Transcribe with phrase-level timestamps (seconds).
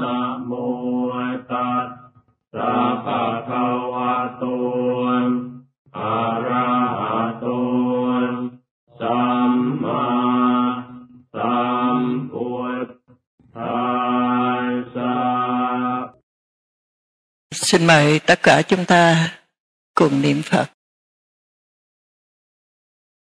[0.00, 0.16] นะ
[0.46, 0.52] โม
[1.50, 1.88] ตัส
[2.54, 2.72] สะ
[3.04, 4.44] ภะคะวะโต
[5.96, 6.14] อะ
[6.46, 7.46] ระหะโต
[9.00, 9.52] สัม
[9.82, 10.04] มา
[11.34, 11.60] สั
[11.98, 12.50] มพุ
[12.86, 12.88] ท
[13.56, 13.80] ธั
[14.70, 15.14] สสะ
[17.66, 19.28] Xin mời tất cả chúng ta
[19.94, 20.73] cùng niệm Phật.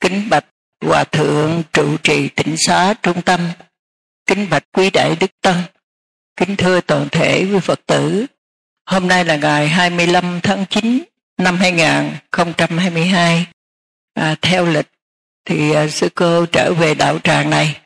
[0.00, 0.44] Kính bạch
[0.84, 3.40] Hòa thượng trụ trì tỉnh xá trung tâm.
[4.26, 5.62] Kính bạch quý đại đức tăng.
[6.36, 8.26] Kính thưa toàn thể quý Phật tử.
[8.86, 11.02] Hôm nay là ngày 25 tháng 9
[11.36, 13.46] năm 2022.
[14.14, 14.88] À, theo lịch
[15.44, 17.80] thì à, sư cô trở về đạo tràng này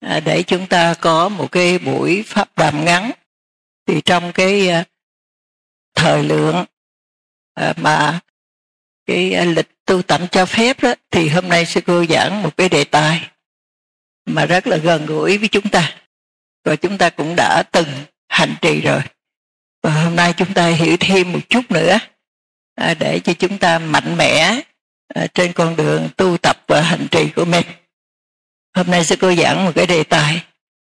[0.00, 3.10] à, để chúng ta có một cái buổi pháp đàm ngắn
[3.86, 4.84] thì trong cái à,
[5.94, 6.64] thời lượng
[7.54, 8.20] à, mà
[9.06, 12.56] cái à, lịch tu tập cho phép đó, thì hôm nay sư cô giảng một
[12.56, 13.30] cái đề tài
[14.26, 15.94] mà rất là gần gũi với chúng ta.
[16.64, 17.88] Và chúng ta cũng đã từng
[18.28, 19.00] hành trì rồi.
[19.82, 21.98] Và hôm nay chúng ta hiểu thêm một chút nữa
[22.74, 24.60] à, để cho chúng ta mạnh mẽ
[25.14, 27.66] à, trên con đường tu tập và hành trì của mình.
[28.76, 30.42] Hôm nay sư cô giảng một cái đề tài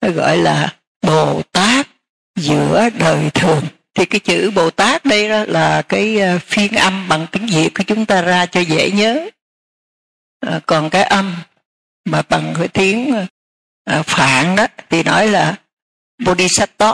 [0.01, 1.87] gọi là bồ tát
[2.35, 7.07] giữa đời thường thì cái chữ bồ tát đây đó là cái ờ, phiên âm
[7.07, 9.29] bằng tiếng việt của chúng ta ra cho dễ nhớ.
[10.39, 11.35] À, còn cái âm
[12.05, 13.27] mà bằng cái tiếng
[13.85, 15.55] à, phạn đó thì nói là
[16.25, 16.93] bodhisattva.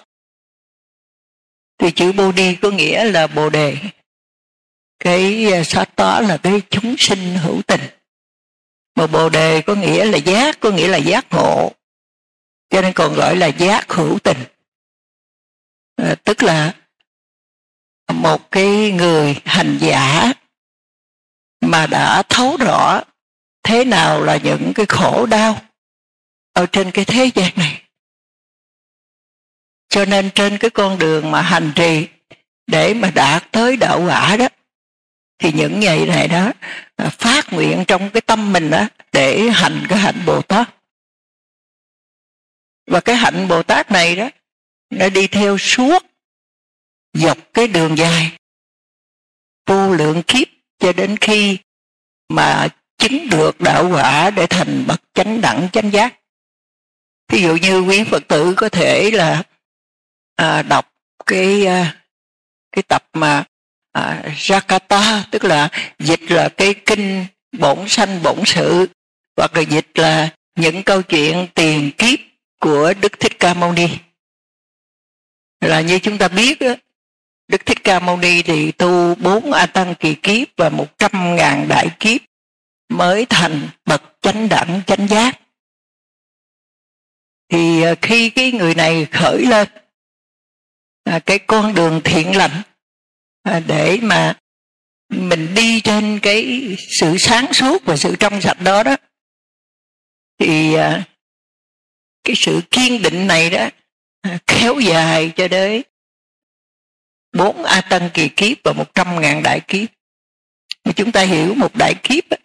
[1.78, 3.78] Thì chữ bodhi có nghĩa là bồ đề.
[5.00, 7.82] Cái sattva là cái chúng sinh hữu tình.
[8.95, 11.72] Mà bồ đề có nghĩa là giác có nghĩa là giác ngộ.
[12.70, 14.38] Cho nên còn gọi là giác hữu tình.
[15.95, 16.73] À, tức là
[18.14, 20.34] một cái người hành giả
[21.62, 23.02] mà đã thấu rõ
[23.64, 25.62] thế nào là những cái khổ đau
[26.54, 27.82] ở trên cái thế gian này.
[29.90, 32.08] Cho nên trên cái con đường mà hành trì
[32.67, 34.48] để mà đạt tới đạo quả đó,
[35.40, 36.52] thì những ngày này đó
[36.96, 40.70] à, phát nguyện trong cái tâm mình đó để hành cái hạnh bồ tát.
[42.88, 44.30] Và cái hạnh bồ tát này đó,
[44.90, 46.04] nó đi theo suốt
[47.17, 48.32] dọc cái đường dài
[49.66, 50.48] vô lượng kiếp
[50.80, 51.58] cho đến khi
[52.30, 52.67] mà
[52.98, 56.20] chứng được đạo quả để thành bậc chánh đẳng chánh giác.
[57.32, 59.44] Ví dụ như quý phật tử có thể là
[60.36, 60.94] à, đọc
[61.26, 62.02] cái à,
[62.72, 63.44] cái tập mà
[63.92, 67.26] à, Jakarta tức là dịch là cái kinh
[67.60, 68.88] bổn sanh bổn sự
[69.38, 72.20] hoặc là dịch là những câu chuyện tiền kiếp
[72.60, 73.88] của Đức Thích Ca Mâu Ni.
[75.61, 76.73] Là như chúng ta biết đó,
[77.48, 81.36] Đức Thích Ca Mâu Ni thì tu bốn A Tăng kỳ kiếp và một trăm
[81.36, 82.22] ngàn đại kiếp
[82.90, 85.40] mới thành bậc chánh đẳng, chánh giác.
[87.50, 89.68] Thì à, khi cái người này khởi lên
[91.04, 92.62] à, cái con đường thiện lành
[93.44, 94.40] à, để mà
[95.10, 98.96] mình đi trên cái sự sáng suốt và sự trong sạch đó đó,
[100.40, 100.76] thì
[102.24, 103.70] cái sự kiên định này đó
[104.48, 105.82] kéo dài cho đến
[107.37, 109.89] bốn a tân kỳ kiếp và một trăm ngàn đại kiếp.
[110.86, 112.37] Mà chúng ta hiểu một đại kiếp á,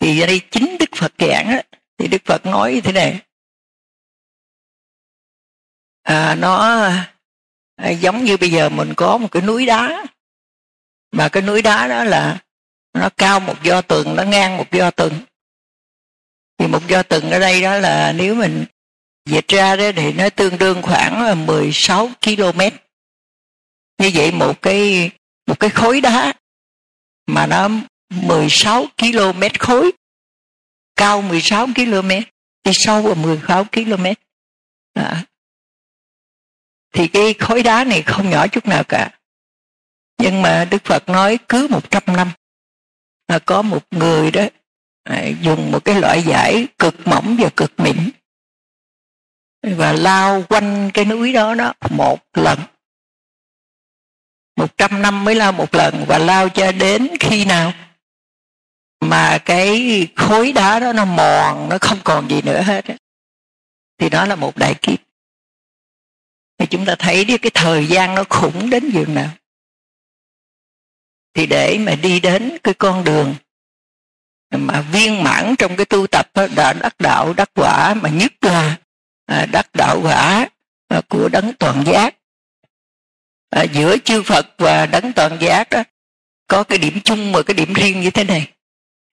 [0.00, 1.62] thì ở đây chính đức phật giảng á,
[1.98, 3.20] thì đức phật nói như thế này.
[6.02, 6.56] À, nó
[7.76, 10.04] à, giống như bây giờ mình có một cái núi đá
[11.12, 12.38] mà cái núi đá đó là
[12.94, 15.20] nó cao một do tường nó ngang một do tường.
[16.58, 18.64] Thì một do tường ở đây đó là nếu mình
[19.26, 22.60] dịch ra đó thì nó tương đương khoảng 16 km
[24.00, 25.10] như vậy một cái
[25.46, 26.32] một cái khối đá
[27.26, 27.68] mà nó
[28.10, 29.92] 16 km khối
[30.96, 32.08] cao 16 km
[32.64, 34.06] đi sâu vào 16 km
[34.94, 35.24] à.
[36.92, 39.10] thì cái khối đá này không nhỏ chút nào cả.
[40.18, 42.30] Nhưng mà Đức Phật nói cứ 100 năm
[43.28, 44.44] là có một người đó
[45.02, 48.10] à, dùng một cái loại giải cực mỏng và cực mịn
[49.62, 52.58] và lao quanh cái núi đó đó một lần
[54.60, 57.72] một trăm năm mới lao một lần và lao cho đến khi nào?
[59.00, 62.84] Mà cái khối đá đó nó mòn nó không còn gì nữa hết
[63.98, 64.98] thì đó là một đại kiếp.
[66.58, 69.30] Thì chúng ta thấy đi cái thời gian nó khủng đến giường nào?
[71.34, 73.34] Thì để mà đi đến cái con đường
[74.50, 78.32] mà viên mãn trong cái tu tập đó, đã đắc đạo đắc quả mà nhất
[78.40, 78.76] là
[79.26, 80.48] à, đắc đạo quả
[80.88, 82.14] à, của đấng toàn giác
[83.50, 85.82] à, giữa chư Phật và đấng toàn giác đó
[86.46, 88.52] có cái điểm chung và cái điểm riêng như thế này.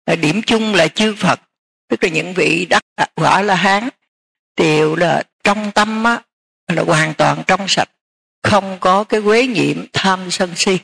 [0.05, 1.39] À, điểm chung là chư Phật
[1.87, 3.89] tức là những vị đắc à, quả la hán
[4.55, 6.21] đều là trong tâm á,
[6.67, 7.89] là hoàn toàn trong sạch
[8.43, 10.77] không có cái quế nhiễm tham sân si.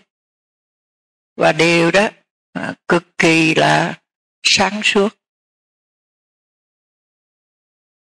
[1.35, 2.09] Và điều đó
[2.53, 3.99] à, cực kỳ là
[4.43, 5.09] sáng suốt.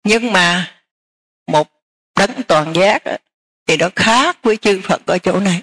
[0.05, 0.75] Nhưng mà
[1.47, 1.69] một
[2.19, 3.19] đấng toàn giác á,
[3.67, 5.63] thì nó khác với chư Phật ở chỗ này.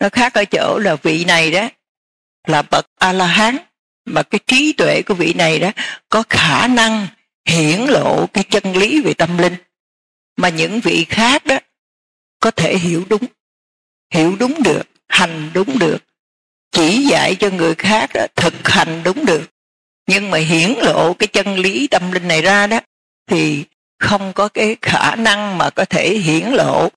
[0.00, 1.68] Nó khác ở chỗ là vị này đó
[2.46, 3.56] là bậc a la hán
[4.04, 5.70] mà cái trí tuệ của vị này đó
[6.08, 7.06] có khả năng
[7.44, 9.54] hiển lộ cái chân lý về tâm linh.
[10.36, 11.58] Mà những vị khác đó
[12.40, 13.24] có thể hiểu đúng
[14.10, 15.98] hiểu đúng được hành đúng được
[16.74, 19.50] chỉ dạy cho người khác đó, thực hành đúng được.
[20.06, 22.80] Nhưng mà hiển lộ cái chân lý tâm linh này ra đó
[23.26, 23.64] thì
[23.98, 26.88] không có cái khả năng mà có thể hiển lộ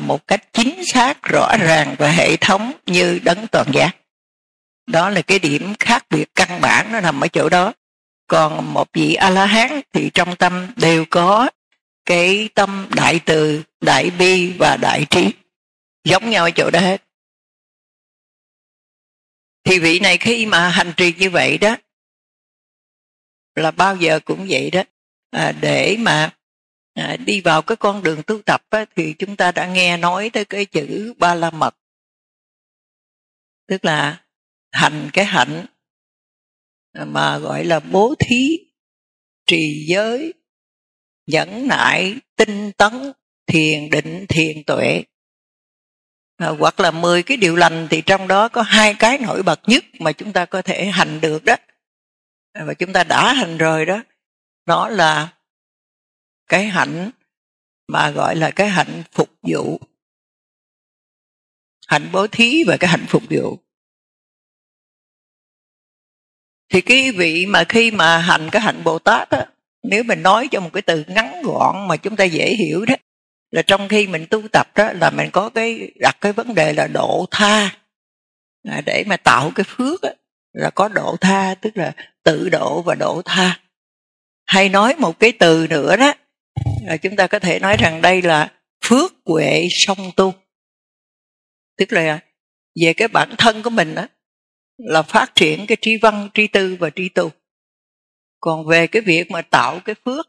[0.00, 3.96] một cách chính xác rõ ràng và hệ thống như đấng toàn giác.
[4.86, 7.72] Đó là cái điểm khác biệt căn bản nó nằm ở chỗ đó.
[8.26, 11.50] Còn một vị a la hán thì trong tâm đều có
[12.04, 15.32] cái tâm đại từ đại bi và đại trí.
[16.04, 17.02] Giống nhau ở chỗ đó hết.
[19.64, 21.76] Thì vị này khi mà hành trì như vậy đó
[23.54, 24.82] là bao giờ cũng vậy đó.
[25.30, 26.35] À, để mà
[26.96, 30.30] à, đi vào cái con đường tu tập á, thì chúng ta đã nghe nói
[30.32, 31.76] tới cái chữ ba la mật.
[33.68, 34.24] Tức là
[34.72, 35.66] hành cái hạnh
[36.92, 38.58] à, mà gọi là bố thí
[39.46, 40.32] trì giới
[41.26, 43.12] nhẫn nại tinh tấn
[43.46, 45.02] thiền định thiền tuệ.
[46.36, 49.60] À, hoặc là 10 cái điều lành thì trong đó có hai cái nổi bật
[49.66, 51.56] nhất mà chúng ta có thể hành được đó.
[52.52, 54.02] À, và chúng ta đã hành rồi đó.
[54.66, 55.35] Đó là
[56.48, 57.10] cái hạnh
[57.88, 59.80] mà gọi là cái hạnh phục vụ.
[61.86, 63.58] Hạnh bố thí và cái hạnh phục vụ.
[66.68, 69.46] Thì cái vị mà khi mà hành cái hạnh bồ tát á
[69.82, 72.94] nếu mình nói cho một cái từ ngắn gọn mà chúng ta dễ hiểu đó
[73.50, 76.72] là trong khi mình tu tập đó là mình có cái đặt cái vấn đề
[76.72, 77.78] là độ tha.
[78.68, 80.08] À, để mà tạo cái phước đó,
[80.52, 83.60] là có độ tha tức là tự độ và độ tha.
[84.46, 86.14] Hay nói một cái từ nữa đó
[86.86, 88.52] à, chúng ta có thể nói rằng đây là
[88.84, 90.34] phước huệ song tu.
[91.76, 92.20] Tức là
[92.82, 94.06] về cái bản thân của mình đó
[94.76, 97.30] là phát triển cái tri văn tri tư và tri tu.
[98.40, 100.28] Còn về cái việc mà tạo cái phước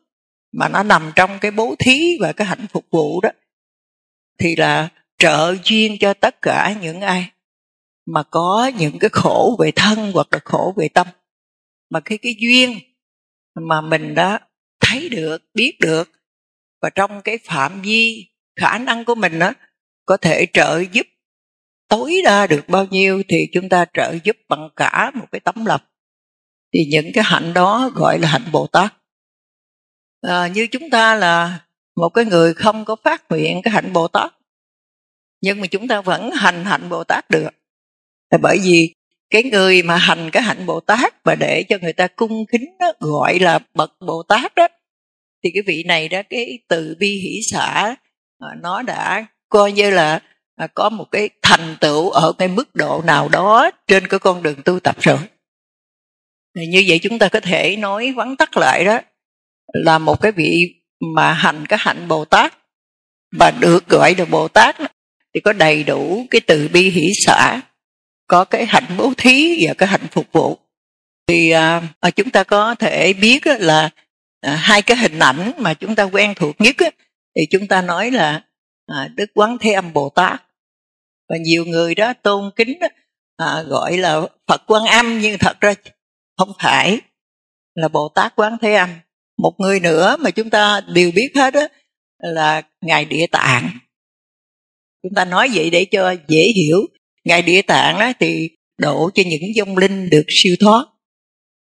[0.51, 3.29] mà nó nằm trong cái bố thí và cái hạnh phục vụ đó
[4.39, 7.31] thì là trợ duyên cho tất cả những ai
[8.05, 11.07] mà có những cái khổ về thân hoặc là khổ về tâm.
[11.89, 12.79] Mà cái cái duyên
[13.55, 14.39] mà mình đã
[14.79, 16.09] thấy được biết được
[16.81, 19.53] và trong cái phạm vi khả năng của mình đó
[20.05, 21.07] có thể trợ giúp
[21.87, 25.65] tối đa được bao nhiêu thì chúng ta trợ giúp bằng cả một cái tấm
[25.65, 25.81] lòng.
[26.73, 28.93] Thì những cái hạnh đó gọi là hạnh bồ tát
[30.21, 31.59] à, như chúng ta là
[31.95, 34.33] một cái người không có phát nguyện cái hạnh bồ tát
[35.41, 37.49] nhưng mà chúng ta vẫn hành hạnh bồ tát được.
[38.31, 38.93] Là bởi vì
[39.29, 42.77] cái người mà hành cái hạnh bồ tát và để cho người ta cung kính
[42.79, 44.67] đó, gọi là bậc bồ tát đó
[45.43, 47.95] thì cái vị này đó, cái từ bi hỷ xã
[48.39, 50.19] à, nó đã coi như là
[50.55, 54.43] à, có một cái thành tựu ở cái mức độ nào đó trên cái con
[54.43, 55.17] đường tu tập rồi.
[56.55, 58.99] Như vậy chúng ta có thể nói vắn tắt lại đó,
[59.73, 60.73] là một cái vị
[61.15, 62.57] mà hành cái hạnh bồ tát
[63.31, 64.75] và được gọi là bồ tát
[65.33, 67.61] thì có đầy đủ cái từ bi hỷ xã
[68.27, 70.57] có cái hạnh bố thí và cái hạnh phục vụ.
[71.27, 73.89] Thì à, à chúng ta có thể biết là
[74.41, 76.89] à, hai cái hình ảnh mà chúng ta quen thuộc nhất á,
[77.35, 78.45] thì chúng ta nói là
[78.85, 80.43] à, đức quán thế âm bồ tát.
[81.29, 82.87] Và nhiều người đó tôn kính đó,
[83.37, 85.73] à, gọi là phật quan âm nhưng thật ra
[86.37, 86.99] không phải
[87.75, 88.89] là bồ tát quán thế âm.
[89.37, 91.67] Một người nữa mà chúng ta đều biết hết đó
[92.19, 93.69] là ngài địa tạng.
[95.03, 96.77] Chúng ta nói vậy để cho dễ hiểu.
[97.23, 100.85] Ngài địa tạng đó thì độ cho những vong linh được siêu thoát.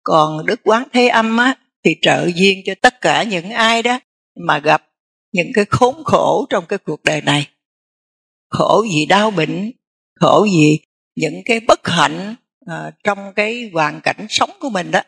[0.02, 4.00] Còn đức quán thế âm á thì trợ duyên cho tất cả những ai đó
[4.46, 4.82] mà gặp
[5.32, 7.48] những cái khốn khổ trong cái cuộc đời này.
[8.50, 9.72] Khổ vì đau bệnh
[10.20, 10.78] khổ vì
[11.16, 12.34] những cái bất hạnh
[12.70, 15.00] uh, trong cái hoàn cảnh sống của mình đó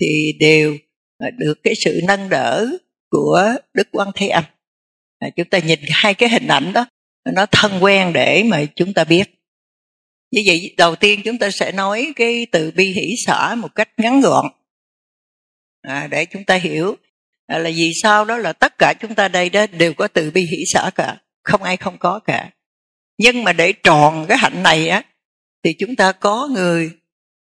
[0.00, 0.76] thì đều
[1.18, 2.66] ờ, được cái sự nâng đỡ
[3.10, 4.44] của đức quan thế âm.
[5.18, 6.86] À, chúng ta nhìn hai cái hình ảnh đó
[7.34, 9.24] nó thân quen để mà chúng ta biết.
[10.30, 13.88] Như vậy đầu tiên chúng ta sẽ nói cái từ bi hỷ xã một cách
[13.96, 14.46] ngắn gọn
[15.88, 16.96] à, để chúng ta hiểu.
[17.46, 20.30] À, là vì sao đó là tất cả chúng ta đây đó đều có từ
[20.30, 21.16] bi hỷ xã cả.
[21.44, 22.50] Không ai không có cả.
[23.18, 25.02] Nhưng mà để tròn cái hạnh này á
[25.64, 26.90] thì chúng ta có người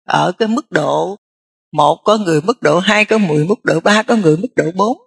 [0.06, 1.16] ở cái mức độ
[1.72, 4.70] một có người mức độ hai có mười mức độ ba có người mức độ
[4.76, 4.98] bốn.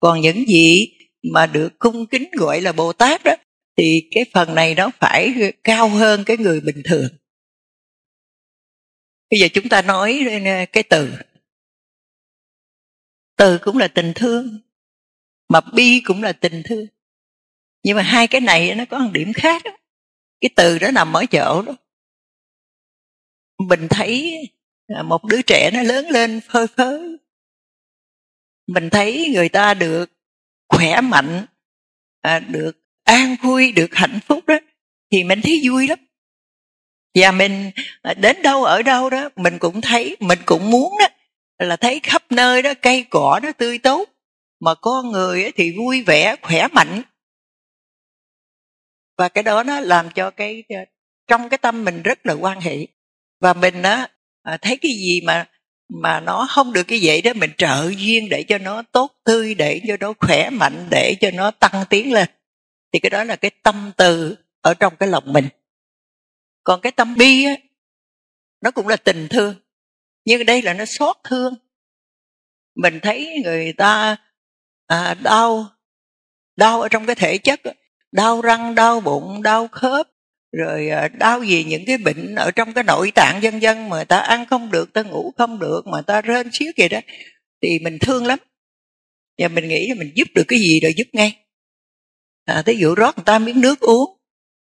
[0.00, 0.86] Còn những gì
[1.32, 3.34] mà được cung kính gọi là bồ tát đó
[3.78, 7.08] thì cái phần này nó phải cao hơn cái người bình thường.
[9.30, 11.12] Bây giờ chúng ta nói ờ, cái từ
[13.36, 14.60] từ cũng là tình thương,
[15.48, 16.86] mà bi cũng là tình thương.
[17.82, 19.70] Nhưng mà hai cái này nó có một điểm khác đó.
[20.40, 21.72] cái từ đó nằm ở chỗ đó.
[23.58, 24.38] Mình thấy
[24.86, 27.16] à, một đứa trẻ nó lớn lên phơi phới.
[28.66, 30.10] Mình thấy người ta được
[30.68, 31.46] khỏe mạnh
[32.20, 32.72] à, được
[33.04, 34.58] an vui, được hạnh phúc đó,
[35.12, 35.98] thì mình thấy vui lắm.
[37.14, 37.70] Và mình
[38.02, 41.06] à, đến đâu ở đâu đó, mình cũng thấy, mình cũng muốn đó
[41.58, 44.08] là thấy khắp nơi đó cây cỏ nó tươi tốt,
[44.60, 47.02] mà con người thì vui vẻ, khỏe mạnh.
[49.18, 50.64] Và cái đó nó làm cho cái
[51.26, 52.86] trong cái tâm mình rất là quan hệ.
[53.40, 54.08] Và mình á
[54.42, 55.48] à, thấy cái gì mà
[55.88, 59.54] mà nó không được cái vậy đó, mình trợ duyên để cho nó tốt tươi,
[59.54, 62.28] để cho nó khỏe mạnh, để cho nó tăng tiến lên.
[62.92, 65.48] Thì cái đó là cái tâm từ ở trong cái lòng mình.
[66.64, 67.54] Còn cái tâm bi á,
[68.60, 69.54] nó cũng là tình thương
[70.26, 71.54] nhưng đây là nó xót thương.
[72.74, 74.16] Mình thấy người ta
[74.86, 75.66] à, đau
[76.56, 77.60] đau ở trong cái thể chất
[78.12, 80.06] đau răng đau bụng đau khớp
[80.52, 84.04] rồi à, đau gì những cái bệnh ở trong cái nội tạng dân dân mà
[84.04, 87.00] ta ăn không được ta ngủ không được mà ta rên xíu kìa đó
[87.62, 88.38] thì mình thương lắm.
[89.38, 91.36] Và mình nghĩ là mình giúp được cái gì rồi giúp ngay.
[92.44, 94.16] À, ví dụ rót người ta miếng nước uống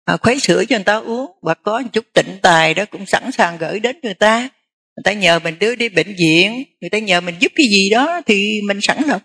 [0.05, 3.05] à, khuấy sữa cho người ta uống và có một chút tịnh tài đó cũng
[3.05, 4.49] sẵn sàng gửi đến người ta
[4.99, 7.89] người ta nhờ mình đưa đi bệnh viện, người ta nhờ mình giúp cái gì
[7.89, 9.21] đó thì mình sẵn lòng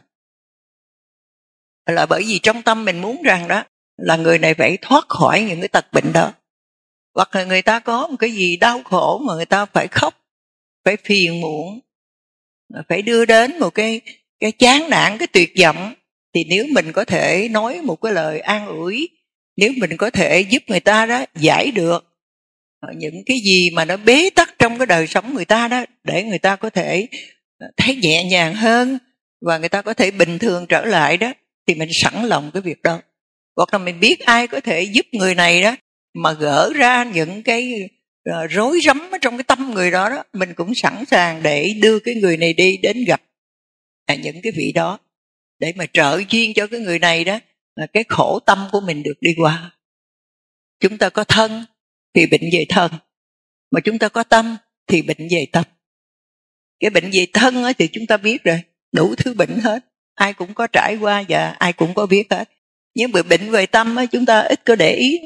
[1.86, 3.64] là bởi vì trong tâm mình muốn rằng đó,
[3.96, 6.32] là người này phải thoát khỏi những cái tật bệnh đó.
[7.14, 10.14] Hoặc là người ta có một cái gì đau khổ mà người ta phải khóc,
[10.84, 11.80] phải phiền muộn,
[12.88, 14.00] phải đưa đến một cái
[14.40, 15.94] cái chán nản, cái tuyệt vọng,
[16.34, 19.08] thì nếu mình có thể nói một cái lời an ủi,
[19.56, 22.13] nếu mình có thể giúp người ta đó giải được
[22.86, 25.84] Ờ, những cái gì mà nó bế tắc trong cái đời sống người ta đó
[26.04, 27.06] để người ta có thể
[27.58, 28.98] ờ, thấy nhẹ nhàng hơn
[29.46, 31.32] và người ta có thể bình thường trở lại đó
[31.66, 33.00] thì mình sẵn lòng cái việc đó.
[33.56, 35.76] Hoặc là mình biết ai có thể giúp người này đó
[36.14, 37.72] mà gỡ ra những cái
[38.24, 41.74] ờ, rối rắm ở trong cái tâm người đó đó mình cũng sẵn sàng để
[41.82, 43.22] đưa cái người này đi đến gặp
[44.06, 44.98] à, những cái vị đó.
[45.58, 47.38] Để mà trợ duyên cho cái người này đó
[47.76, 49.70] là cái khổ tâm của mình được đi qua.
[50.80, 51.64] Chúng ta có thân
[52.14, 52.92] thì bệnh về thân.
[53.70, 54.56] Mà chúng ta có tâm
[54.86, 55.64] thì bệnh về tâm.
[56.80, 59.84] Cái bệnh về thân ấy thì chúng ta biết rồi, đủ thứ bệnh hết.
[60.14, 62.48] Ai cũng có trải qua và ai cũng có biết hết.
[62.94, 65.20] Nhưng mà bệnh về tâm ấy chúng ta ít có để ý.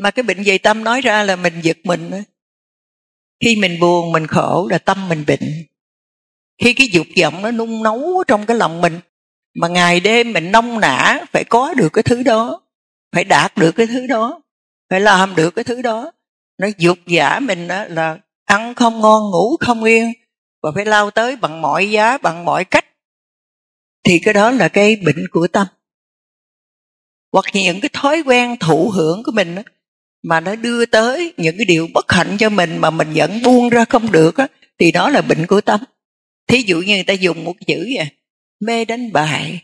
[0.00, 2.10] Mà cái bệnh về tâm nói ra là mình giật mình
[3.44, 5.66] khi mình buồn, mình khổ là tâm mình bệnh.
[6.62, 9.00] Khi cái dục vọng nó nung nấu trong cái lòng mình,
[9.54, 12.62] mà ngày đêm mình nông nã phải có được cái thứ đó,
[13.12, 14.42] phải đạt được cái thứ đó
[14.90, 16.12] phải làm được cái thứ đó.
[16.58, 20.12] Nó dục giả mình đó là ăn không ngon ngủ không yên
[20.62, 22.84] và phải lao tới bằng mọi giá bằng mọi cách.
[24.04, 25.66] Thì cái đó là cái bệnh của tâm.
[27.32, 29.62] Hoặc những cái thói quen thụ hưởng của mình đó,
[30.22, 33.68] mà nó đưa tới những cái điều bất hạnh cho mình mà mình vẫn buông
[33.68, 34.46] ra không được đó,
[34.78, 35.80] thì đó là bệnh của tâm.
[36.46, 38.08] Thí dụ như người ta dùng một chữ vậy
[38.60, 39.62] mê đánh bài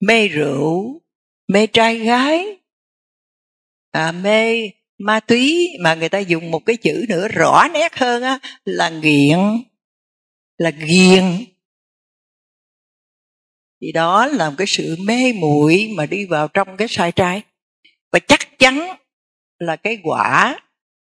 [0.00, 1.00] mê rượu
[1.48, 2.56] mê trai gái
[3.94, 8.22] à, mê ma túy mà người ta dùng một cái chữ nữa rõ nét hơn
[8.22, 9.38] á là nghiện
[10.58, 11.44] là ghiền.
[13.80, 17.42] Thì đó là một cái sự mê muội mà đi vào trong cái sai trái.
[18.12, 18.96] Và chắc chắn
[19.58, 20.60] là cái quả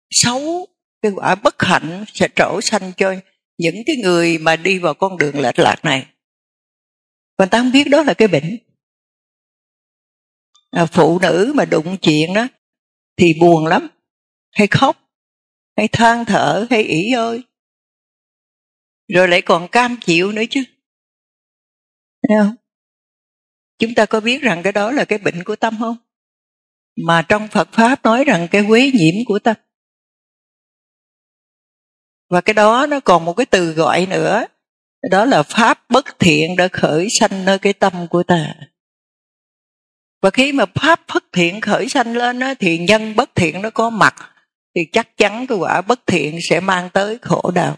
[0.10, 0.68] xấu
[1.02, 3.16] cái quả bất hạnh sẽ trổ sanh cho
[3.58, 6.06] những cái người mà đi vào con đường lệch lạc này.
[7.38, 8.58] Và ta không biết đó là cái bệnh.
[10.72, 12.48] À, phụ nữ mà đụng chuyện đó
[13.22, 13.88] thì buồn lắm.
[14.52, 14.98] Hay khóc,
[15.78, 17.44] hay than thở, hay ỉ ơi.
[19.14, 20.64] Rồi lại còn cam chịu nữa chứ.
[22.28, 22.56] Thấy không?
[23.80, 25.98] Chúng ta có biết rằng cái đó là cái bệnh của tâm không?
[27.08, 29.56] Mà trong phật pháp nói rằng cái quế nhiễm của tâm.
[32.30, 34.46] Và cái đó nó còn một cái từ gọi nữa.
[35.12, 38.56] Đó là pháp bất thiện đã khởi sanh nơi cái tâm của ta
[40.22, 43.70] và khi mà pháp phất thiện khởi sanh lên đó, thì nhân bất thiện nó
[43.70, 44.16] có mặt
[44.76, 47.78] thì chắc chắn cái quả bất thiện sẽ mang tới khổ đau.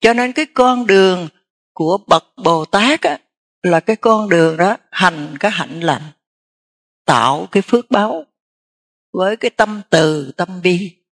[0.00, 1.28] Cho nên cái con đường
[1.72, 3.18] của bậc bồ tát á,
[3.62, 6.02] là cái con đường đó hành cái hạnh lành
[7.04, 8.24] tạo cái phước báo
[9.12, 11.04] với cái tâm từ tâm bi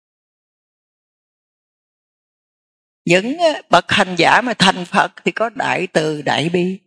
[3.04, 3.36] những
[3.70, 6.78] bậc hành giả mà thành phật thì có đại từ đại bi.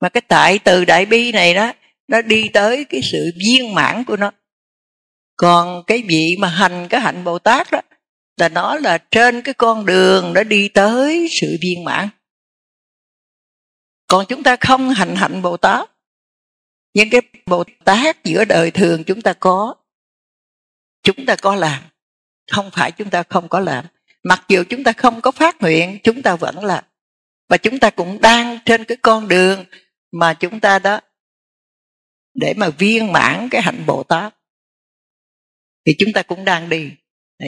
[0.00, 1.72] Mà cái đại từ đại bi này đó
[2.08, 4.30] nó đi tới cái sự viên mãn của nó.
[5.36, 7.80] Còn cái vị mà hành cái hạnh bồ tát đó,
[8.36, 12.08] là nó là trên cái con đường nó đi tới sự viên mãn.
[14.06, 15.90] Còn chúng ta không hành hạnh bồ tát
[16.96, 19.74] những cái bồ tát giữa đời thường chúng ta có.
[21.02, 21.82] Chúng ta có làm,
[22.52, 23.84] không phải chúng ta không có làm.
[24.22, 26.84] Mặc dù chúng ta không có phát nguyện, chúng ta vẫn làm.
[27.48, 29.64] Và chúng ta cũng đang trên cái con đường
[30.12, 31.00] mà chúng ta đó
[32.40, 34.34] để mà viên mãn cái hạnh bồ tát.
[35.86, 36.90] Thì chúng ta cũng đang đi.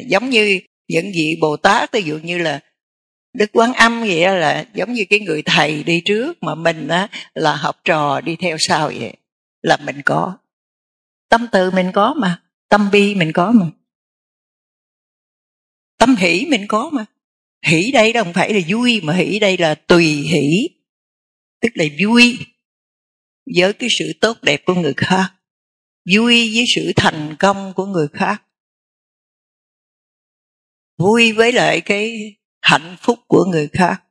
[0.07, 2.61] Giống như những vị bồ tát, ví dụ như là
[3.33, 7.09] đức quán âm vậy là giống như cái người thầy đi trước mà mình á,
[7.35, 9.13] là học trò đi theo sau vậy.
[9.63, 10.39] Là mình có.
[11.29, 13.67] Tâm từ mình có mà, tâm bi mình có mà.
[15.99, 17.05] Tâm hỷ mình có mà.
[17.67, 20.69] Hỷ đây đâu không phải là vui, mà hỷ đây là tùy hỷ.
[21.61, 22.39] Tức là vui
[23.57, 25.35] với cái sự tốt đẹp của người khác,
[26.15, 28.43] vui với sự thành công của người khác.
[30.99, 34.03] Vui với lại cái hạnh phúc của người khác.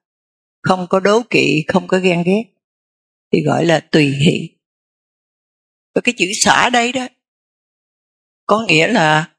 [0.62, 2.44] Không có đố kỵ, không có ghen ghét.
[3.34, 4.50] Thì gọi là tùy hỷ.
[5.96, 7.08] Và cái chữ xả đây đó,
[8.46, 9.36] có nghĩa là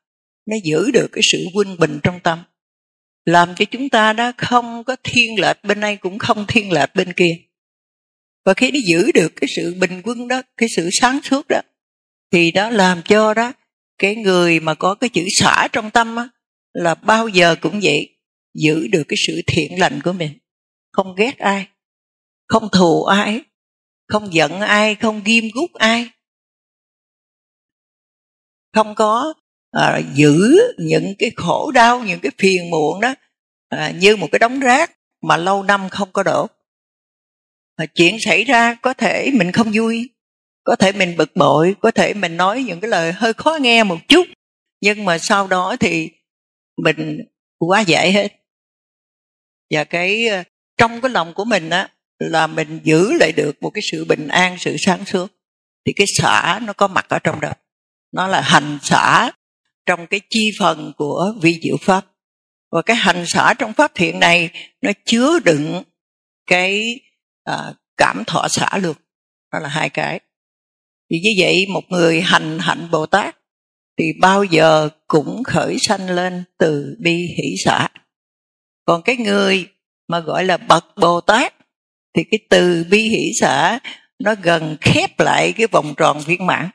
[0.47, 2.45] nó giữ được cái sự quân bình trong tâm.
[3.25, 6.95] Làm cho chúng ta đó không có thiên lệch bên này cũng không thiên lệch
[6.95, 7.48] bên kia
[8.49, 11.61] và khi nó giữ được cái sự bình quân đó cái sự sáng suốt đó
[12.33, 13.53] thì đó làm cho đó
[13.99, 16.29] cái người mà có cái chữ xả trong tâm á,
[16.73, 18.17] là bao giờ cũng vậy
[18.55, 20.39] giữ được cái sự thiện lành của mình.
[20.93, 21.69] Không ghét ai
[22.47, 23.41] không thù ai
[24.07, 26.11] không giận ai không ghim gút ai.
[28.75, 29.35] Không có
[29.71, 33.15] à, giữ những cái khổ đau những cái phiền muộn đó
[33.69, 34.91] à, như một cái đống rác
[35.23, 36.47] mà lâu năm không có đổ
[37.79, 40.11] mà chuyện xảy ra có thể mình không vui,
[40.65, 43.85] có thể mình bực bội, có thể mình nói những cái lời hơi khó nghe
[43.85, 44.27] một chút,
[44.81, 46.11] nhưng mà sau đó thì
[46.83, 47.19] mình
[47.59, 48.33] quá dễ hết.
[49.71, 50.43] Và cái ờ,
[50.79, 51.89] trong cái lòng của mình á,
[52.19, 55.33] là mình giữ lại được một cái sự bình an, sự sáng suốt,
[55.87, 57.53] thì cái xả nó có mặt ở trong đó.
[58.13, 59.31] Nó là hành xả
[59.87, 62.07] trong cái chi phần của vi diệu pháp.
[62.71, 64.51] Và cái hành xả trong pháp thiện này
[64.83, 65.83] nó chứa đựng
[66.47, 67.01] cái
[67.49, 68.97] à, cảm thọ xả luôn
[69.53, 70.21] đó là hai cái.
[71.11, 73.37] Thì như vậy một người hành hạnh bồ tát
[73.99, 77.89] thì bao giờ cũng khởi sanh lên từ bi hỷ xả.
[78.85, 79.69] Còn cái người
[80.09, 81.55] mà gọi là bậc bồ tát
[82.17, 83.79] thì cái từ bi hỷ xả
[84.19, 86.69] nó gần khép lại cái vòng tròn viên mãn.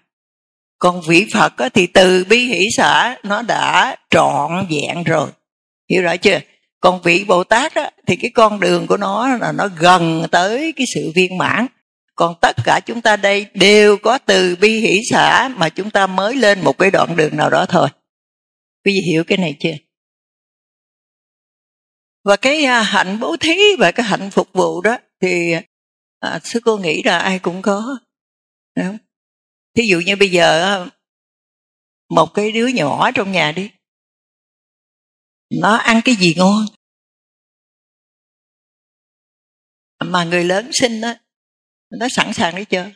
[0.80, 5.30] Còn vị phật thì từ bi hỷ xả nó đã trọn vẹn rồi.
[5.90, 6.40] Hiểu rõ chưa?
[6.84, 10.74] Còn vị bồ tát á, thì cái con đường của nó là nó gần tới
[10.76, 11.68] cái sự viên mãn.
[12.16, 16.08] Còn tất cả chúng ta đây đều có từ bi hỷ xả mà chúng ta
[16.08, 17.90] mới lên một cái đoạn đường nào đó thôi.
[18.86, 19.74] Quý vị hiểu cái này chưa?
[22.24, 25.56] Và cái à, hạnh bố thí và cái hạnh phục vụ đó thì
[26.20, 27.98] à, sư cô nghĩ là ai cũng có
[28.76, 28.98] đúng
[29.76, 30.86] thí dụ như bây giờ à,
[32.10, 33.70] một cái đứa nhỏ trong nhà đi
[35.62, 36.66] nó ăn cái gì ngon?
[40.06, 41.14] Mà người lớn sinh đó
[41.90, 42.94] nó sẵn sàng đi chơi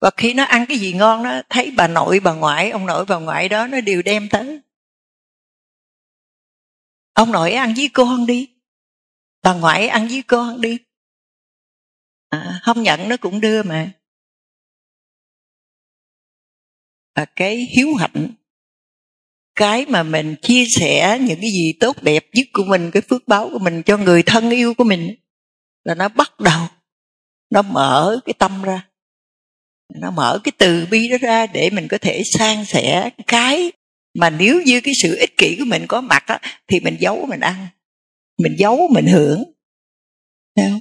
[0.00, 3.04] và khi nó ăn cái gì ngon nó thấy bà nội bà ngoại ông nội
[3.08, 4.60] bà ngoại đó nó đều đem tới.
[7.12, 8.54] Ông nội ăn với con đi
[9.42, 10.78] bà ngoại ăn với con đi.
[12.28, 13.92] À, không nhận nó cũng đưa mà.
[17.14, 18.34] Và cái hiếu hạnh
[19.56, 23.28] cái mà mình chia sẻ những cái gì tốt đẹp nhất của mình cái phước
[23.28, 25.14] báo của mình cho người thân yêu của mình
[25.84, 26.68] là nó bắt đầu
[27.50, 28.88] nó mở cái tâm ra.
[30.00, 33.72] Nó mở cái từ bi đó ra để mình có thể san sẻ cái
[34.14, 37.26] mà nếu như cái sự ích kỷ của mình có mặt á, thì mình giấu
[37.26, 37.66] mình ăn
[38.38, 39.44] mình giấu mình hưởng.
[40.56, 40.80] Không?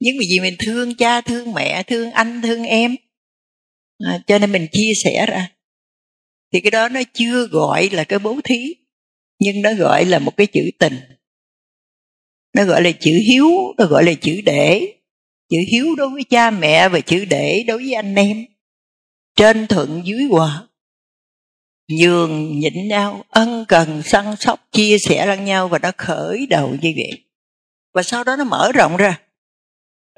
[0.00, 2.96] nhưng vì mình thương cha thương mẹ thương anh thương em.
[3.98, 5.50] À, cho nên mình chia sẻ ra
[6.54, 8.74] thì cái đó nó chưa gọi là cái bố thí,
[9.38, 11.00] nhưng nó gọi là một cái chữ tình.
[12.56, 14.94] Nó gọi là chữ hiếu, nó gọi là chữ để.
[15.50, 18.44] Chữ hiếu đối với cha mẹ và chữ để đối với anh em.
[19.36, 20.66] Trên thuận dưới hòa.
[21.88, 26.76] Nhường, nhịn nhau, ân cần, săn sóc, chia sẻ lẫn nhau và nó khởi đầu
[26.82, 27.24] như vậy.
[27.94, 29.20] Và sau đó nó mở rộng ra.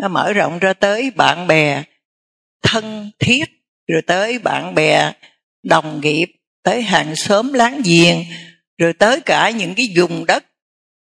[0.01, 1.83] Nó mở rộng ra tới bạn bè
[2.63, 3.45] thân thiết,
[3.87, 5.13] rồi tới bạn bè
[5.69, 6.27] đồng nghiệp
[6.63, 8.25] tới hàng xóm láng giềng
[8.79, 10.45] rồi tới cả những cái vùng đất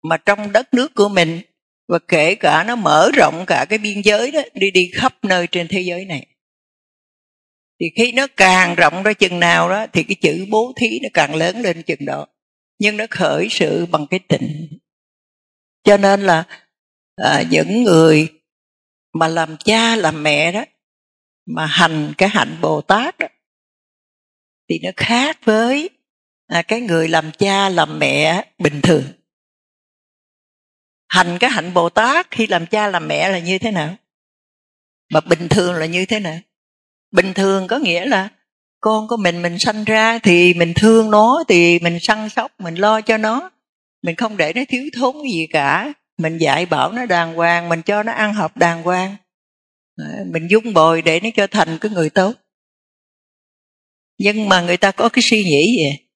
[0.03, 1.41] mà trong đất nước của mình
[1.89, 5.47] và kể cả nó mở rộng cả cái biên giới đó đi đi khắp nơi
[5.47, 6.27] trên thế giới này.
[7.81, 11.09] Thì khi nó càng rộng ra chừng nào đó thì cái chữ bố thí nó
[11.15, 12.27] càng lớn lên chừng đó.
[12.79, 14.69] Nhưng nó khởi sự bằng cái tịnh.
[15.85, 16.45] Cho nên là
[17.17, 18.29] à, những người
[19.13, 20.65] mà làm cha làm mẹ đó
[21.47, 23.27] mà hành cái hạnh bồ tát đó,
[24.69, 25.91] thì nó khác với
[26.47, 29.05] à, cái người làm cha làm mẹ bình thường.
[31.09, 33.97] Hành cái hạnh bồ tát khi làm cha làm mẹ là như thế nào?
[35.13, 36.39] Mà bình thường là như thế nào?
[37.11, 38.29] Bình thường có nghĩa là
[38.81, 42.75] con của mình mình sanh ra thì mình thương nó thì mình săn sóc mình
[42.75, 43.51] lo cho nó.
[44.03, 45.93] Mình không để nó thiếu thốn gì cả.
[46.19, 49.17] Mình dạy bảo nó đàng hoàng mình cho nó ăn học đàng hoàng.
[50.27, 52.33] Mình dung bồi để nó trở thành cái người tốt
[54.19, 56.07] nhưng mà người ta có cái suy nghĩ gì?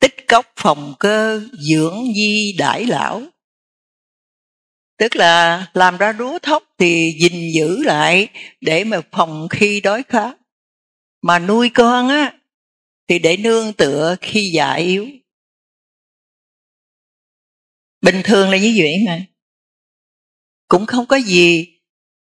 [0.00, 3.22] Tích cốc phòng cơ, dưỡng di đãi lão.
[4.98, 8.28] Tức là làm ra lúa thóc thì gìn giữ lại
[8.60, 10.36] để mà phòng khi đói khát
[11.22, 12.38] mà nuôi con á,
[13.08, 15.08] thì để nương tựa khi già yếu.
[18.00, 19.26] Bình thường là như vậy mà.
[20.68, 21.78] Cũng không có gì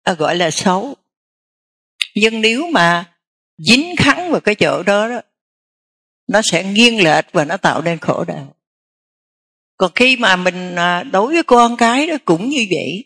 [0.03, 0.95] à, gọi là xấu.
[2.15, 3.16] Nhưng nếu mà
[3.58, 5.22] dính khắn vào cái chỗ đó đó
[6.28, 8.56] nó sẽ nghiêng lệch và nó tạo nên khổ đau.
[9.78, 13.04] Còn khi mà mình à, đối với con cái đó cũng như vậy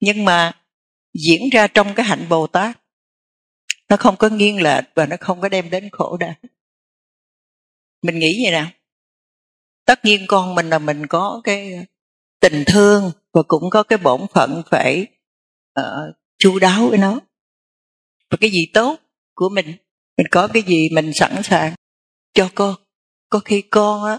[0.00, 0.52] nhưng mà
[1.14, 2.78] diễn ra trong cái hạnh bồ tát
[3.88, 6.34] nó không có nghiêng lệch và nó không có đem đến khổ đau.
[8.02, 8.70] Mình nghĩ vậy nào?
[9.84, 11.86] Tất nhiên con mình là mình có cái
[12.40, 15.06] tình thương và cũng có cái bổn phận phải
[15.80, 17.20] uh, chu đáo với nó.
[18.30, 19.00] Và cái gì tốt
[19.36, 19.66] của mình.
[20.16, 21.74] Mình có cái gì mình sẵn sàng
[22.34, 22.74] cho con.
[23.28, 24.18] Có khi con á,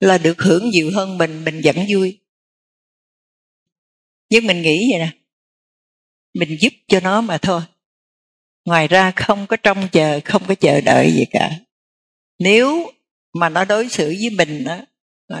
[0.00, 2.20] là được hưởng nhiều hơn mình mình vẫn vui.
[4.30, 5.10] Nhưng mình nghĩ vậy nè,
[6.34, 7.62] mình giúp cho nó mà thôi.
[8.64, 11.50] Ngoài ra không có trông chờ, không có chờ đợi gì cả.
[12.38, 12.90] Nếu
[13.32, 14.78] mà nó đối xử với mình đó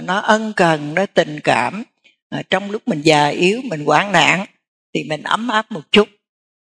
[0.00, 1.84] nó ân cần, nó tình cảm
[2.28, 4.46] à, trong lúc mình già yếu, mình hoạn nạn,
[4.94, 6.08] thì mình ấm áp một chút.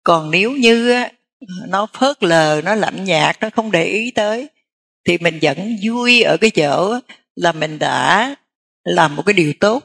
[0.02, 1.04] Còn nếu như
[1.68, 4.48] nó phớt lờ nó lạnh nhạt nó không để ý tới.
[5.08, 6.98] Thì mình vẫn vui ở cái chỗ
[7.34, 8.34] là mình đã
[8.84, 9.84] làm một cái điều tốt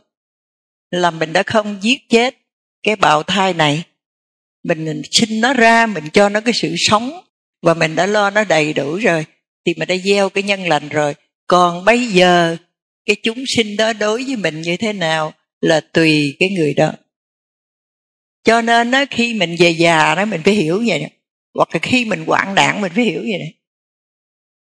[0.92, 2.38] là mình đã không giết chết
[2.84, 3.84] cái bào thai này.
[4.64, 7.22] Mình sinh nó ra mình cho nó cái sự sống
[7.62, 9.26] và mình đã lo nó đầy đủ rồi
[9.66, 11.16] thì mình đã gieo cái nhân lành rồi.
[11.48, 12.58] Còn bây giờ
[13.06, 16.92] cái chúng sinh đó đối với mình như thế nào là tùy cái người đó.
[18.44, 21.06] Cho nên đó, khi mình về già đó mình phải hiểu vậy
[21.54, 23.54] hoặc là khi mình hoạn nạn mình phải hiểu vậy này.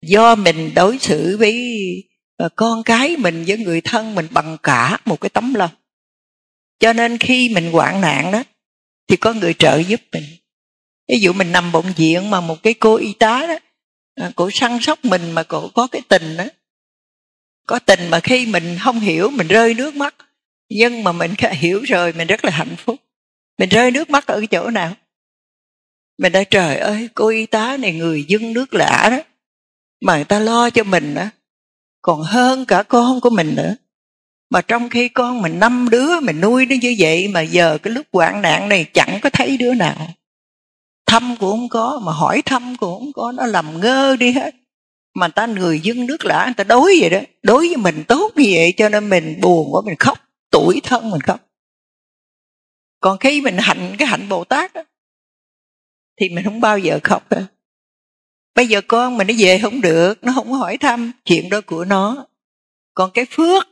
[0.01, 1.83] Do mình đối xử với
[2.37, 5.71] ờ, con cái mình với người thân mình bằng cả một cái tấm lòng.
[6.79, 8.43] Cho nên khi mình hoạn nạn đó,
[9.07, 10.23] thì có người trợ giúp mình.
[11.07, 13.55] Ví dụ mình nằm bệnh viện mà một cái cô y tá đó
[14.15, 16.45] ờ, cổ săn sóc mình mà cổ có cái tình đó,
[17.67, 20.15] có tình mà khi mình không hiểu, mình rơi nước mắt.
[20.69, 22.95] Nhưng mà mình hiểu rồi, mình rất là hạnh phúc.
[23.59, 24.95] Mình rơi nước mắt ở cái chỗ nào?
[26.17, 29.17] Mình nói trời ơi cô y tá này người dân nước lạ đó
[30.01, 31.25] mà người ta lo cho mình đó
[32.05, 33.75] còn hơn cả con của mình nữa.
[34.49, 37.93] Mà trong khi con mình năm đứa mình nuôi nó như vậy mà giờ cái
[37.93, 40.07] lúc hoạn nạn này chẳng có thấy đứa nào.
[41.05, 44.55] Thăm cũng không có mà hỏi thăm cũng không có nó làm ngơ đi hết.
[45.15, 48.31] Mà ta người dân nước lạ người ta đối vậy đó đối với mình tốt
[48.35, 50.17] như vậy cho nên mình buồn quá mình khóc
[50.51, 51.39] tuổi thân mình khóc.
[52.99, 54.81] Còn khi mình hạnh cái hạnh bồ tát đó,
[56.21, 57.43] thì mình không bao giờ khóc đâu
[58.55, 61.85] bây giờ con mình nó về không được nó không hỏi thăm chuyện đó của
[61.85, 62.27] nó.
[62.93, 63.67] Còn cái phước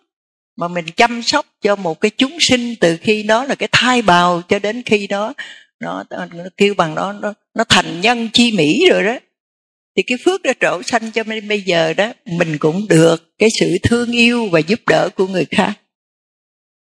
[0.55, 4.01] mà mình chăm sóc cho một cái chúng sinh từ khi đó là cái thai
[4.01, 5.33] bào cho đến khi đó
[5.79, 6.25] nó, nó,
[6.57, 9.17] kêu bằng đó nó nó thành nhân chi mỹ rồi đó.
[9.95, 13.49] Thì cái phước đã trổ sanh cho nên bây giờ đó mình cũng được cái
[13.59, 15.73] sự thương yêu và giúp đỡ của người khác.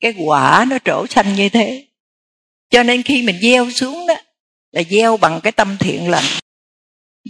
[0.00, 1.86] Cái quả nó trổ sanh như thế.
[2.70, 4.14] Cho nên khi mình gieo xuống đó
[4.72, 6.24] là gieo bằng cái tâm thiện lành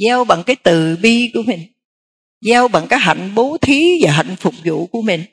[0.00, 1.60] gieo bằng cái từ bi của mình
[2.40, 5.24] gieo bằng cái hạnh bố thí và hạnh phục vụ của mình.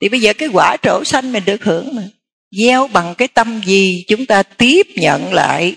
[0.00, 2.02] Thì bây giờ cái quả trổ sanh mình được hưởng mà.
[2.50, 5.76] Gieo bằng cái tâm gì chúng ta tiếp nhận lại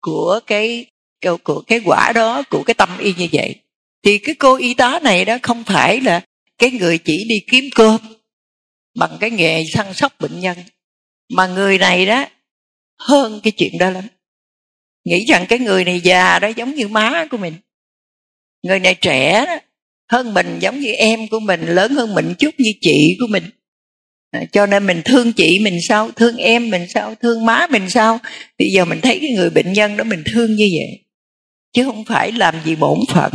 [0.00, 0.86] của cái
[1.22, 3.54] của, của cái quả đó của cái tâm y như vậy.
[4.04, 6.20] Thì cái cô y tá này đó không phải là
[6.58, 8.00] cái người chỉ đi kiếm cơm
[8.98, 10.58] bằng cái nghề săn sóc bệnh nhân
[11.34, 12.24] mà người này đó
[12.98, 14.04] hơn cái chuyện đó lắm
[15.04, 17.54] nghĩ rằng cái người này già đó giống như má của mình.
[18.62, 19.58] Người này trẻ đó
[20.12, 23.44] hơn mình giống như em của mình lớn hơn mình chút như chị của mình.
[24.30, 27.90] À, cho nên mình thương chị mình sao thương em mình sao thương má mình
[27.90, 28.18] sao?
[28.58, 31.04] Bây giờ mình thấy cái người bệnh nhân đó mình thương như vậy
[31.72, 33.32] chứ không phải làm gì bổn phận.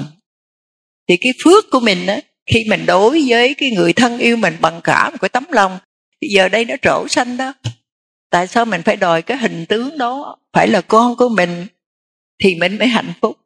[1.10, 2.16] Thì cái phước của mình đó
[2.54, 5.78] khi mình đối với cái người thân yêu mình bằng cả một cái tấm lòng
[6.22, 7.54] thì giờ đây nó trổ xanh đó.
[8.30, 10.38] Tại sao mình phải đòi cái hình tướng đó?
[10.58, 11.68] Phải là con của mình
[12.44, 13.38] thì mình mới hạnh phúc.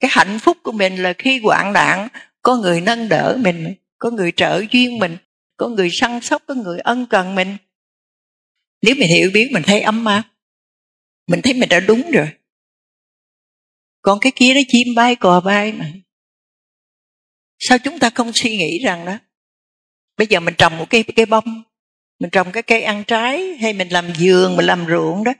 [0.00, 2.08] Cái hạnh phúc của mình là khi hoạn nạn,
[2.42, 5.16] có người nâng đỡ mình, có người trợ duyên mình,
[5.56, 7.56] có người săn sóc, có người ân cần mình.
[8.82, 10.22] Nếu mình hiểu biết, mình thấy ấm áp,
[11.26, 12.28] mình thấy mình đã đúng rồi.
[14.02, 15.92] Còn cái kia nó chim bay, cò bay mà.
[17.58, 19.18] Sao chúng ta không suy nghĩ rằng đó?
[20.16, 21.62] Bây giờ mình trồng một cây cây bông,
[22.18, 25.32] mình trồng cái cây ăn trái, hay mình làm vườn, mình làm ruộng đó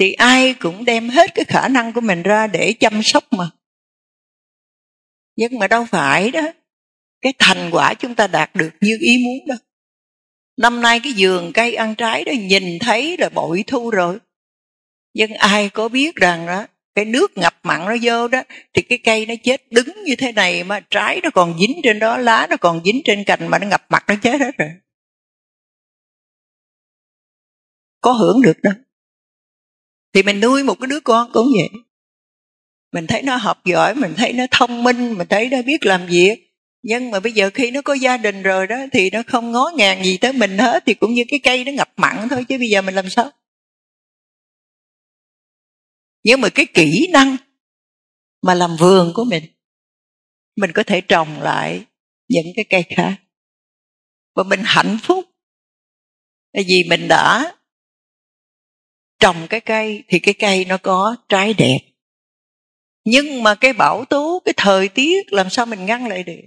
[0.00, 3.50] thì ai cũng đem hết cái khả năng của mình ra để chăm sóc mà.
[5.36, 6.40] Nhưng mà đâu phải đó,
[7.20, 9.58] cái thành quả chúng ta đạt được như ý muốn đâu.
[10.56, 14.18] Năm nay cái vườn cây ăn trái đó, nhìn thấy là bội thu rồi.
[15.14, 18.98] Nhưng ai có biết rằng đó cái nước ngập mặn nó vô đó, thì cái
[19.04, 22.46] cây nó chết đứng như thế này mà trái nó còn dính trên đó, lá
[22.50, 24.70] nó còn dính trên cành mà nó ngập mặt nó chết hết rồi.
[28.00, 28.74] Có hưởng được đâu
[30.12, 31.68] thì mình nuôi một cái đứa con cũng vậy.
[32.92, 36.06] Mình thấy nó học giỏi, mình thấy nó thông minh, mình thấy nó biết làm
[36.06, 36.36] việc.
[36.82, 39.70] Nhưng mà bây giờ khi nó có gia đình rồi đó, thì nó không ngó
[39.74, 42.58] ngàng gì tới mình hết, thì cũng như cái cây nó ngập mặn thôi, chứ
[42.58, 43.30] bây giờ mình làm sao?
[46.24, 47.36] Nhưng mà cái kỹ năng
[48.42, 49.44] mà làm vườn của mình
[50.56, 51.84] mình có thể trồng lại
[52.28, 53.14] những cái cây khác.
[54.34, 55.24] Và mình hạnh phúc.
[56.52, 57.56] Tại vì mình đã
[59.20, 61.78] trồng cái cây thì cái cây nó có trái đẹp.
[63.04, 66.40] Nhưng mà cái bảo tố, cái thời tiết làm sao mình ngăn lại được?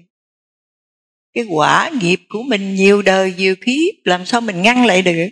[1.34, 5.28] Cái quả nghiệp của mình nhiều đời nhiều kiếp làm sao mình ngăn lại được?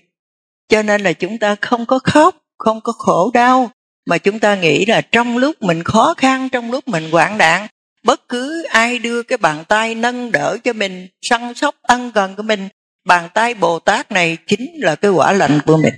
[0.70, 3.72] Cho nên là chúng ta không có khóc, không có khổ đau,
[4.06, 7.68] mà chúng ta nghĩ là trong lúc mình khó khăn, trong lúc mình hoạn nạn,
[8.04, 12.36] bất cứ ai đưa cái bàn tay nâng đỡ cho mình, săn sóc ân cần
[12.36, 12.70] của mình,
[13.06, 15.94] bàn tay bồ tát này chính là cái quả lạnh của mình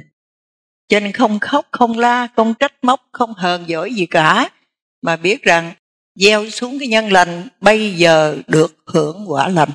[0.93, 4.49] cho nên không khóc, không la, không trách móc, không hờn giỏi gì cả.
[5.01, 5.73] Mà biết rằng,
[6.15, 9.69] gieo xuống cái nhân lành, bây giờ được hưởng quả lành.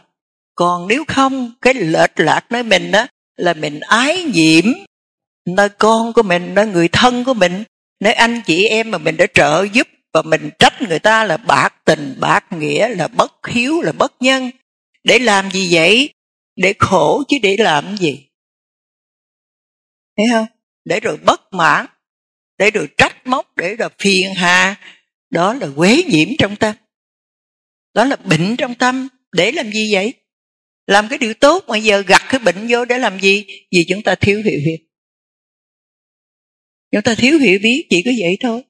[0.55, 4.65] Còn nếu không, cái lệch lạc nơi mình đó là mình ái nhiễm
[5.47, 7.65] nơi con của mình, nơi người thân của mình,
[8.01, 11.37] nơi anh chị em mà mình đã trợ giúp và mình trách người ta là
[11.37, 14.51] bạc tình, bạc nghĩa, là bất hiếu, là bất nhân.
[15.05, 16.15] Để làm gì vậy?
[16.57, 18.27] Để khổ chứ để làm gì?
[20.17, 20.58] Thấy không?
[20.89, 21.87] Để rồi bất mãn
[22.59, 24.77] để rồi trách móc để rồi phiền hà.
[25.31, 26.77] Đó là quế nhiễm trong tâm.
[27.95, 29.09] Đó là bệnh trong tâm.
[29.33, 30.13] Để làm gì vậy?
[30.87, 33.47] Làm cái điều tốt mà giờ gặt cái bệnh vô để làm gì?
[33.73, 34.79] Vì chúng ta thiếu hiểu biết.
[36.93, 38.63] Chúng ta thiếu hiểu biết chỉ có vậy thôi.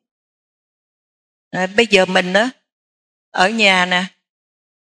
[1.51, 2.51] À, bây giờ mình á
[3.31, 4.05] ở nhà nè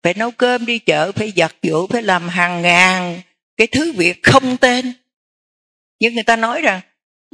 [0.04, 3.22] phải nấu cơm đi chợ phải giặt giũ phải làm hàng ngàn
[3.58, 4.94] cái thứ việc không tên.
[6.00, 6.82] Nhưng người ta nói rằng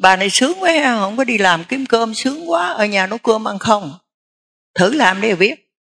[0.02, 3.18] bà này sướng quá không có đi làm kiếm cơm, sướng quá, ở nhà nấu
[3.18, 3.94] cơm ăn không.
[4.74, 5.74] Thử làm để biết.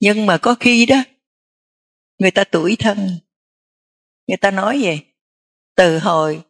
[0.00, 0.96] Nhưng mà có khi đó,
[2.18, 3.18] người ta tuổi thân.
[4.26, 5.00] Người ta nói vậy,
[5.76, 6.42] từ hồi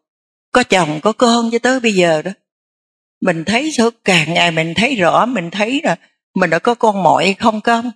[0.53, 2.31] có chồng, có con cho tới bây giờ đó,
[3.21, 5.97] mình thấy số càng ngày mình thấy rõ, mình thấy là
[6.35, 7.91] mình đã có con mọi không không?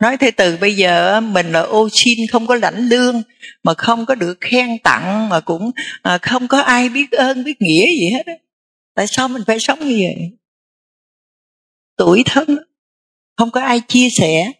[0.00, 3.22] Nói thế từ bây giờ, mình là ô xin không có lãnh lương,
[3.62, 5.70] mà không có được khen tặng, mà cũng
[6.02, 8.34] à, không có ai biết ơn, biết nghĩa gì hết á.
[8.94, 10.30] Tại sao mình phải sống như vậy?
[11.96, 12.58] Tuổi thân,
[13.36, 14.52] không có ai chia sẻ.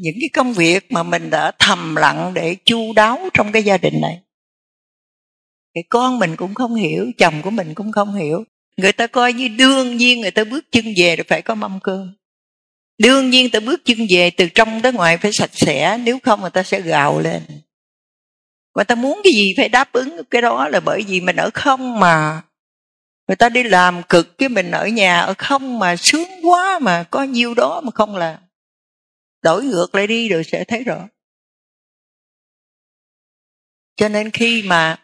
[0.00, 3.78] Những cái công việc mà mình đã thầm lặng để chu đáo trong cái gia
[3.78, 4.20] đình này.
[5.74, 8.44] Cái con mình cũng không hiểu, chồng của mình cũng không hiểu.
[8.76, 11.80] Người ta coi như đương nhiên người ta bước chân về rồi phải có mâm
[11.82, 12.14] cơm
[12.98, 16.40] đương nhiên ta bước chân về từ trong tới ngoài phải sạch sẽ, nếu không
[16.40, 17.42] người ta sẽ gào lên.
[18.74, 21.50] Và ta muốn cái gì phải đáp ứng cái đó là bởi vì mình ở
[21.54, 22.42] không mà.
[23.28, 27.04] Người ta đi làm cực cái mình ở nhà ở không mà, sướng quá mà,
[27.10, 28.40] có nhiêu đó mà không làm.
[29.42, 31.08] Đổi ngược lại đi rồi sẽ thấy rõ.
[33.96, 35.00] Cho nên khi mà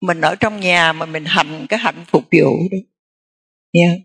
[0.00, 2.78] mình ở trong nhà mà mình hành cái hạnh phục vụ đó.
[3.72, 3.98] Yeah.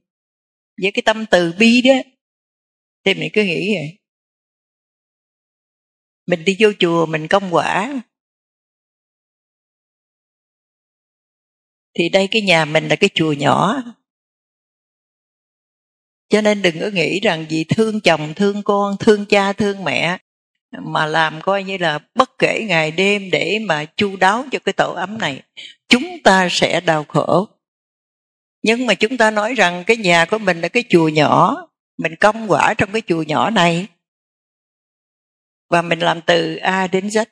[0.82, 1.94] với cái tâm từ bi đó
[3.08, 3.98] thì mình cứ nghĩ vậy.
[6.28, 8.02] Mình đi vô chùa mình công quả.
[11.94, 13.84] Thì đây cái nhà mình là cái chùa nhỏ.
[16.30, 20.18] Cho nên đừng có nghĩ rằng vì thương chồng, thương con, thương cha, thương mẹ
[20.72, 24.74] mà làm coi như là bất kể ngày đêm để mà chu đáo cho cái
[24.74, 25.44] tổ ấm này,
[25.90, 27.48] chúng ta sẽ đau khổ.
[28.62, 31.67] Nhưng mà chúng ta nói rằng cái nhà của mình là cái chùa nhỏ
[31.98, 33.88] mình công quả trong cái chùa nhỏ này.
[35.70, 37.26] Và mình làm từ A đến Z.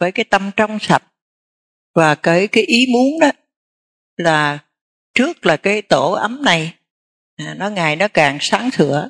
[0.00, 1.02] Với cái tâm trong sạch.
[1.94, 3.30] Và cái cái ý muốn đó
[4.16, 4.58] là
[5.14, 6.74] trước là cái tổ ấm này
[7.36, 9.08] à, nó ngày nó càng sáng sủa.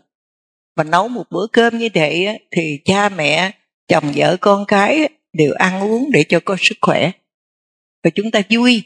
[0.76, 3.50] Và nấu một bữa cơm như vậy thì cha mẹ,
[3.88, 7.10] chồng vợ con cái đều ăn uống để cho có sức khỏe.
[8.04, 8.82] Và chúng ta vui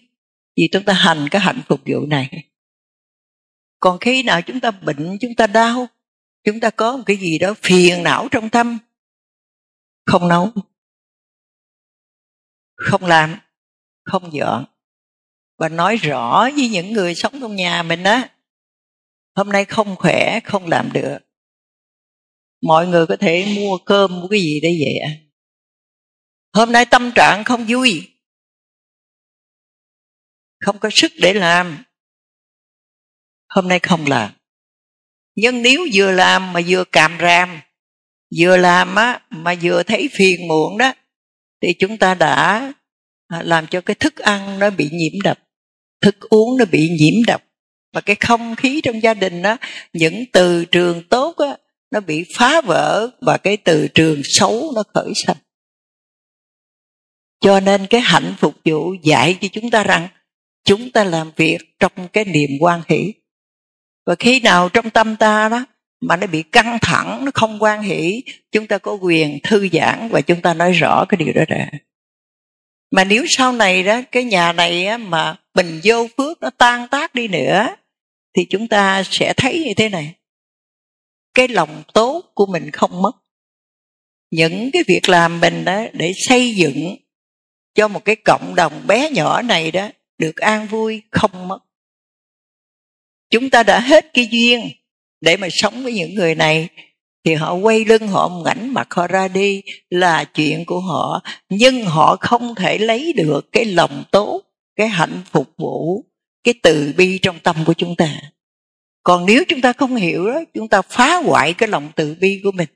[0.57, 2.48] vì chúng ta hành cái hạnh phục vụ này
[3.81, 5.89] còn khi nào chúng ta bệnh, chúng ta đau,
[6.45, 8.79] chúng ta có một cái gì đó phiền não trong tâm,
[10.07, 10.53] không nấu,
[12.75, 13.39] không làm,
[14.05, 14.65] không dọn.
[15.59, 18.35] Và nói rõ với những người sống trong nhà mình á,
[19.35, 21.19] hôm nay không khỏe, không làm được.
[22.63, 25.31] Mọi người có thể mua cơm, mua cái gì để về ăn.
[26.53, 28.11] Hôm nay tâm trạng không vui,
[30.61, 31.85] không có sức để làm
[33.49, 34.31] hôm nay không làm.
[35.35, 37.61] Nhưng nếu vừa làm mà vừa càm ram
[38.37, 40.93] vừa làm á, mà vừa thấy phiền muộn đó,
[41.63, 42.73] thì chúng ta đã
[43.29, 45.39] à, làm cho cái thức ăn nó bị nhiễm độc,
[46.01, 47.43] thức uống nó bị nhiễm độc.
[47.93, 49.57] Và cái không khí trong gia đình đó
[49.93, 51.57] những từ trường tốt á,
[51.91, 55.37] nó bị phá vỡ và cái từ trường xấu nó khởi sanh.
[57.41, 60.09] Cho nên cái hạnh phục vụ dạy cho chúng ta rằng,
[60.65, 63.13] chúng ta làm việc trong cái niềm quan hỷ
[64.09, 65.65] và khi nào trong tâm ta đó
[66.01, 70.09] mà nó bị căng thẳng nó không quan hỷ chúng ta có quyền thư giãn
[70.13, 71.67] và chúng ta nói rõ cái điều đó ra.
[72.91, 76.89] Mà nếu sau này đó cái nhà này á, mà bình vô phước nó tan
[76.89, 77.69] tác đi nữa
[78.37, 80.15] thì chúng ta sẽ thấy như thế này.
[81.35, 83.13] Cái lòng tốt của mình không mất.
[84.31, 86.97] Những cái việc làm mình đó để xây dựng
[87.75, 91.68] cho một cái cộng đồng bé nhỏ này đó được an vui không mất
[93.31, 94.71] chúng ta đã hết cái duyên
[95.21, 96.69] để mà sống với những người này.
[97.25, 101.23] Thì họ quay lưng, họ ngảnh mặt họ ra đi là chuyện của họ.
[101.49, 104.43] Nhưng họ không thể lấy được cái lòng tốt,
[104.77, 106.05] cái hạnh phục vụ,
[106.45, 108.21] cái từ bi trong tâm của chúng ta.
[109.03, 112.41] Còn nếu chúng ta không hiểu đó, chúng ta phá hoại cái lòng từ bi
[112.45, 112.69] của mình.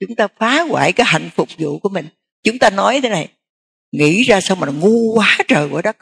[0.00, 2.06] Chúng ta phá hoại cái hạnh phục vụ của mình.
[2.44, 3.28] Chúng ta nói thế này,
[3.92, 5.96] nghĩ ra sao mà ngu quá trời quá đất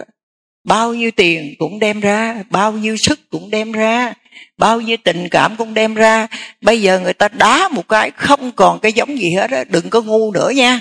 [0.64, 4.14] bao nhiêu tiền cũng đem ra bao nhiêu sức cũng đem ra
[4.58, 6.26] bao nhiêu tình cảm cũng đem ra.
[6.60, 9.90] Bây giờ người ta đá một cái không còn cái giống gì hết á đừng
[9.90, 10.80] có ngu nữa nha.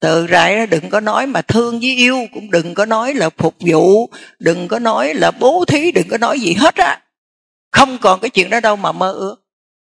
[0.00, 3.30] Từ rại ra, đừng có nói mà thương với yêu cũng đừng có nói là
[3.30, 7.00] phục vụ đừng có nói là bố thí đừng có nói gì hết á.
[7.72, 9.36] Không còn cái chuyện đó đâu mà mơ ước.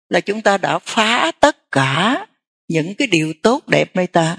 [0.09, 2.27] Là chúng ta đã phá tất cả
[2.69, 4.37] những cái điều tốt đẹp nơi ta.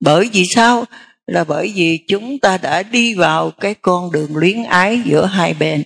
[0.00, 0.84] Bởi vì sao?
[1.26, 5.54] Là bởi vì chúng ta đã đi vào cái con đường luyến ái giữa hai
[5.54, 5.82] bên.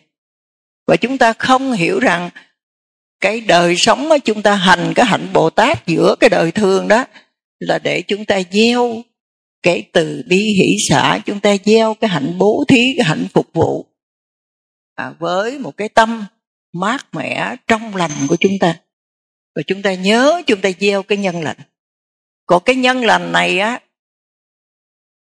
[0.86, 2.30] Và chúng ta không hiểu rằng
[3.20, 6.88] cái đời sống mà chúng ta hành cái hạnh bồ tát giữa cái đời thường
[6.88, 7.04] đó
[7.58, 9.02] là để chúng ta gieo
[9.62, 13.46] cái từ bi hỷ xã chúng ta gieo cái hạnh bố thí cái hạnh phục
[13.52, 13.86] vụ.
[14.94, 16.24] À, với một cái tâm
[16.72, 18.76] mát mẻ trong lành của chúng ta.
[19.54, 21.56] Và chúng ta nhớ chúng ta gieo cái nhân lành.
[22.46, 23.80] Còn cái nhân lành này á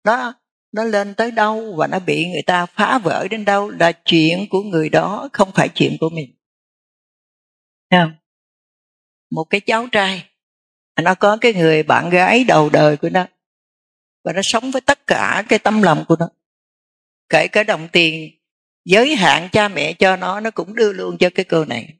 [0.04, 0.34] nó
[0.72, 4.46] nó lên tới đâu và nó bị người ta phá vỡ đến đâu là chuyện
[4.50, 6.36] của người đó không phải chuyện của mình.
[7.90, 8.12] Không?
[9.30, 10.30] Một cái cháu trai
[11.02, 13.26] nó có cái người bạn gái đầu đời của nó
[14.24, 16.28] và nó sống với tất cả cái tâm lòng của nó.
[17.28, 18.30] Kể cả đồng tiền
[18.84, 21.94] giới hạn cha mẹ cho nó nó cũng đưa luôn cho cái cô này.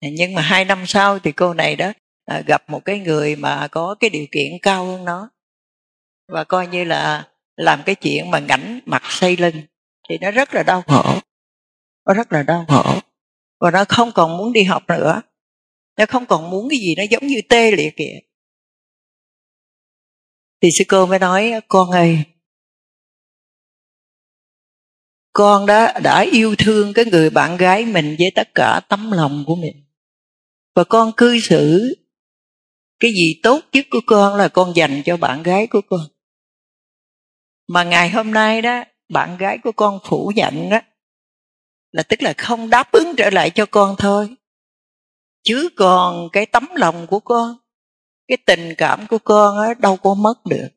[0.00, 1.92] Nhưng mà hai năm sau thì cô này đó
[2.24, 5.30] à, gặp một cái người mà có cái điều kiện cao hơn nó
[6.32, 9.62] và coi như là làm cái chuyện mà ngảnh mặt xây lưng
[10.08, 10.82] thì nó rất là đau.
[10.82, 11.20] Khổ.
[12.06, 12.64] Nó rất là đau.
[12.68, 13.00] Khổ.
[13.60, 15.22] Và nó không còn muốn đi học nữa.
[15.96, 18.18] Nó không còn muốn cái gì nó giống như tê liệt kìa
[20.62, 22.24] thì sư cô mới nói con ơi
[25.32, 29.44] con đã đã yêu thương cái người bạn gái mình với tất cả tấm lòng
[29.46, 29.84] của mình.
[30.74, 31.94] Và con cư xử
[33.00, 36.00] cái gì tốt nhất của con là con dành cho bạn gái của con
[37.72, 40.80] mà ngày hôm nay đó, bạn gái của con phủ nhận đó
[41.92, 44.36] là tức là không đáp ứng trở lại cho con thôi.
[45.42, 47.56] Chứ còn cái tấm lòng của con,
[48.28, 50.68] cái tình cảm của con á, đâu có mất được.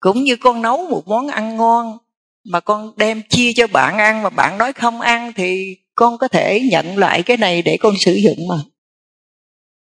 [0.00, 1.98] Cũng như con nấu một món ăn ngon
[2.44, 6.28] mà con đem chia cho bạn ăn mà bạn nói không ăn thì con có
[6.28, 8.56] thể nhận lại cái này để con sử dụng mà.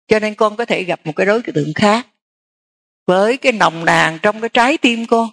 [0.08, 2.08] Cho nên con có thể gặp một cái đối tượng khác
[3.08, 5.30] với cái nồng nàn trong cái trái tim con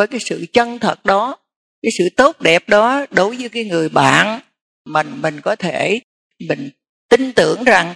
[0.00, 1.36] với cái sự chân thật đó,
[1.82, 4.40] cái sự tốt đẹp đó đối với cái người bạn
[4.84, 6.00] mình mình có thể,
[6.48, 6.70] mình
[7.08, 7.94] tin tưởng rằng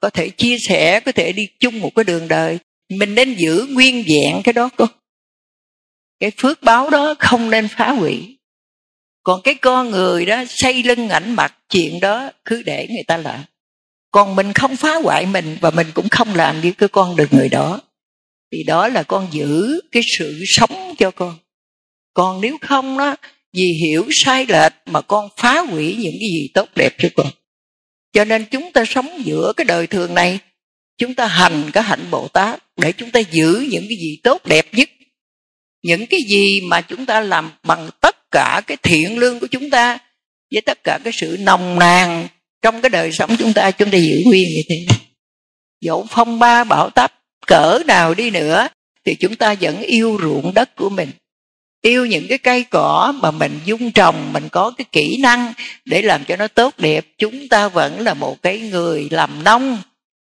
[0.00, 2.58] có thể chia sẻ, có thể đi chung một cái đường đời.
[2.90, 4.86] Mình nên giữ nguyên vẹn cái đó cô.
[6.20, 8.38] Cái phước báo đó không nên phá hủy.
[9.22, 13.16] Còn cái con người đó xây lưng ảnh mặt chuyện đó cứ để người ta
[13.16, 13.44] làm.
[14.10, 17.28] Còn mình không phá hoại mình và mình cũng không làm như cái con đường
[17.30, 17.80] người đó
[18.52, 21.38] thì đó là con giữ cái sự sống cho con.
[22.14, 23.16] Còn nếu không đó
[23.52, 27.26] vì hiểu sai lệch mà con phá hủy những cái gì tốt đẹp cho con.
[28.12, 30.38] Cho nên chúng ta sống giữa cái đời thường này,
[30.98, 34.46] chúng ta hành cái hạnh bồ tát để chúng ta giữ những cái gì tốt
[34.46, 34.90] đẹp nhất.
[35.82, 39.70] Những cái gì mà chúng ta làm bằng tất cả cái thiện lương của chúng
[39.70, 39.98] ta,
[40.52, 42.28] với tất cả cái sự nồng nàn
[42.62, 44.86] trong cái đời sống chúng ta chúng ta giữ nguyên như thế.
[45.80, 47.15] Dẫu phong ba, bão táp
[47.46, 48.68] cỡ nào đi nữa,
[49.04, 51.10] thì chúng ta vẫn yêu ruộng đất của mình.
[51.82, 55.52] Yêu những cái cây cỏ mà mình dung trồng, mình có cái kỹ năng
[55.84, 59.78] để làm cho nó tốt đẹp, chúng ta vẫn là một cái người làm nông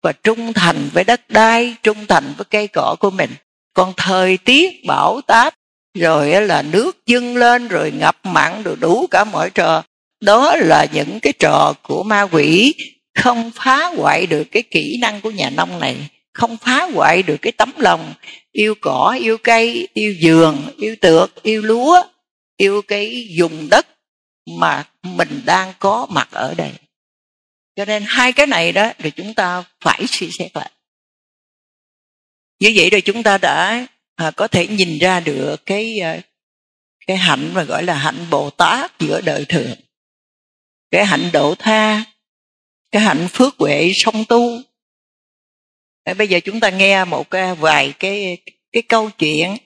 [0.03, 3.31] và trung thành với đất đai, trung thành với cây cỏ của mình.
[3.75, 5.55] Còn thời tiết bão táp,
[5.99, 9.83] rồi là nước dâng lên, rồi ngập mặn, rồi đủ cả mọi trò,
[10.21, 12.75] đó là những cái trò của ma quỷ
[13.15, 15.97] không phá hoại được cái kỹ năng của nhà nông này
[16.37, 18.15] không phá hoại được cái tấm lòng
[18.53, 22.03] yêu cỏ yêu cây yêu giường yêu tược yêu lúa
[22.57, 23.87] yêu cái dùng đất
[24.61, 26.73] mà mình đang có mặt ở đây.
[27.77, 30.71] Cho nên hai cái này đó thì chúng ta phải suy xét lại.
[32.61, 36.21] Như vậy rồi chúng ta đã à, có thể nhìn ra được cái à,
[37.07, 39.75] cái hạnh mà gọi là hạnh bồ tát giữa đời thường.
[40.91, 42.05] Cái hạnh độ tha
[42.91, 44.63] cái hạnh phước huệ song tu
[46.15, 48.39] bây giờ chúng ta nghe một cái, vài cái
[48.73, 49.57] cái câu chuyện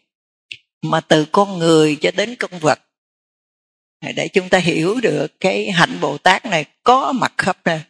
[0.83, 2.81] mà từ con người cho đến con vật.
[4.15, 7.81] Để chúng ta hiểu được cái hạnh bồ tát này có mặt khắp nơi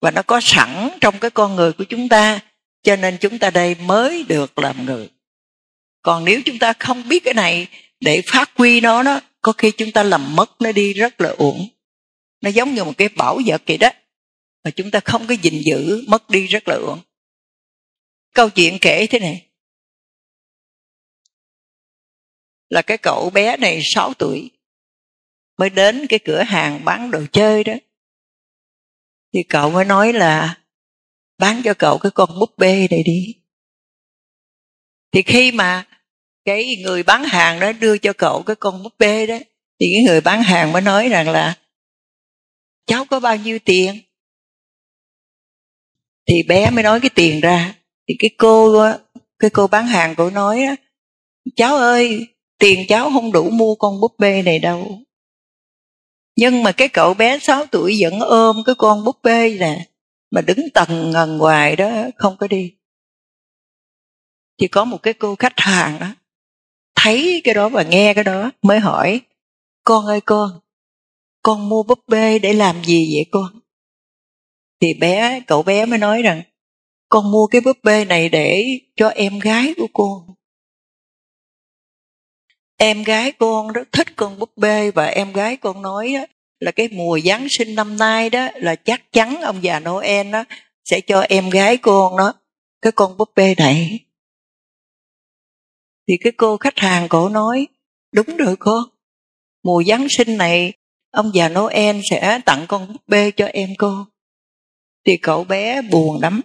[0.00, 2.40] và nó có sẵn trong cái con người của chúng ta,
[2.82, 5.08] cho nên chúng ta đây mới được làm người.
[6.02, 7.66] Còn nếu chúng ta không biết cái này
[8.00, 11.34] để phát huy nó đó có khi chúng ta làm mất, nó đi rất là
[11.38, 11.68] uổng.
[12.40, 13.90] Nó giống như một cái bảo vật vậy đó.
[14.64, 17.00] Mà chúng ta không có gìn giữ, mất đi rất là uổng
[18.36, 19.46] câu chuyện kể thế này.
[22.68, 24.50] Là cái cậu bé này 6 tuổi,
[25.58, 27.74] mới đến cái cửa hàng bán đồ chơi đó.
[29.32, 30.60] Thì cậu mới nói là,
[31.38, 33.34] bán cho cậu cái con búp bê này đi.
[35.12, 35.86] Thì khi mà
[36.44, 39.38] cái người bán hàng đó đưa cho cậu cái con búp bê đó,
[39.80, 41.58] thì cái người bán hàng mới nói rằng là,
[42.86, 44.00] cháu có bao nhiêu tiền?
[46.28, 47.74] Thì bé mới nói cái tiền ra
[48.08, 48.84] thì cái cô
[49.38, 50.66] cái cô bán hàng cô nói
[51.56, 52.26] cháu ơi,
[52.58, 54.98] tiền cháu không đủ mua con búp bê này đâu.
[56.36, 59.86] Nhưng mà cái cậu bé 6 tuổi vẫn ôm cái con búp bê nè,
[60.30, 62.72] mà đứng tầng ngần ngoài đó, không có đi.
[64.60, 66.06] Thì có một cái cô khách hàng đó
[66.94, 69.20] thấy cái đó và nghe cái đó mới hỏi,
[69.84, 70.60] con ơi con
[71.42, 73.60] con mua búp bê để làm gì vậy con?
[74.80, 76.42] Thì bé, cậu bé mới nói rằng
[77.08, 78.64] con mua cái búp bê này để
[78.96, 80.36] cho em gái của con
[82.76, 86.26] em gái con rất thích con búp bê và em gái con nói á,
[86.58, 90.44] là cái mùa giáng sinh năm nay đó là chắc chắn ông già noel đó
[90.84, 92.32] sẽ cho em gái con đó
[92.82, 94.00] cái con búp bê này.
[96.08, 97.68] Thì cái cô khách hàng cổ nói
[98.12, 98.84] đúng rồi con
[99.62, 100.72] mùa giáng sinh này
[101.10, 104.06] ông già noel sẽ tặng con búp bê cho em cô.
[105.06, 106.40] Thì cậu bé buồn lắm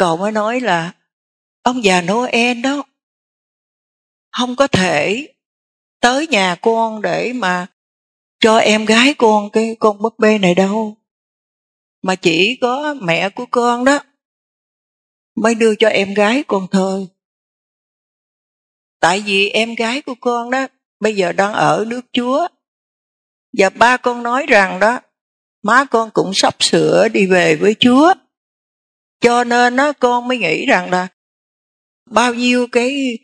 [0.00, 0.92] cậu mới nói là,
[1.62, 2.82] ông già noel đó,
[4.32, 5.28] không có thể
[6.00, 7.66] tới nhà con để mà
[8.38, 10.96] cho em gái con cái con búp bê này đâu,
[12.02, 13.98] mà chỉ có mẹ của con đó
[15.34, 17.08] mới đưa cho em gái con thôi.
[19.00, 20.66] Tại vì em gái của con đó
[21.00, 22.48] bây giờ đang ở nước chúa,
[23.58, 25.00] và ba con nói rằng đó,
[25.62, 28.14] má con cũng sắp sửa đi về với chúa
[29.20, 31.08] cho nên á, con mới nghĩ rằng là
[32.10, 33.18] bao nhiêu cái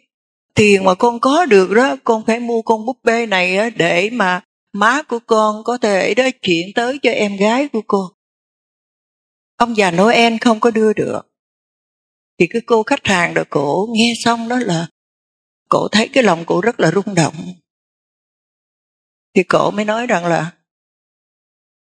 [0.55, 4.41] tiền mà con có được đó, con phải mua con búp bê này để mà
[4.73, 8.17] má của con có thể đó chuyển tới cho em gái của cô
[9.57, 11.23] ông già noel không có đưa được.
[12.39, 14.89] Thì cái cô khách hàng đó, cổ nghe xong đó là
[15.69, 17.35] cổ thấy cái lòng cổ rất là rung động.
[19.35, 20.53] Thì cổ mới nói rằng là,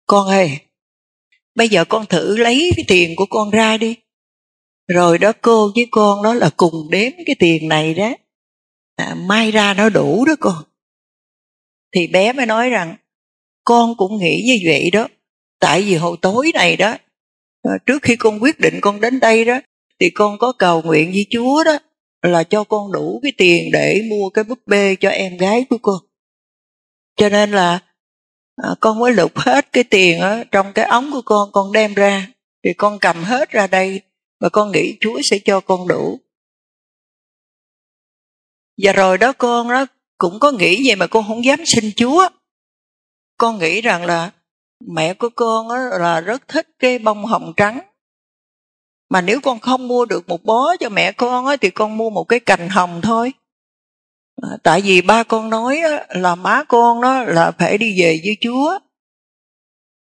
[0.06, 0.58] con ơi,
[1.54, 3.96] bây giờ con thử lấy cái tiền của con ra đi
[4.88, 8.12] rồi đó cô với con đó là cùng đếm cái tiền này đó.
[8.96, 10.64] À, mai ra nó đủ đó con
[11.94, 12.96] thì bé mới nói rằng
[13.64, 15.08] con cũng nghĩ như vậy đó.
[15.60, 16.96] Tại vì hồi tối này đó
[17.62, 19.60] à, trước khi con quyết định con đến đây đó
[20.00, 21.78] thì con có cầu nguyện với chúa đó
[22.22, 25.78] là cho con đủ cái tiền để mua cái búp bê cho em gái của
[25.78, 25.98] con
[27.16, 27.80] cho nên là
[28.56, 31.94] à, con mới lục hết cái tiền ở trong cái ống của con con đem
[31.94, 32.28] ra.
[32.64, 34.00] Thì con cầm hết ra đây
[34.40, 36.20] và con nghĩ chúa sẽ cho con đủ.
[38.82, 39.86] Và rồi đó con đó
[40.18, 42.28] cũng có nghĩ vậy mà con không dám xin chúa.
[43.38, 44.30] Con nghĩ rằng là
[44.86, 45.68] mẹ của con
[46.00, 47.80] là rất thích cái bông hồng trắng.
[49.10, 52.24] Mà nếu con không mua được một bó cho mẹ con thì con mua một
[52.24, 53.32] cái cành hồng thôi.
[54.42, 58.36] À, tại vì ba con nói là má con đó là phải đi về với
[58.40, 58.78] chúa.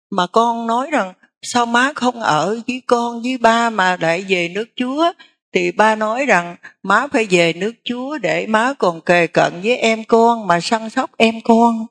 [0.09, 4.49] Mà con nói rằng sao má không ở với con với ba mà lại về
[4.49, 5.11] nước chúa?
[5.53, 9.77] Thì ba nói rằng má phải về nước chúa để má còn kề cận với
[9.77, 11.85] em con mà săn sóc em con.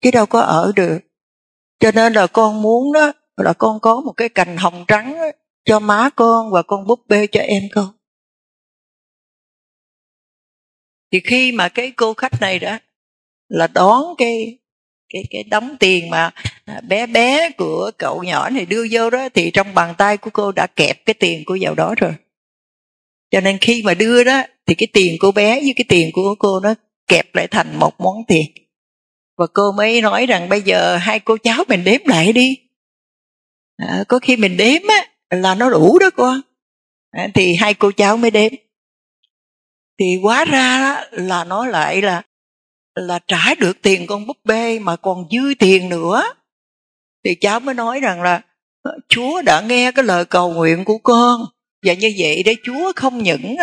[0.00, 0.98] Chứ đâu có ở được.
[1.80, 5.26] Cho nên là con muốn đó là con có một cái cành hồng trắng đó,
[5.64, 7.88] cho má con và con búp bê cho em con.
[11.12, 12.78] Thì khi mà cái cô khách này đó
[13.48, 14.58] là đón cái
[15.08, 16.30] cái cái đóng tiền mà
[16.64, 20.30] À, bé bé của cậu nhỏ này đưa vô đó thì trong bàn tay của
[20.30, 22.12] cô đã kẹp cái tiền của vào đó rồi.
[23.30, 26.34] Cho nên khi mà đưa đó thì cái tiền của bé với cái tiền của
[26.38, 26.74] cô nó
[27.06, 28.46] kẹp lại thành một món tiền.
[29.38, 32.58] Và cô mới nói rằng bây giờ hai cô cháu mình đếm lại đi.
[33.76, 36.40] À, có khi mình đếm á là nó đủ đó con
[37.10, 38.52] à, thì hai cô cháu mới đếm.
[40.00, 42.22] Thì quá ra đó, là nó lại là
[42.94, 46.24] là trả được tiền con búp bê mà còn dư tiền nữa
[47.24, 48.40] thì cháu mới nói rằng là
[48.82, 51.40] ờ, chúa đã nghe cái lời cầu nguyện của con.
[51.86, 53.56] Và như vậy để chúa không những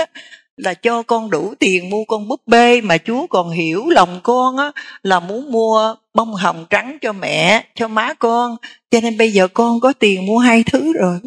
[0.58, 4.58] là cho con đủ tiền mua con búp bê, mà chúa còn hiểu lòng con
[4.58, 4.72] á,
[5.04, 8.56] là muốn mua bông hồng trắng cho mẹ, cho má con.
[8.92, 11.20] Cho nên bây giờ con có tiền mua hai thứ rồi.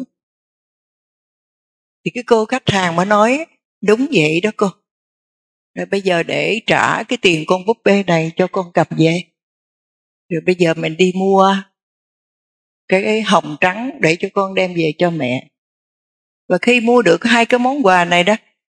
[2.05, 3.45] Thì cái cô khách hàng mới nói,
[3.87, 4.67] đúng vậy đó cô.
[5.75, 9.21] Rồi bây giờ để trả cái tiền con búp bê này cho con cầm về.
[10.29, 11.55] Rồi bây giờ mình đi mua
[12.87, 15.47] cái hồng trắng để cho con đem về cho mẹ.
[16.49, 18.35] Và khi mua được hai cái món quà này đó,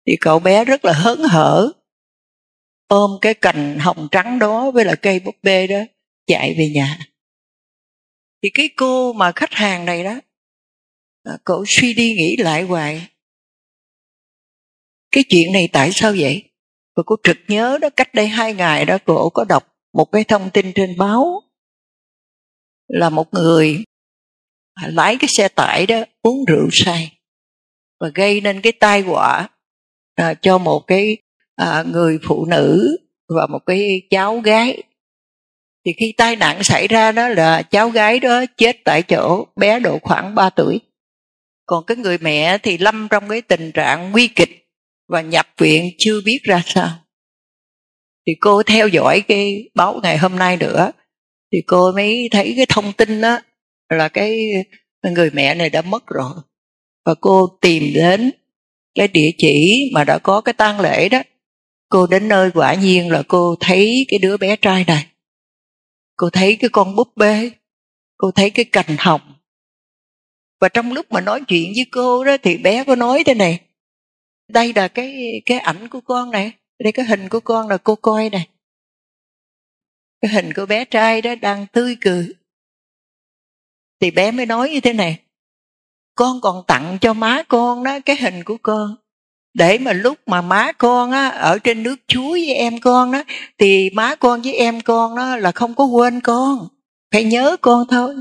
[0.08, 1.72] thì cậu bé rất là hớn hở.
[2.88, 5.80] Ôm cái cành hồng trắng đó với là cây búp bê đó,
[6.28, 7.00] chạy về nhà.
[8.44, 10.20] Thì cái cô mà khách hàng này đó
[11.24, 13.08] à, cậu suy đi nghĩ lại hoài.
[15.12, 16.44] Cái chuyện này tại sao vậy?
[16.96, 20.24] Và cô trực nhớ đó, cách đây hai ngày đó, cô có đọc một cái
[20.24, 21.42] thông tin trên báo
[22.88, 23.84] là một người
[24.82, 27.12] lái cái xe tải đó uống rượu say
[28.00, 29.48] và gây nên cái tai họa
[30.16, 31.18] à, cho một cái
[31.56, 32.98] à, người phụ nữ
[33.36, 34.84] và một cái cháu gái.
[35.86, 39.80] Thì khi tai nạn xảy ra đó là cháu gái đó chết tại chỗ bé
[39.80, 40.80] độ khoảng 3 tuổi.
[41.66, 44.68] Còn cái người mẹ thì lâm trong cái tình trạng nguy kịch
[45.08, 46.90] và nhập viện chưa biết ra sao.
[48.28, 50.92] Thì cô theo dõi cái báo ngày hôm nay nữa
[51.52, 53.40] thì cô mới thấy cái thông tin đó
[53.96, 54.50] là cái
[55.04, 56.34] người mẹ này đã mất rồi.
[57.06, 58.32] Và cô tìm đến
[58.96, 61.22] cái địa chỉ mà đã có cái tang lễ đó.
[61.90, 65.08] Cô đến nơi quả nhiên là cô thấy cái đứa bé trai này.
[66.16, 67.52] Cô thấy cái con búp bê.
[68.18, 69.22] Cô thấy cái cành hồng.
[70.62, 73.60] Và trong lúc mà nói chuyện với cô đó thì bé có nói thế này
[74.48, 77.96] đây là cái cái ảnh của con này đây cái hình của con là cô
[77.96, 78.48] coi này
[80.22, 82.28] cái hình của bé trai đó đang tươi cười
[84.00, 85.20] thì bé mới nói như thế này,
[86.16, 88.96] con còn tặng cho má con đó cái hình của con.
[89.54, 93.24] Để mà lúc mà má con á, ở trên nước chuối với em con đó
[93.58, 96.68] thì má con với em con đó là không có quên con,
[97.12, 98.16] phải nhớ con thôi.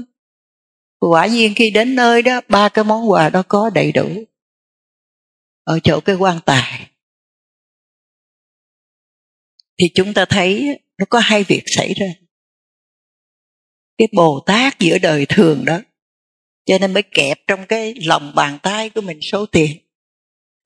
[1.00, 4.08] Quả nhiên khi đến nơi đó, ba cái món quà đó có đầy đủ.
[5.64, 6.90] Ở chỗ cái quan tài.
[9.78, 12.06] Thì chúng ta thấy nó có hai việc xảy ra
[13.98, 15.80] cái bồ tát giữa đời thường đó.
[16.66, 19.76] Cho nên mới kẹp trong cái lòng bàn tay của mình số tiền.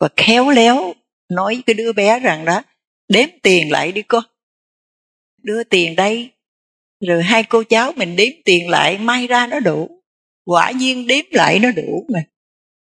[0.00, 0.94] Và khéo léo
[1.28, 2.62] nói với cái đứa bé rằng đó
[3.08, 4.24] đếm tiền lại đi con
[5.42, 6.30] đưa tiền đây
[7.00, 10.02] rồi hai cô cháu mình đếm tiền lại may ra nó đủ.
[10.44, 12.24] Quả nhiên đếm lại nó đủ mà.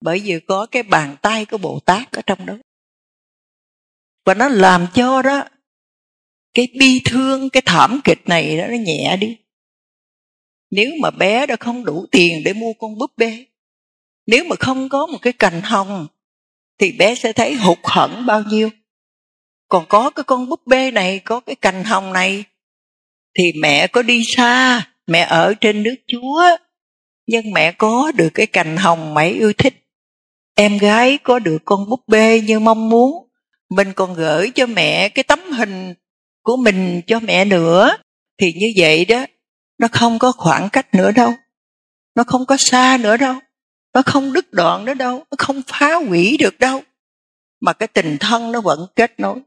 [0.02, 2.58] Bởi vì có cái bàn tay của bồ tát ở trong đó.
[4.26, 5.44] Và nó làm cho đó
[6.54, 9.38] cái bi thương cái thảm kịch này đó, nó nhẹ đi
[10.72, 13.46] nếu mà bé đã không đủ tiền để mua con búp bê,
[14.28, 16.08] nếu mà không có một cái cành hồng,
[16.80, 18.70] thì bé sẽ thấy hụt hẫng bao nhiêu.
[19.68, 22.44] Còn có cái con búp bê này, có cái cành hồng này,
[23.38, 26.44] thì mẹ có đi xa, mẹ ở trên nước chúa.
[27.28, 29.74] Nhưng mẹ có được cái cành hồng mẹ yêu thích.
[30.56, 33.28] Em gái có được con búp bê như mong muốn.
[33.70, 35.94] Mình còn gửi cho mẹ cái tấm hình
[36.44, 37.98] của mình cho mẹ nữa.
[38.38, 39.26] Thì như vậy đó
[39.82, 41.34] nó không có khoảng cách nữa đâu.
[42.16, 43.36] Nó không có xa nữa đâu.
[43.94, 45.18] Nó không đứt đoạn nữa đâu.
[45.18, 46.82] Nó không phá hủy được đâu.
[47.62, 49.40] Mà cái tình thân nó vẫn kết nối.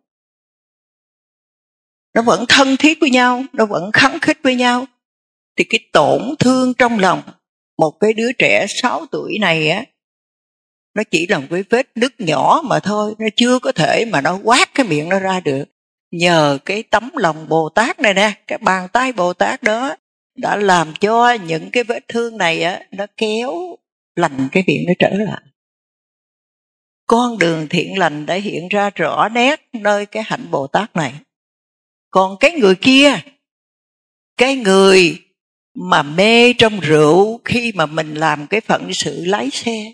[2.15, 3.45] Nó vẫn thân thiết với nhau.
[3.53, 4.87] Nó vẫn khắng khích với nhau.
[5.59, 7.23] Thì cái tổn thương trong lòng
[7.79, 9.85] một cái đứa trẻ 6 tuổi này á,
[10.95, 13.15] nó chỉ là một cái vết nứt nhỏ mà thôi.
[13.19, 15.65] Nó chưa có thể mà nó quát cái miệng nó ra được.
[16.11, 19.97] Nhờ cái tấm lòng bồ tát này nè, cái bàn tay bồ tát đó
[20.35, 23.77] đã làm cho những cái vết thương này á, nó kéo
[24.17, 25.43] lành cái miệng nó trở lại.
[27.07, 31.15] Con đường thiện lành đã hiện ra rõ nét nơi cái hạnh bồ tát này.
[32.11, 33.15] Còn cái người kia,
[34.37, 35.21] cái người
[35.75, 39.93] mà mê trong rượu khi mà mình làm cái phận sự lái xe,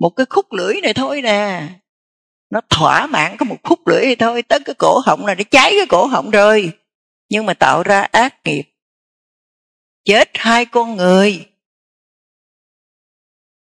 [0.00, 1.68] một cái khúc lưỡi này thôi nè.
[2.50, 5.70] Nó thỏa mãn có một khúc lưỡi thôi, tới cái cổ họng là nó cháy
[5.70, 6.72] cái cổ họng rồi.
[7.28, 8.71] Nhưng mà tạo ra ác nghiệp
[10.04, 11.46] chết hai con người.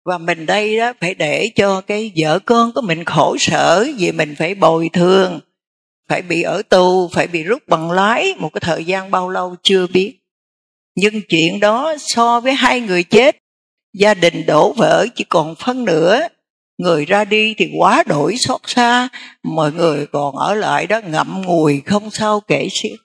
[0.05, 4.13] Và mình đây đó phải để cho cái vợ con của mình khổ sở vì
[4.13, 5.41] mình phải bồi thường,
[6.09, 9.57] phải bị ở tù, phải bị rút bằng lái một cái thời gian bao lâu
[9.63, 10.19] chưa biết.
[10.95, 13.37] Nhưng chuyện đó so với hai người chết,
[13.95, 16.21] gia đình đổ vỡ chỉ còn phân nửa.
[16.79, 19.09] Người ra đi thì quá đổi xót xa,
[19.43, 22.99] mọi người còn ở lại đó ngậm ngùi không sao kể xiết.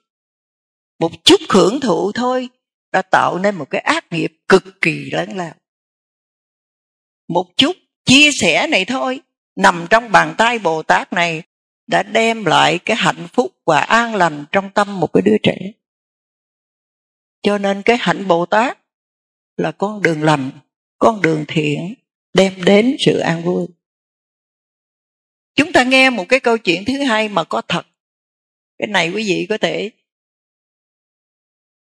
[0.99, 2.49] Một chút hưởng thụ thôi
[2.93, 5.53] đã tạo nên một cái ác nghiệp cực kỳ lớn lao.
[7.27, 7.75] Một chút
[8.05, 9.21] chia sẻ này thôi,
[9.55, 11.43] nằm trong bàn tay bồ tát này
[11.87, 15.57] đã đem lại cái hạnh phúc và an lành trong tâm một cái đứa trẻ.
[17.41, 18.77] Cho nên cái hạnh bồ tát
[19.57, 20.51] là con đường lành,
[20.97, 21.93] con đường thiện,
[22.33, 23.67] đem đến sự an vui.
[25.55, 27.85] Chúng ta nghe một cái câu chuyện thứ hai mà có thật.
[28.77, 29.91] Cái này quý vị có thể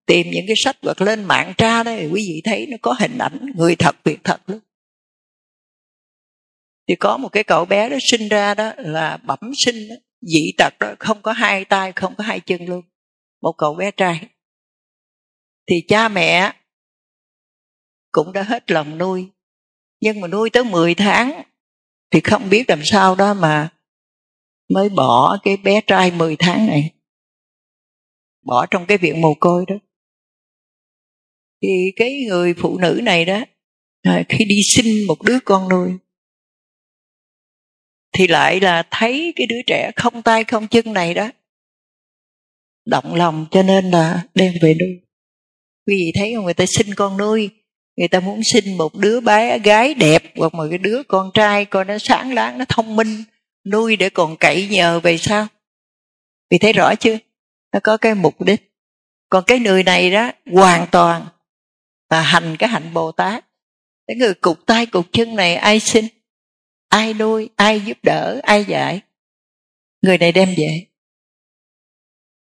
[0.08, 3.18] tìm những cái sách vật lên mạng tra đây quý vị thấy nó có hình
[3.18, 4.60] ảnh người thật việc thật luôn.
[6.88, 10.52] Thì có một cái cậu bé đó sinh ra đó là bẩm sinh đó, dị
[10.58, 12.82] tật đó không có hai tay không có hai chân luôn.
[13.42, 14.28] Một cậu bé trai.
[15.70, 16.54] Thì cha mẹ
[18.12, 19.28] cũng đã hết lòng nuôi.
[20.02, 21.44] Nhưng mà nuôi tới 10 tháng
[22.12, 23.70] thì không biết làm sao đó mà
[24.74, 26.94] mới bỏ cái bé trai 10 tháng này.
[28.46, 29.76] Bỏ trong cái viện mồ côi đó
[31.62, 33.42] thì cái người phụ nữ này đó
[34.02, 35.92] à, khi đi sinh một đứa con nuôi,
[38.12, 41.30] thì lại là thấy cái đứa trẻ không tay không chân này đó,
[42.86, 45.00] động lòng cho nên là đem về nuôi.
[45.88, 46.46] Quý vị thấy không?
[46.46, 47.50] Người ta sinh con nuôi,
[47.98, 51.66] người ta muốn sinh một đứa bé, gái đẹp hoặc một cái đứa con trai,
[51.66, 53.24] coi nó sáng láng, nó thông minh,
[53.66, 55.48] nuôi để còn cậy nhờ về sau.
[56.50, 57.18] Vì thấy rõ chưa?
[57.74, 58.72] Nó có cái mục đích.
[59.30, 61.26] Còn cái người này đó, hoàn toàn
[62.10, 63.46] và hành cái hạnh bồ tát.
[64.08, 66.08] Cái người cục tay cục chân này ai sinh
[66.90, 69.02] ai nuôi, ai giúp đỡ, ai dạy?
[70.02, 70.86] Người này đem về.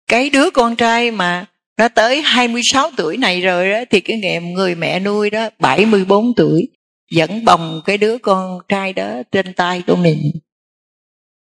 [0.07, 1.47] Cái đứa con trai mà
[1.77, 6.35] nó tới 26 tuổi này rồi đó, thì cái nghề người mẹ nuôi đó 74
[6.37, 6.69] tuổi,
[7.17, 10.19] vẫn bồng cái đứa con trai đó trên tay của mình.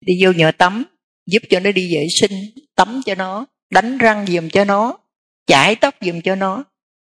[0.00, 0.84] Đi vô nhờ tắm,
[1.26, 2.40] giúp cho nó đi vệ sinh,
[2.74, 4.98] tắm cho nó, đánh răng giùm cho nó,
[5.46, 6.64] chải tóc giùm cho nó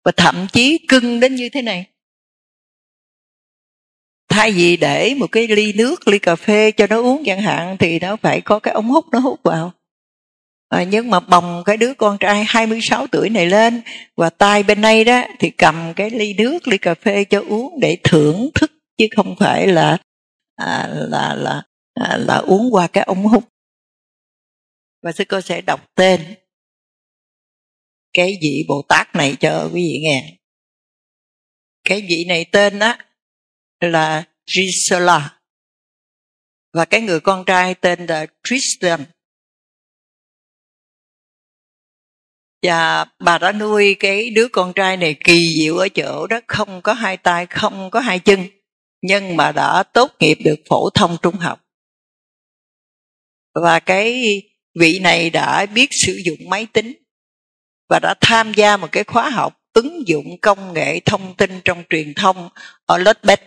[0.05, 1.87] và thậm chí cưng đến như thế này.
[4.29, 7.77] Thay vì để một cái ly nước ly cà phê cho nó uống chẳng hạn
[7.79, 9.73] thì nó phải có cái ống hút nó hút vào.
[10.69, 13.83] À, nhưng mà bồng cái đứa con trai 26 tuổi này lên
[14.17, 17.81] và tay bên này đó thì cầm cái ly nước ly cà phê cho uống
[17.81, 19.99] để thưởng thức chứ không phải là
[20.57, 21.63] à, là là
[21.95, 23.45] à, là uống qua cái ống hút.
[25.03, 26.21] Và sư cô sẽ đọc tên
[28.13, 30.39] cái vị bồ tát này cho quý vị nghe.
[31.85, 32.99] Cái vị này tên á
[33.81, 35.39] là Gisela
[36.73, 39.05] và cái người con trai tên là Tristan.
[42.63, 46.83] Và bà đã nuôi cái đứa con trai này kỳ diệu ở chỗ đó, không
[46.83, 48.47] có hai tay, không có hai chân,
[49.03, 51.65] nhưng mà đã tốt nghiệp được phổ thông trung học.
[53.55, 54.25] Và cái
[54.81, 57.02] vị này đã biết sử dụng máy tính
[57.93, 61.83] và đã tham gia một cái khóa học ứng dụng công nghệ thông tin trong
[61.91, 62.49] truyền thông
[62.87, 63.43] ở Lodbeck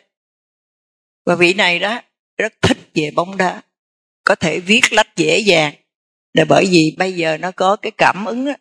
[1.25, 2.01] và vị này đó
[2.37, 3.61] rất thích về bóng đá,
[4.23, 5.73] có thể viết lách dễ dàng.
[6.33, 8.53] Là bởi vì bây giờ nó có cái cảm ứng đó.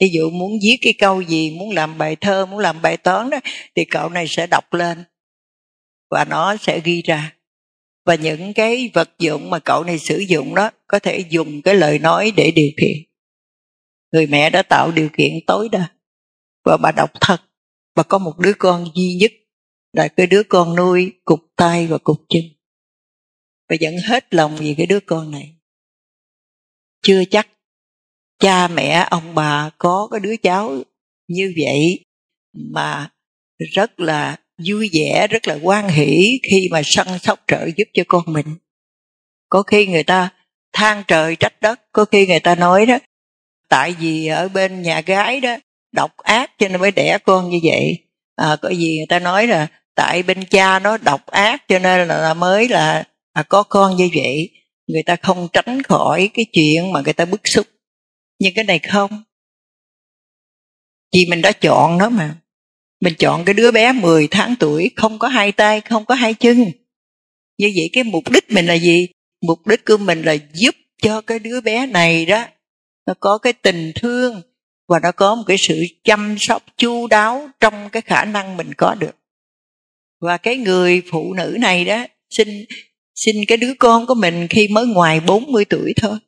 [0.00, 3.30] ví dụ muốn viết cái câu gì, muốn làm bài thơ, muốn làm bài toán
[3.30, 3.38] đó
[3.76, 5.04] thì cậu này sẽ đọc lên
[6.10, 7.32] và nó sẽ ghi ra.
[8.06, 11.74] Và những cái vật dụng mà cậu này sử dụng đó có thể dùng cái
[11.74, 13.07] lời nói để điều khiển
[14.12, 15.88] người mẹ đã tạo điều kiện tối đa.
[16.64, 17.42] Và bà độc thật
[17.96, 19.32] và có một đứa con duy nhất.
[19.92, 22.42] Là cái đứa con nuôi cục tay và cục chân.
[23.68, 25.54] Và vẫn hết lòng vì cái đứa con này.
[27.02, 27.48] Chưa chắc
[28.38, 30.82] cha mẹ, ông bà có cái đứa cháu
[31.28, 32.04] như vậy
[32.52, 33.10] mà
[33.58, 34.36] rất là
[34.66, 38.46] vui vẻ, rất là quan hỷ khi mà săn sóc trợ giúp cho con mình.
[39.48, 40.32] Có khi người ta
[40.72, 42.98] than trời trách đất, có khi người ta nói đó
[43.68, 45.56] tại vì ở bên nhà gái đó
[45.92, 47.98] độc ác cho nên mới đẻ con như vậy.
[48.36, 52.08] À, có gì người ta nói là tại bên cha nó độc ác cho nên
[52.08, 53.04] là, là mới là,
[53.34, 54.50] là có con như vậy.
[54.86, 57.66] Người ta không tránh khỏi cái chuyện mà người ta bức xúc.
[58.38, 59.22] Nhưng cái này không.
[61.14, 62.36] Vì mình đã chọn nó mà.
[63.00, 66.34] Mình chọn cái đứa bé 10 tháng tuổi không có hai tay không có hai
[66.34, 66.56] chân.
[67.58, 69.08] Như vậy cái mục đích mình là gì?
[69.46, 72.44] Mục đích của mình là giúp cho cái đứa bé này đó
[73.08, 74.42] nó có cái tình thương
[74.88, 78.74] và nó có một cái sự chăm sóc, chu đáo trong cái khả năng mình
[78.76, 79.16] có được.
[80.20, 82.64] Và cái người phụ nữ này đó, sinh
[83.14, 86.18] sinh cái đứa con của mình khi mới ngoài 40 tuổi thôi.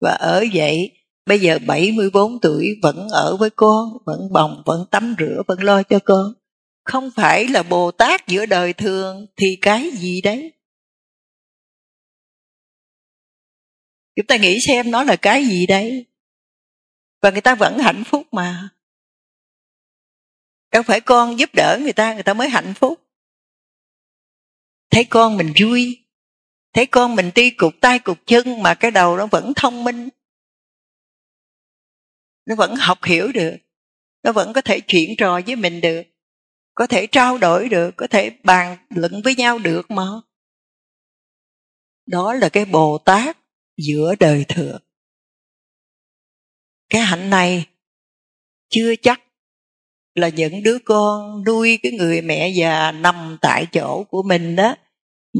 [0.00, 0.90] Và ở vậy,
[1.26, 5.82] bây giờ 74 tuổi vẫn ở với con, vẫn bồng, vẫn tắm rửa, vẫn lo
[5.82, 6.32] cho con.
[6.84, 10.52] Không phải là bồ tát giữa đời thường thì cái gì đấy?
[14.16, 16.07] Chúng ta nghĩ xem nó là cái gì đấy
[17.20, 18.68] và người ta vẫn hạnh phúc mà.
[20.72, 23.00] Đâu phải con giúp đỡ người ta người ta mới hạnh phúc.
[24.90, 26.04] Thấy con mình vui,
[26.72, 30.08] thấy con mình tuy cục tay cục chân mà cái đầu nó vẫn thông minh.
[32.46, 33.56] Nó vẫn học hiểu được,
[34.22, 36.02] nó vẫn có thể chuyện trò với mình được,
[36.74, 40.06] có thể trao đổi được, có thể bàn luận với nhau được mà.
[42.06, 43.36] Đó là cái bồ tát
[43.76, 44.87] giữa đời thường
[46.88, 47.66] cái hạnh này
[48.68, 49.20] chưa chắc
[50.14, 54.76] là những đứa con nuôi cái người mẹ già nằm tại chỗ của mình đó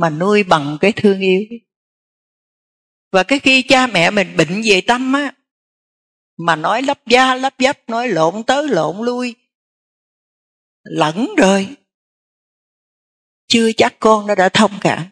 [0.01, 1.41] mà nuôi bằng cái thương yêu.
[3.13, 5.35] Và cái khi cha mẹ mình bệnh về tâm á,
[6.37, 9.35] mà nói lấp da lấp dấp nói lộn tới lộn lui,
[10.83, 11.77] lẫn rồi,
[13.49, 15.11] chưa chắc con nó đã thông cảm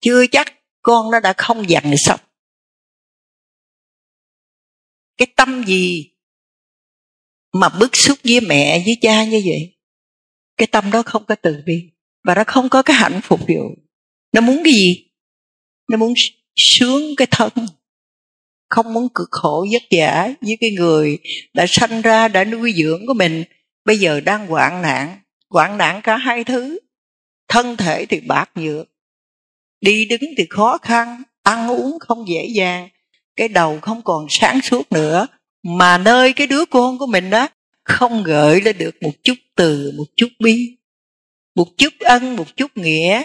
[0.00, 2.27] chưa chắc con nó đã không dằn sọc
[5.18, 6.10] cái tâm gì
[7.52, 9.76] mà bức xúc với mẹ, với cha như vậy?
[10.56, 11.90] Cái tâm đó không có từ bi
[12.24, 13.74] và nó không có cái hạnh phục vụ.
[14.32, 15.10] Nó muốn cái gì?
[15.90, 16.14] Nó muốn
[16.56, 17.50] sướng cái thân.
[18.68, 21.18] Không muốn cực khổ, vất vả với cái người
[21.54, 23.44] đã sanh ra, đã nuôi dưỡng của mình.
[23.84, 25.20] Bây giờ đang hoạn nạn.
[25.50, 26.78] Hoạn nạn cả hai thứ.
[27.48, 28.88] Thân thể thì bạc nhược.
[29.80, 31.22] Đi đứng thì khó khăn.
[31.42, 32.88] Ăn uống không dễ dàng
[33.38, 35.26] cái đầu không còn sáng suốt nữa,
[35.62, 37.48] mà nơi cái đứa con của mình đó
[37.84, 40.76] không gợi lên được một chút từ, một chút bi,
[41.54, 43.22] một chút ân, một chút nghĩa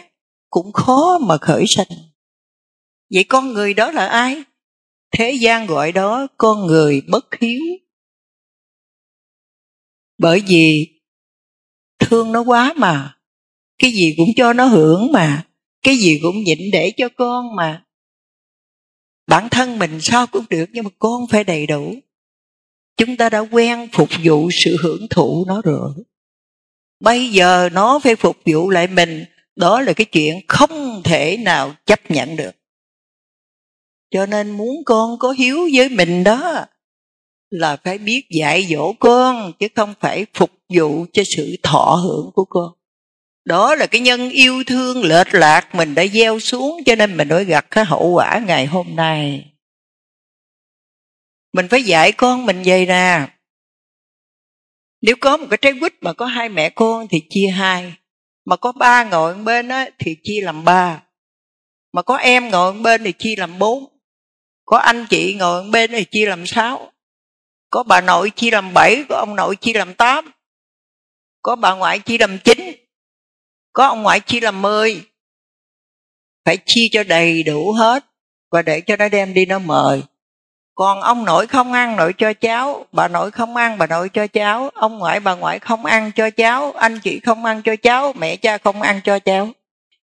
[0.50, 1.88] cũng khó mà khởi sanh.
[3.14, 4.44] Vậy con người đó là ai?
[5.12, 7.62] Thế gian gọi đó con người bất hiếu.
[10.18, 10.88] Bởi vì
[12.00, 13.18] thương nó quá mà,
[13.78, 15.48] cái gì cũng cho nó hưởng mà,
[15.82, 17.83] cái gì cũng nhịn để cho con mà
[19.28, 21.96] bản thân mình sao cũng được, nhưng mà con phải đầy đủ.
[22.98, 25.94] Chúng ta đã quen phục vụ sự hưởng thụ nó rồi.
[27.00, 29.26] Bây giờ nó phải phục vụ lại mình.
[29.56, 32.52] Đó là cái chuyện không thể nào chấp nhận được.
[34.12, 36.66] Cho nên muốn con có hiếu với mình đó,
[37.50, 42.32] là phải biết dạy dỗ con, chứ không phải phục vụ cho sự thọ hưởng
[42.34, 42.72] của con
[43.46, 47.28] đó là cái nhân yêu thương lệch lạc mình đã gieo xuống, cho nên mình
[47.28, 49.50] mới gặt cái hậu quả ngày hôm nay.
[51.54, 53.28] Mình phải dạy con mình vậy nè.
[55.02, 57.94] Nếu có một cái trái quýt mà có hai mẹ con thì chia hai.
[58.46, 61.04] Mà có ba ngồi bên á thì chia làm ba.
[61.94, 63.86] Mà có em ngồi bên thì chia làm bốn.
[64.66, 66.92] Có anh chị ngồi bên thì chia làm sáu.
[67.70, 70.32] Có bà nội chia làm bảy, có ông nội chia làm tám.
[71.42, 72.63] Có bà ngoại chia làm chín
[73.74, 75.04] có ông ngoại chia làm mười.
[76.46, 78.06] Phải chia cho đầy đủ hết
[78.52, 80.04] và để cho nó đem đi nó mời.
[80.76, 84.28] Còn ông nội không ăn nội cho cháu, bà nội không ăn bà nội cho
[84.28, 84.70] cháu.
[84.74, 88.36] Ông ngoại, bà ngoại không ăn cho cháu, anh chị không ăn cho cháu, mẹ
[88.36, 89.50] cha không ăn cho cháu.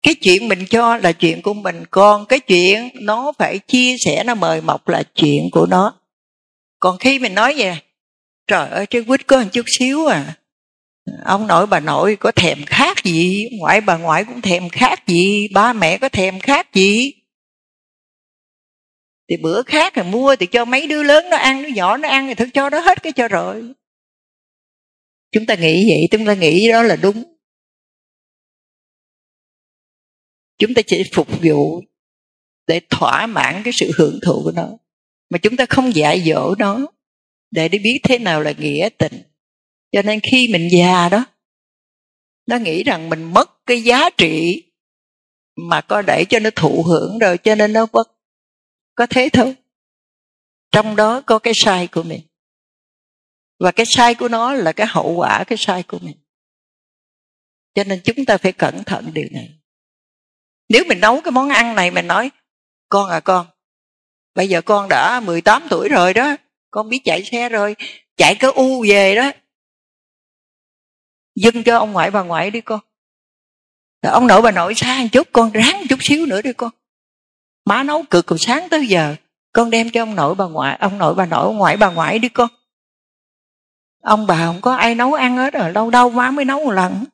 [0.03, 4.25] Cái chuyện mình cho là chuyện của mình, còn cái chuyện nó phải chia sẻ,
[4.25, 5.95] nó mời mọc là chuyện của nó.
[6.81, 7.77] Còn khi mình nói vậy,
[8.47, 10.37] trời ơi trái quýt có một chút xíu à
[11.25, 13.49] ông nội bà nội có thèm khác gì?
[13.59, 15.49] Ngoại bà ngoại cũng thèm khác gì?
[15.49, 17.13] Ba mẹ có thèm khác gì?
[19.29, 22.09] Thì bữa khác thì mua thì cho mấy đứa lớn nó ăn, đứa nhỏ nó
[22.09, 23.73] ăn thì thôi cho nó hết cái cho rồi.
[25.33, 27.25] Chúng ta nghĩ vậy, chúng ta nghĩ đó là đúng.
[30.59, 31.83] Chúng ta chỉ phục vụ
[32.67, 34.69] để thỏa mãn cái sự hưởng thụ của nó.
[35.31, 36.87] Mà chúng ta không dạy dỗ nó
[37.51, 39.23] để để biết thế nào là nghĩa tình
[39.93, 41.25] cho nên khi mình già đó,
[42.47, 44.63] nó nghĩ rằng mình mất cái giá trị
[45.57, 48.09] mà có để cho nó thụ hưởng rồi, cho nên nó bất
[48.95, 49.57] có thế thôi.
[50.73, 52.21] Trong đó có cái sai của mình.
[53.59, 56.17] Và cái sai của nó là cái hậu quả cái sai của mình.
[57.75, 59.49] Cho nên chúng ta phải cẩn thận điều này.
[60.69, 62.31] Nếu mình nấu cái món ăn này, mình nói,
[62.89, 63.47] con à con,
[64.35, 66.37] bây giờ con đã 18 tuổi rồi đó,
[66.71, 67.77] con biết chạy xe rồi,
[68.17, 69.31] chạy cái u về đó
[71.35, 72.81] dâng cho ông ngoại bà ngoại đi con.
[74.03, 76.53] Rồi ông nội bà nội xa một chút, con ráng một chút xíu nữa đi
[76.53, 76.71] con.
[77.65, 79.15] Má nấu cực từ sáng tới giờ,
[79.53, 82.19] con đem cho ông nội bà ngoại, ông nội bà nội ông ngoại bà ngoại
[82.19, 82.49] đi con.
[84.03, 86.73] Ông bà không có ai nấu ăn hết rồi, lâu đâu má mới nấu một
[86.73, 87.05] lần.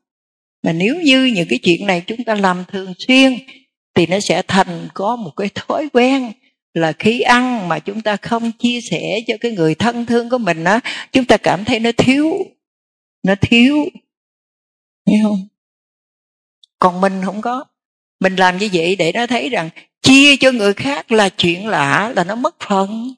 [0.63, 3.39] Mà nếu như những cái chuyện này chúng ta làm thường xuyên,
[3.95, 6.33] thì nó sẽ thành có một cái thói quen
[6.75, 10.39] là khi ăn mà chúng ta không chia sẻ cho cái người thân thương của
[10.39, 10.81] mình á,
[11.13, 12.33] chúng ta cảm thấy nó thiếu
[13.23, 13.77] nó thiếu.
[15.09, 15.49] Thấy không?
[16.79, 17.65] Còn mình không có.
[18.21, 19.71] Mình làm như vậy để nó thấy rằng
[20.03, 23.15] chia cho người khác là chuyện lạ là nó mất phần.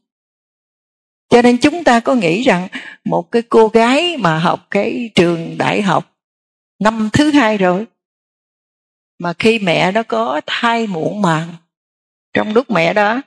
[1.28, 2.68] Cho nên chúng ta có nghĩ rằng
[3.04, 6.16] một cái cô gái mà học cái trường đại học
[6.78, 7.86] năm thứ hai rồi
[9.18, 11.54] mà khi mẹ nó có thai muộn màng
[12.32, 13.22] trong lúc mẹ đó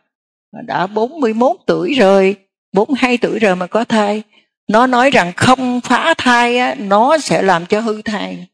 [0.51, 2.35] đã 41 tuổi rồi
[2.73, 4.23] 42 tuổi rồi mà có thai
[4.67, 8.47] nó nói rằng không phá thai á, nó sẽ làm cho hư thai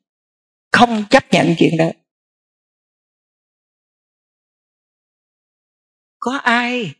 [0.80, 1.86] không chấp nhận chuyện đó.
[6.20, 6.94] Có ai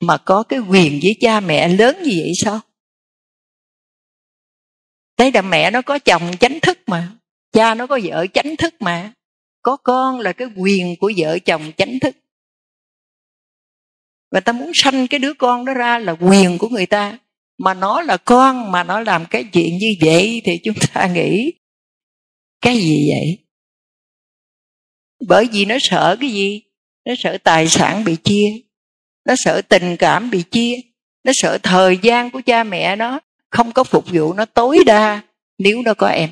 [0.00, 2.60] mà có cái quyền với cha mẹ lớn như vậy sao?
[5.18, 7.12] Đấy là mẹ nó có chồng chánh thức mà.
[7.52, 9.12] Cha nó có vợ chánh thức mà.
[9.62, 12.16] Có con là cái quyền của vợ chồng chánh thức.
[14.30, 17.18] Và ta muốn sanh cái đứa con đó ra là quyền của người ta.
[17.58, 21.52] Mà nó là con, mà nó làm cái chuyện như vậy Thì chúng ta nghĩ
[22.60, 23.38] cái gì vậy?
[25.26, 26.62] Bởi vì nó sợ cái gì?
[27.04, 28.46] Nó sợ tài sản bị chia
[29.24, 30.74] Nó sợ tình cảm bị chia
[31.24, 35.22] Nó sợ thời gian của cha mẹ nó không có phục vụ nó tối đa
[35.58, 36.30] nếu nó có em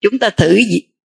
[0.00, 0.58] chúng ta thử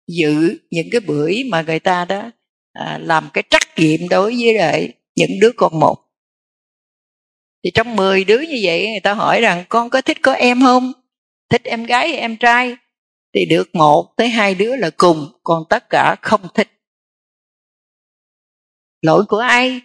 [0.07, 2.31] giữ những cái bữa mà người ta đó
[2.73, 5.97] à, làm cái trắc nghiệm đối với lại những đứa con một
[7.65, 10.61] thì trong 10 đứa như vậy người ta hỏi rằng con có thích có em
[10.61, 10.93] không
[11.49, 12.77] thích em gái hay em trai
[13.37, 16.69] thì được một tới hai đứa là cùng, còn tất cả không thích.
[19.03, 19.81] Lỗi của ai?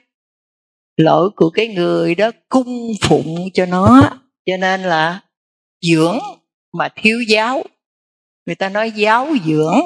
[0.97, 4.09] Lỗi của cái người đó cung phụng cho nó,
[4.45, 5.23] cho nên là
[5.81, 6.19] dưỡng
[6.73, 7.63] mà thiếu giáo.
[8.45, 9.79] Người ta nói giáo dưỡng,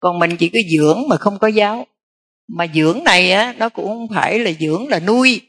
[0.00, 1.86] còn mình chỉ có dưỡng mà không có giáo.
[2.48, 5.40] Mà dưỡng này á, nó cũng không phải là dưỡng là nuôi,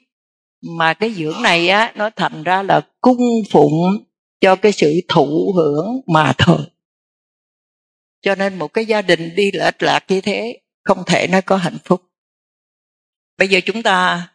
[0.78, 4.04] mà cái dưỡng này á, nó thành ra là cung phụng
[4.42, 6.58] cho cái sự thụ hưởng mà thôi
[8.24, 11.58] cho nên một cái gia đình đi lệch lạc như thế không thể nó có
[11.58, 12.04] hạnh phúc.
[13.38, 14.28] Bây giờ chúng ta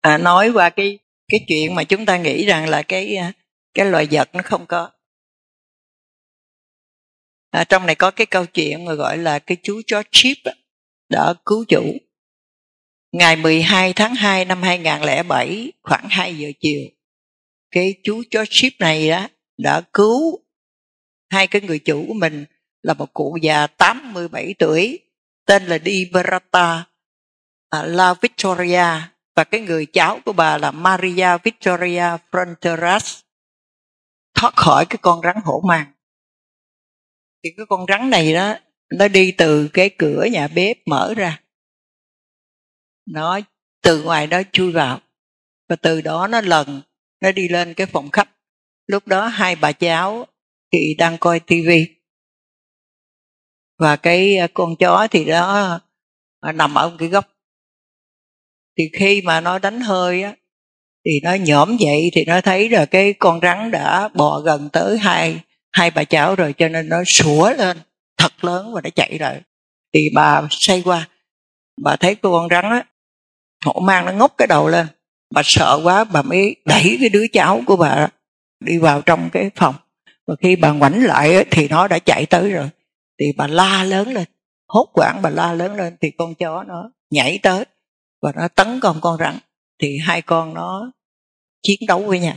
[0.00, 3.32] à, nói qua cái cái chuyện mà chúng ta nghĩ rằng là cái à,
[3.74, 4.90] cái loài vật nó không có.
[7.50, 10.38] À, trong này có cái câu chuyện mà gọi là cái chú chó chip
[11.08, 11.94] đã cứu chủ.
[13.12, 16.80] Ngày 12 tháng 2 năm 2007 khoảng 2 giờ chiều
[17.70, 19.28] cái chú chó chip này đó
[19.58, 20.40] đã cứu
[21.30, 22.44] hai cái người chủ của mình
[22.88, 24.98] là một cụ già 87 tuổi
[25.46, 26.84] tên là Di Berata
[27.68, 28.84] à, La Victoria.
[29.36, 33.22] Và cái người cháu của bà là Maria Victoria Fronteras.
[34.34, 35.92] Thoát khỏi cái con rắn hổ mang.
[37.44, 38.54] Thì cái con rắn này đó
[38.90, 41.40] nó đi từ cái cửa nhà bếp mở ra.
[43.06, 43.40] Nó
[43.82, 45.00] từ ngoài đó chui vào.
[45.68, 46.82] Và từ đó nó lần
[47.20, 48.28] nó đi lên cái phòng khách.
[48.86, 50.26] Lúc đó hai bà cháu
[50.72, 51.97] thì đang coi tivi
[53.78, 55.80] và cái ờ, con chó thì đó
[56.40, 57.28] ờ, nằm ở cái góc.
[58.78, 60.34] Thì khi mà nó đánh hơi á,
[61.04, 64.98] thì nó nhổm dậy thì nó thấy là cái con rắn đã bò gần tới
[64.98, 65.40] hai
[65.72, 67.78] hai bà cháu rồi, cho nên nó sủa lên
[68.18, 69.40] thật lớn và nó chạy lại.
[69.94, 71.08] Thì bà say qua,
[71.82, 72.84] bà thấy con rắn á,
[73.64, 74.86] hổ mang nó ngóc cái đầu lên.
[75.34, 78.08] Bà sợ quá, bà mới đẩy cái đứa cháu của bà
[78.60, 79.74] đi vào trong cái phòng.
[80.26, 82.68] Và khi bà ngoảnh lại thì nó đã chạy tới rồi
[83.20, 84.24] thì bà la lớn lên
[84.68, 87.64] hốt quảng bà la lớn lên thì con chó nó nhảy tới
[88.22, 89.38] và nó tấn công con rắn.
[89.82, 90.92] Thì hai con nó
[91.62, 92.36] chiến đấu với nhau.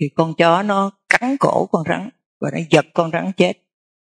[0.00, 3.52] Thì con chó nó cắn cổ con rắn và nó giật con rắn chết.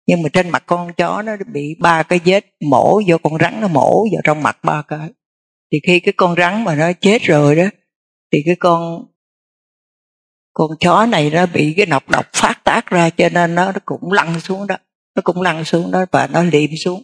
[0.07, 3.61] Nhưng mà trên mặt con chó nó bị ba cái vết mổ do con rắn
[3.61, 5.09] nó mổ vào trong mặt ba cái.
[5.71, 7.65] Thì khi cái con rắn mà nó chết rồi đó
[8.31, 9.05] thì cái con
[10.53, 13.79] con chó này nó bị cái nọc độc phát tác ra cho nên nó, nó
[13.85, 14.77] cũng lăn xuống đó
[15.15, 17.03] nó cũng lăn xuống đó và nó liệm xuống.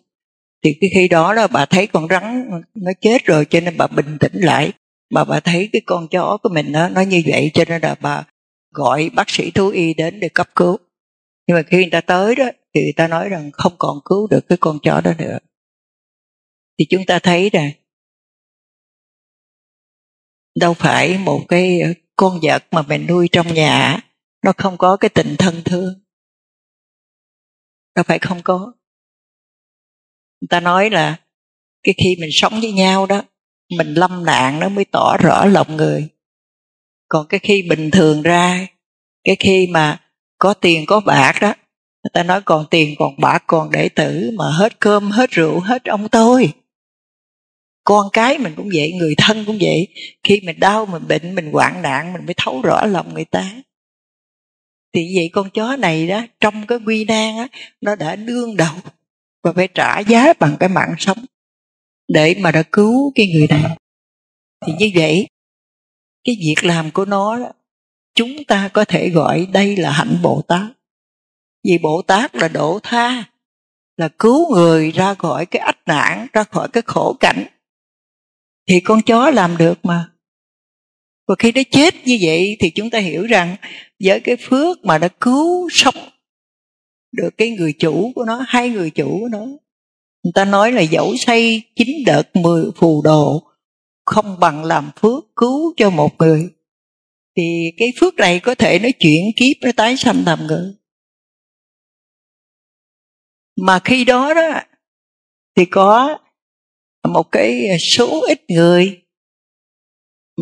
[0.63, 3.87] Thì cái khi đó là bà thấy con rắn nó chết rồi, cho nên bà
[3.87, 4.71] bình tĩnh lại.
[5.11, 7.95] Mà bà thấy cái con chó của mình nó nó như vậy, cho nên là
[8.01, 8.23] bà
[8.71, 10.77] gọi bác sĩ thú y đến để cấp cứu.
[11.47, 12.45] Nhưng mà khi người ta tới đó,
[12.75, 15.37] thì người ta nói rằng không còn cứu được cái con chó đó nữa.
[16.79, 17.71] Thì chúng ta thấy nè,
[20.59, 21.81] đâu phải một cái
[22.15, 23.99] con vật mà mình nuôi trong nhà,
[24.45, 25.93] nó không có cái tình thân thương
[27.99, 28.57] đâu phải không có.
[30.41, 31.19] Người ta nói là
[31.83, 33.21] cái khi mình sống với nhau đó,
[33.77, 36.07] mình lâm nạn nó mới tỏ rõ lòng người.
[37.07, 38.67] Còn cái khi bình thường ra,
[39.23, 40.01] cái khi mà
[40.37, 41.53] có tiền, có bạc đó,
[42.03, 45.59] người ta nói còn tiền, còn bạc, còn đệ tử, mà hết cơm, hết rượu,
[45.59, 46.53] hết ông tôi.
[47.83, 49.87] Con cái mình cũng vậy, người thân cũng vậy.
[50.23, 53.61] Khi mình đau, mình bệnh, mình hoạn nạn, mình mới thấu rõ lòng người ta
[54.93, 57.47] thì vậy con chó này đó trong cái quy nan á
[57.81, 58.75] nó đã đương đầu
[59.43, 61.25] và phải trả giá bằng cái mạng sống
[62.07, 63.77] để mà đã cứu cái người này.
[64.65, 65.27] Thì như vậy
[66.23, 67.51] cái việc làm của nó đó,
[68.15, 70.67] chúng ta có thể gọi đây là hạnh bồ tát.
[71.63, 73.23] Vì bồ tát là độ tha
[73.97, 77.45] là cứu người ra khỏi cái ách nạn ra khỏi cái khổ cảnh.
[78.67, 80.11] Thì con chó làm được mà
[81.29, 83.55] và khi nó chết như vậy thì chúng ta hiểu rằng
[84.03, 85.95] với cái phước mà nó cứu sống
[87.11, 89.45] được cái người chủ của nó, hai người chủ của nó,
[90.23, 93.43] người ta nói là dẫu xây chín đợt mười phù đồ
[94.05, 96.49] không bằng làm phước cứu cho một người,
[97.37, 100.73] thì cái phước này có thể nó chuyển kiếp, nó tái sanh làm người.
[103.61, 104.61] Mà khi đó đó,
[105.55, 106.17] thì có
[107.13, 109.01] một cái số ít người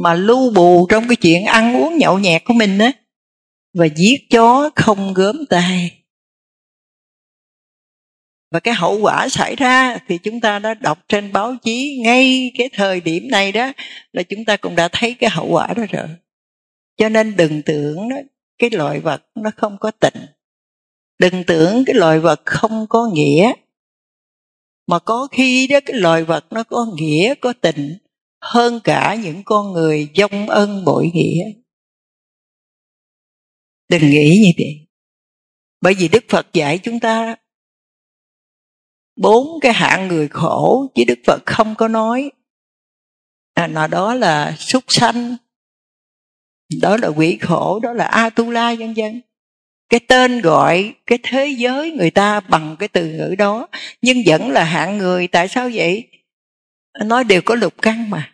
[0.03, 2.91] mà lưu bù trong cái chuyện ăn uống nhậu nhẹt của mình á
[3.73, 5.91] và giết chó không gớm tay.
[8.51, 12.51] Và cái hậu quả xảy ra thì chúng ta đã đọc trên báo chí ngay
[12.57, 13.71] cái thời điểm này đó
[14.11, 16.07] là chúng ta cũng đã thấy cái hậu quả đó rồi.
[16.97, 18.15] Cho nên đừng tưởng đó,
[18.57, 20.25] cái loài vật nó không có tình.
[21.19, 23.53] Đừng tưởng cái loài vật không có nghĩa
[24.87, 27.97] mà có khi đó cái loài vật nó có nghĩa có tình
[28.41, 31.43] hơn cả những con người dông ân bội nghĩa.
[33.89, 34.87] Đừng nghĩ như vậy.
[35.81, 37.35] Bởi vì đức phật dạy chúng ta
[39.15, 42.31] bốn cái hạng người khổ chứ đức phật không có nói.
[43.53, 45.37] À, nào đó là súc sanh
[46.81, 49.21] đó là quỷ khổ đó là atula vân vân.
[49.89, 53.67] Cái tên gọi cái thế giới người ta bằng cái từ ngữ đó
[54.01, 55.27] nhưng vẫn là hạng người.
[55.27, 56.07] Tại sao vậy?
[57.05, 58.33] Nói đều có lục căn mà.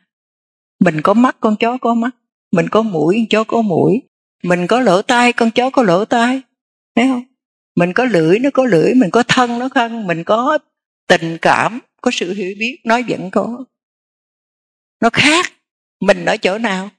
[0.80, 2.10] Mình có mắt, con chó có mắt.
[2.52, 4.02] Mình có mũi, con chó có mũi.
[4.44, 6.42] Mình có lỗ tai, con chó có lỗ tai.
[6.96, 7.24] Thấy không?
[7.76, 8.94] Mình có lưỡi, nó có lưỡi.
[8.94, 10.08] Mình có thân, nó thân.
[10.08, 10.58] Mình có
[11.08, 13.66] tình cảm, có sự hiểu biết nó vẫn có.
[15.02, 15.54] Nó khác
[16.00, 16.90] mình ở chỗ nào?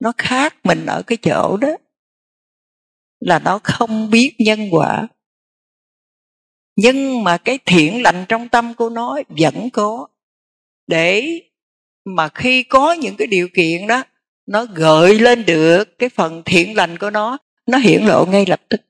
[0.00, 1.68] Nó khác mình ở cái chỗ đó
[3.20, 5.08] là nó không biết nhân quả.
[6.76, 10.06] Nhưng mà cái thiện lành trong tâm của nó vẫn có
[10.86, 11.40] để
[12.04, 14.02] mà khi có những cái điều kiện đó
[14.46, 18.60] nó gợi lên được cái phần thiện lành của nó nó hiển lộ ngay lập
[18.68, 18.80] tức.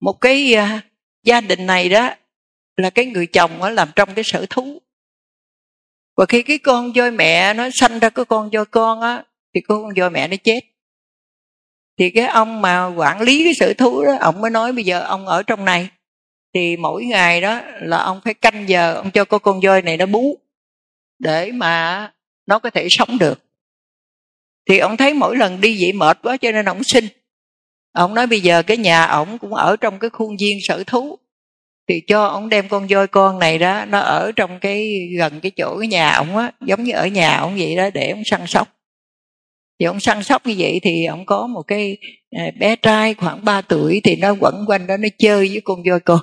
[0.00, 0.84] Một cái uh,
[1.22, 2.10] gia đình này đó
[2.76, 4.82] là cái người chồng nó làm trong cái sở thú.
[6.16, 9.60] Và khi cái con voi mẹ nó sanh ra cái con voi con á thì
[9.60, 10.60] con voi mẹ nó chết.
[11.98, 15.00] Thì cái ông mà quản lý cái sở thú đó ông mới nói bây giờ
[15.00, 15.88] ông ở trong này
[16.54, 19.96] thì mỗi ngày đó là ông phải canh giờ, ông cho con con voi này
[19.96, 20.38] nó bú,
[21.18, 22.12] để mà
[22.46, 23.40] nó có thể sống được.
[24.68, 27.04] Thì ông thấy mỗi lần đi vậy mệt quá cho nên ông xin.
[27.92, 31.18] Ông nói bây giờ cái nhà ổng cũng ở trong cái khuôn viên sở thú,
[31.88, 35.52] thì cho ông đem con voi con này đó, nó ở trong cái gần cái
[35.56, 38.40] chỗ cái nhà ổng á, giống như ở nhà ổng vậy đó, để ông săn
[38.46, 38.68] sóc.
[39.80, 41.96] Thì ông săn sóc như vậy thì ông có một cái
[42.30, 45.82] à, bé trai khoảng 3 tuổi thì nó quẩn quanh đó, nó chơi với con
[45.88, 46.20] voi con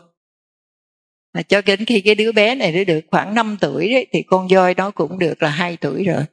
[1.35, 4.23] à, cho đến khi cái đứa bé này nó được khoảng 5 tuổi đấy thì
[4.27, 6.23] con voi đó cũng được là hai tuổi rồi.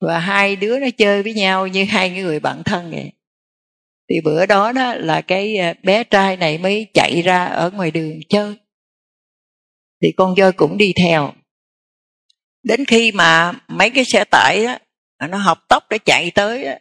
[0.00, 3.12] Và hai đứa nó chơi với nhau như hai người bạn thân vậy.
[4.10, 7.90] Thì bữa đó đó là cái à, bé trai này mới chạy ra ở ngoài
[7.90, 8.56] đường chơi.
[10.02, 11.32] Thì con voi cũng đi theo.
[12.62, 14.78] Đến khi mà mấy cái xe tải đó
[15.30, 16.72] nó học tốc để chạy tới đó,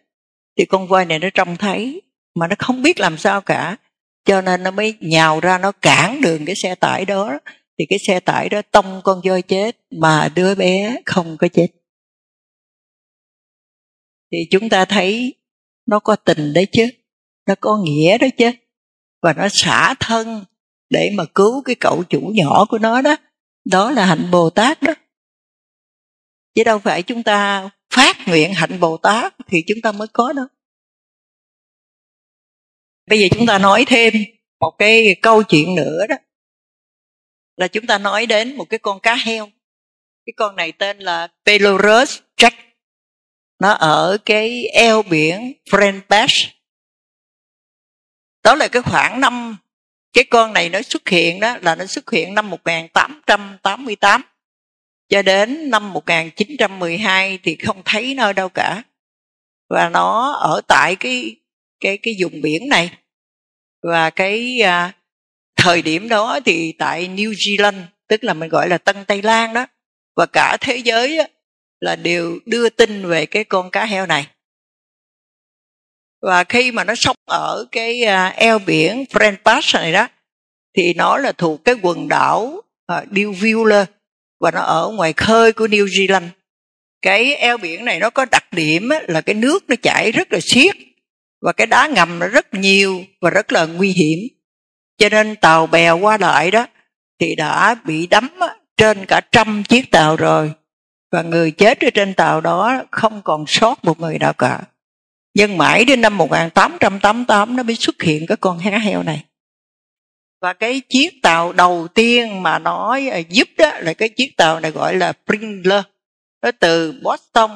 [0.57, 2.01] thì con voi này nó trông thấy
[2.35, 3.77] mà nó không biết làm sao cả.
[4.25, 7.39] Cho nên nó mới nhào ra nó cản đường cái xe tải đó
[7.79, 11.67] thì cái xe tải đó tông con voi chết mà đứa bé không có chết.
[14.31, 15.35] Thì chúng ta thấy
[15.85, 16.89] nó có tình đấy chứ,
[17.45, 18.51] nó có nghĩa đó chứ.
[19.21, 20.43] Và nó xả thân
[20.89, 23.15] để mà cứu cái cậu chủ nhỏ của nó đó.
[23.65, 24.93] Đó là hạnh bồ tát đó.
[26.55, 30.33] Chứ đâu phải chúng ta phát nguyện hạnh bồ tát thì chúng ta mới có
[30.33, 30.45] đâu.
[33.07, 34.13] Bây giờ chúng ta nói thêm
[34.59, 36.15] một cái câu chuyện nữa đó
[37.57, 39.49] là chúng ta nói đến một cái con cá heo.
[40.25, 42.51] Cái con này tên là Pelorus Jack.
[43.59, 46.47] Nó ở cái eo biển French
[48.47, 49.57] đó là cái khoảng năm
[50.13, 54.21] cái con này nó xuất hiện đó là nó xuất hiện năm 1888
[55.09, 58.83] cho đến năm 1912 thì không thấy nơi đâu cả.
[59.69, 61.35] Và nó ở tại cái
[61.79, 62.91] cái cái vùng biển này.
[63.83, 64.91] Và cái à,
[65.67, 69.53] thời điểm đó thì tại New Zealand tức là mình gọi là Tân Tây Lan
[69.53, 69.65] đó
[70.15, 71.27] và cả thế giới á,
[71.79, 74.27] là đều đưa tin về cái con cá heo này.
[76.21, 80.07] Và khi mà nó sống ở cái à, eo biển Friend Pass này đó
[80.77, 83.85] thì nó là thuộc cái quần đảo à, uh, Duvula
[84.39, 86.27] và nó ở ngoài khơi của New Zealand.
[87.01, 90.39] Cái eo biển này nó có đặc điểm là cái nước nó chảy rất là
[90.41, 90.75] xiết
[91.41, 94.36] và cái đá ngầm nó rất nhiều và rất là nguy hiểm
[94.97, 96.67] cho nên tàu bè qua lại đó
[97.19, 98.29] thì đã bị đắm
[98.77, 100.53] trên cả trăm chiếc tàu rồi.
[101.11, 104.61] Và người chết ở trên tàu đó không còn sót một người nào cả.
[105.33, 109.23] Nhưng mãi đến năm 1888 nó mới xuất hiện cái con há heo này.
[110.41, 114.59] Và cái chiếc tàu đầu tiên mà nó à, giúp đó là cái chiếc tàu
[114.59, 115.83] này gọi là Pringler
[116.41, 117.51] nó từ Boston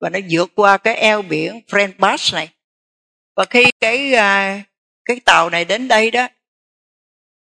[0.00, 2.48] và nó vượt qua cái eo biển French Pass này.
[3.36, 4.62] Và khi cái à,
[5.04, 6.28] cái tàu này đến đây đó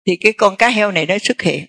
[0.07, 1.65] thì cái con cá heo này nó xuất hiện.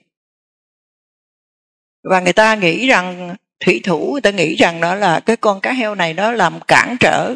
[2.11, 5.61] Và người ta nghĩ rằng thủy thủ người ta nghĩ rằng đó là cái con
[5.61, 7.35] cá heo này nó làm cản trở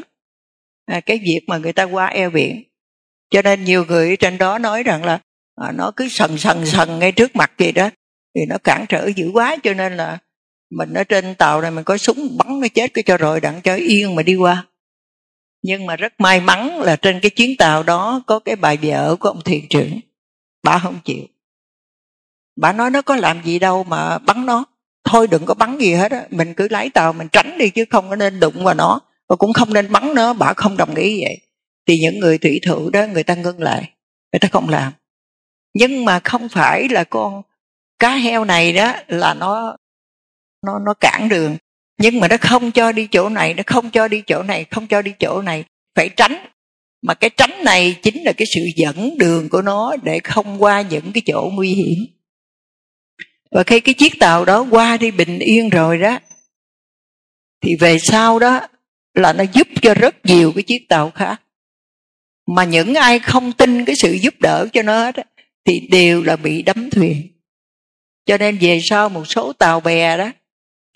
[0.86, 2.62] à, cái việc mà người ta qua eo biển.
[3.30, 5.18] Cho nên nhiều người trên đó nói rằng là
[5.54, 7.90] à, nó cứ sần sần sần ngay trước mặt vậy đó
[8.34, 9.56] thì nó cản trở dữ quá.
[9.62, 10.18] Cho nên là
[10.70, 13.60] mình ở trên tàu này mình có súng bắn nó chết cái cho rồi đặng
[13.64, 14.66] cho yên mà đi qua.
[15.62, 19.16] Nhưng mà rất may mắn là trên cái chuyến tàu đó có cái bài vợ
[19.16, 20.00] của ông thuyền trưởng
[20.66, 21.24] bà không chịu.
[22.56, 24.64] Bà nói nó có làm gì đâu mà bắn nó.
[25.04, 26.22] Thôi đừng có bắn gì hết á.
[26.30, 29.00] Mình cứ lái tàu mình tránh đi chứ không có nên đụng vào nó.
[29.28, 30.32] Và cũng không nên bắn nó.
[30.32, 31.38] Bà không đồng ý vậy.
[31.86, 33.92] Thì những người thủy thủ đó, người ta ngưng lại.
[34.32, 34.92] Người ta không làm.
[35.74, 37.42] Nhưng mà không phải là con
[37.98, 39.76] cá heo này đó là nó
[40.66, 41.56] nó nó cản đường.
[41.98, 44.86] Nhưng mà nó không cho đi chỗ này, nó không cho đi chỗ này, không
[44.86, 45.64] cho đi chỗ này.
[45.94, 46.46] Phải tránh
[47.02, 50.80] mà cái tránh này chính là cái sự dẫn đường của nó để không qua
[50.80, 51.98] những cái chỗ nguy hiểm.
[53.50, 56.18] Và khi cái chiếc tàu đó qua đi bình yên rồi đó,
[57.62, 58.60] thì về sau đó
[59.14, 61.42] là nó giúp cho rất nhiều cái chiếc tàu khác.
[62.46, 65.16] Mà những ai không tin cái sự giúp đỡ cho nó hết
[65.64, 67.28] thì đều là bị đắm thuyền.
[68.26, 70.30] Cho nên về sau một số tàu bè đó,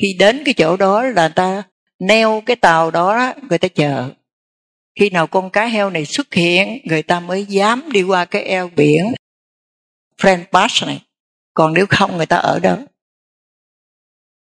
[0.03, 1.63] khi đến cái chỗ đó là ta
[1.99, 4.11] neo cái tàu đó, người ta chờ
[4.95, 8.43] khi nào con cá heo này xuất hiện người ta mới dám đi qua cái
[8.43, 9.13] eo biển
[10.17, 11.07] Friend Pass này.
[11.55, 12.79] Còn nếu không người ta ở đó.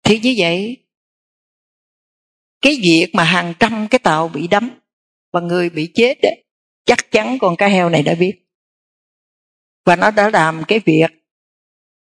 [0.03, 0.77] Thì như vậy
[2.61, 4.79] cái việc mà hàng trăm cái tàu bị đắm
[5.33, 6.45] và người bị chết đấy,
[6.85, 8.33] chắc chắn con cá heo này đã biết.
[9.85, 11.11] Và nó đã làm cái việc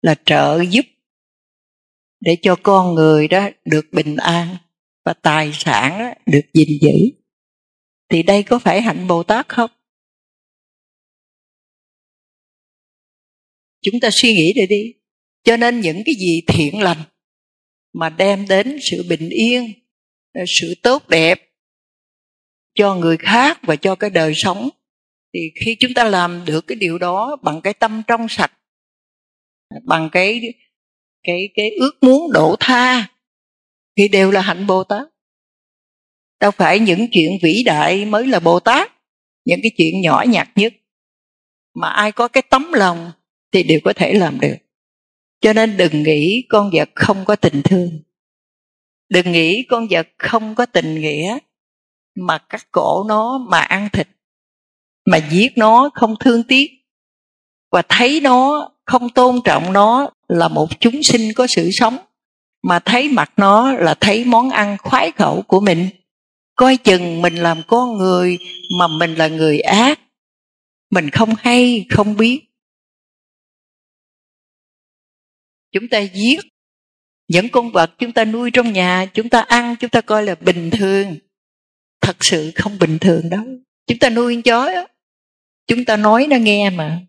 [0.02, 0.86] là trợ giúp
[2.20, 4.58] để cho con người đó được bình an
[5.06, 7.23] và tài sản được gìn giữ
[8.14, 9.72] thì đây có phải hạnh bồ tát không?
[13.82, 14.94] Chúng ta suy nghĩ đi đi.
[15.44, 16.98] Cho nên những cái gì thiện lành
[17.94, 19.74] mà đem đến sự bình yên,
[20.48, 21.40] sự tốt đẹp
[22.74, 24.70] cho người khác và cho cái đời sống,
[25.34, 28.52] thì khi chúng ta làm được cái điều đó bằng cái tâm trong sạch,
[29.84, 30.42] bằng cái
[31.24, 33.08] cái cái ước muốn độ tha,
[33.98, 35.13] thì đều là hạnh bồ tát
[36.44, 38.92] đâu phải những chuyện vĩ đại mới là bồ tát,
[39.46, 40.74] những cái chuyện nhỏ nhặt nhất.
[41.76, 43.12] Mà ai có cái tấm lòng
[43.52, 44.56] thì đều có thể làm được.
[45.42, 48.00] Cho nên đừng nghĩ con vật không có tình thương.
[49.10, 51.38] Đừng nghĩ con vật không có tình nghĩa
[52.16, 54.08] mà cắt cổ nó mà ăn thịt,
[55.06, 56.72] mà giết nó không thương tiếc,
[57.72, 61.98] và thấy nó không tôn trọng nó là một chúng sinh có sự sống,
[62.64, 65.90] mà thấy mặt nó là thấy món ăn khoái khẩu của mình
[66.56, 68.38] coi chừng mình làm con người
[68.80, 70.00] mà mình là người ác.
[70.90, 72.42] Mình không hay, không biết.
[75.72, 76.40] Chúng ta giết
[77.28, 80.36] những con vật chúng ta nuôi trong nhà, chúng ta ăn, chúng ta coi là
[80.36, 81.18] bình thường.
[82.02, 83.46] Thật sự không bình thường đâu.
[83.88, 84.88] Chúng ta nuôi con chó đó.
[85.68, 87.02] chúng ta nói nó nghe mà.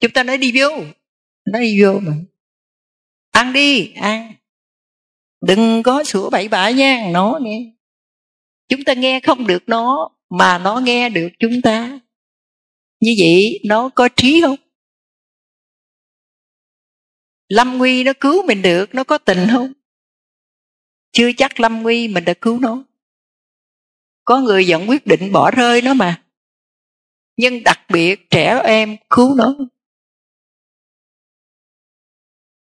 [0.00, 0.68] Chúng ta nói đi vô.
[1.52, 2.12] Nó đi vô mà.
[3.30, 4.32] Ăn đi, ăn.
[5.40, 7.75] Đừng có sủa bậy bạ nha nó nghe
[8.68, 12.00] chúng ta nghe không được nó, mà nó nghe được chúng ta.
[13.00, 14.56] Như vậy, nó có trí không?
[17.48, 19.72] Lâm nguy nó cứu mình được, nó có tình không?
[21.12, 22.84] Chưa chắc lâm nguy mình đã cứu nó.
[24.24, 26.22] Có người vẫn quyết định bỏ rơi nó mà.
[27.36, 29.54] Nhưng đặc biệt trẻ em cứu nó.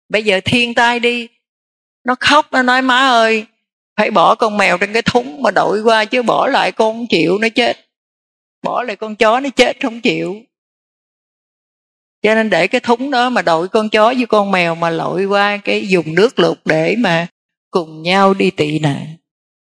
[0.10, 1.28] Bây giờ thiên tai đi,
[2.04, 3.46] nó khóc, nó nói, má ơi
[3.98, 7.08] phải bỏ con mèo trên cái thúng mà đội qua chứ bỏ lại con không
[7.10, 7.78] chịu nó chết.
[8.64, 10.36] Bỏ lại con chó nó chết không chịu.
[12.22, 15.26] Cho nên để cái thúng đó mà đội con chó với con mèo mà lội
[15.26, 17.28] qua cái dùng nước lụt để mà
[17.72, 19.06] cùng nhau đi tị nạn.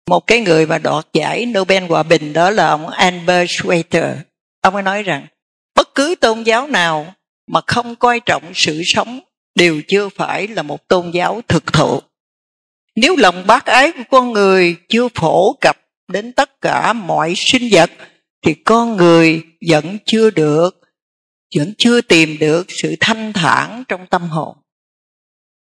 [0.09, 4.15] Một cái người mà đoạt giải Nobel hòa bình đó là ông Albert Schweitzer.
[4.61, 5.27] Ông ấy nói rằng,
[5.75, 7.13] bất cứ tôn giáo nào
[7.47, 9.19] mà không coi trọng sự sống
[9.55, 11.99] đều chưa phải là một tôn giáo thực thụ
[12.95, 17.69] nếu lòng bác ái của con người chưa phổ cập đến tất cả mọi sinh
[17.71, 17.91] vật,
[18.45, 20.81] thì con người vẫn chưa được,
[21.55, 24.57] vẫn chưa tìm được sự thanh thản trong tâm hồn.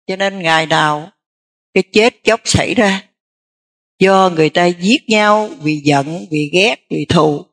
[0.07, 1.11] Cho nên ngày nào
[1.73, 3.03] cái chết chóc xảy ra,
[3.99, 7.45] do người ta giết nhau vì giận, vì ghét, vì thù,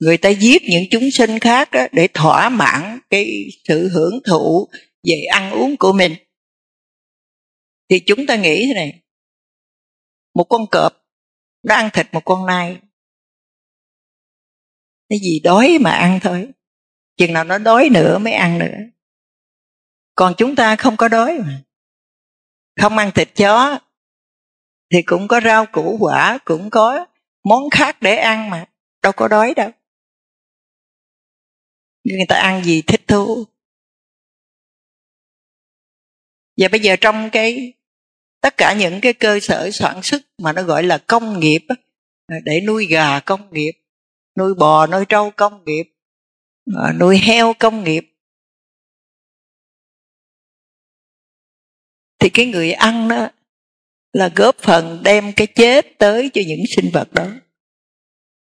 [0.00, 3.26] người ta giết những chúng sinh khác để thỏa mãn cái
[3.68, 4.68] sự hưởng thụ
[5.04, 6.14] về ăn uống của mình
[7.90, 9.02] thì chúng ta nghĩ thế này.
[10.34, 11.06] Một con cọp
[11.62, 12.80] nó ăn thịt một con nai.
[15.08, 16.52] Cái gì đói mà ăn thôi.
[17.16, 18.76] Chừng nào nó đói nữa mới ăn nữa.
[20.14, 21.62] Còn chúng ta không có đói mà.
[22.80, 23.78] Không ăn thịt chó
[24.92, 27.06] thì cũng có rau củ quả, cũng có
[27.44, 28.66] món khác để ăn mà.
[29.02, 29.70] Đâu có đói đâu.
[32.04, 33.44] Người ta ăn gì thích thú.
[36.56, 37.72] Và bây giờ trong cái
[38.40, 41.66] tất cả những cái cơ sở sản xuất mà nó gọi là công nghiệp
[42.44, 43.72] để nuôi gà công nghiệp,
[44.38, 45.84] nuôi bò, nuôi trâu công nghiệp
[46.76, 48.04] à, nuôi heo công nghiệp,
[52.18, 53.28] thì cái người ăn đó
[54.12, 57.26] là góp phần đem cái chết tới cho những sinh vật đó.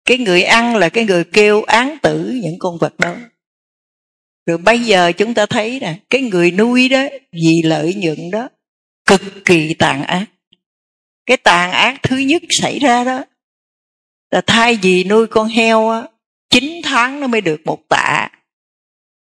[0.04, 3.16] Cái người ăn là cái người kêu án tử những con vật đó.
[4.46, 7.02] Rồi bây giờ chúng ta thấy nè, cái người nuôi đó
[7.32, 8.48] vì lợi nhuận đó
[9.12, 10.26] cực kỳ tàn ác.
[11.26, 13.24] Cái tàn ác thứ nhất xảy ra đó
[14.30, 16.08] là thay vì nuôi con heo á
[16.50, 18.28] 9 tháng nó mới được một tạ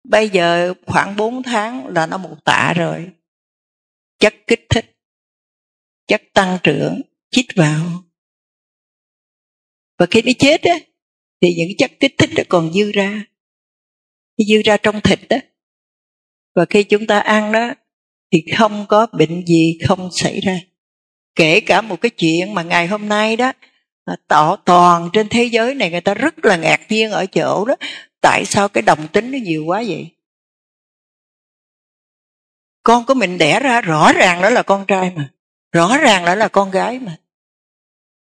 [0.04, 3.10] bây giờ khoảng 4 tháng là nó một tạ rồi.
[4.18, 4.96] Chất kích thích,
[6.06, 7.00] chất tăng trưởng,
[7.30, 8.04] chích vào.
[9.98, 10.74] Và khi nó chết á,
[11.40, 13.24] thì những chất kích thích nó còn dư ra.
[14.48, 15.36] Dư ra trong thịt đó
[16.54, 17.74] và khi chúng ta ăn đó
[18.32, 20.60] thì không có bệnh gì không xảy ra.
[21.34, 23.52] Kể cả một cái chuyện mà ngày hôm nay đó
[24.04, 27.64] à, tỏ toàn trên thế giới này người ta rất là ngạc nhiên ở chỗ
[27.64, 27.74] đó,
[28.20, 30.06] tại sao cái đồng tính nó nhiều quá vậy?
[32.82, 35.32] Con của mình đẻ ra rõ ràng đó là con trai mà,
[35.72, 37.16] rõ ràng đó là con gái mà.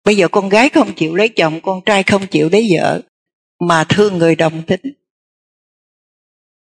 [0.03, 3.01] Bây giờ con gái không chịu lấy chồng, con trai không chịu lấy vợ
[3.59, 4.81] mà thương người đồng tính.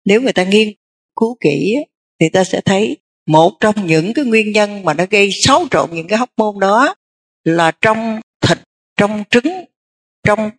[0.06, 0.68] Nếu người ta nghiên
[1.16, 1.76] cứu kỹ
[2.20, 2.98] thì ta sẽ thấy
[3.30, 6.60] một trong những cái nguyên nhân mà nó gây xáo trộn những cái hóc môn
[6.60, 6.96] đó
[7.44, 8.58] là trong thịt,
[8.98, 9.66] trong trứng,
[10.24, 10.52] trong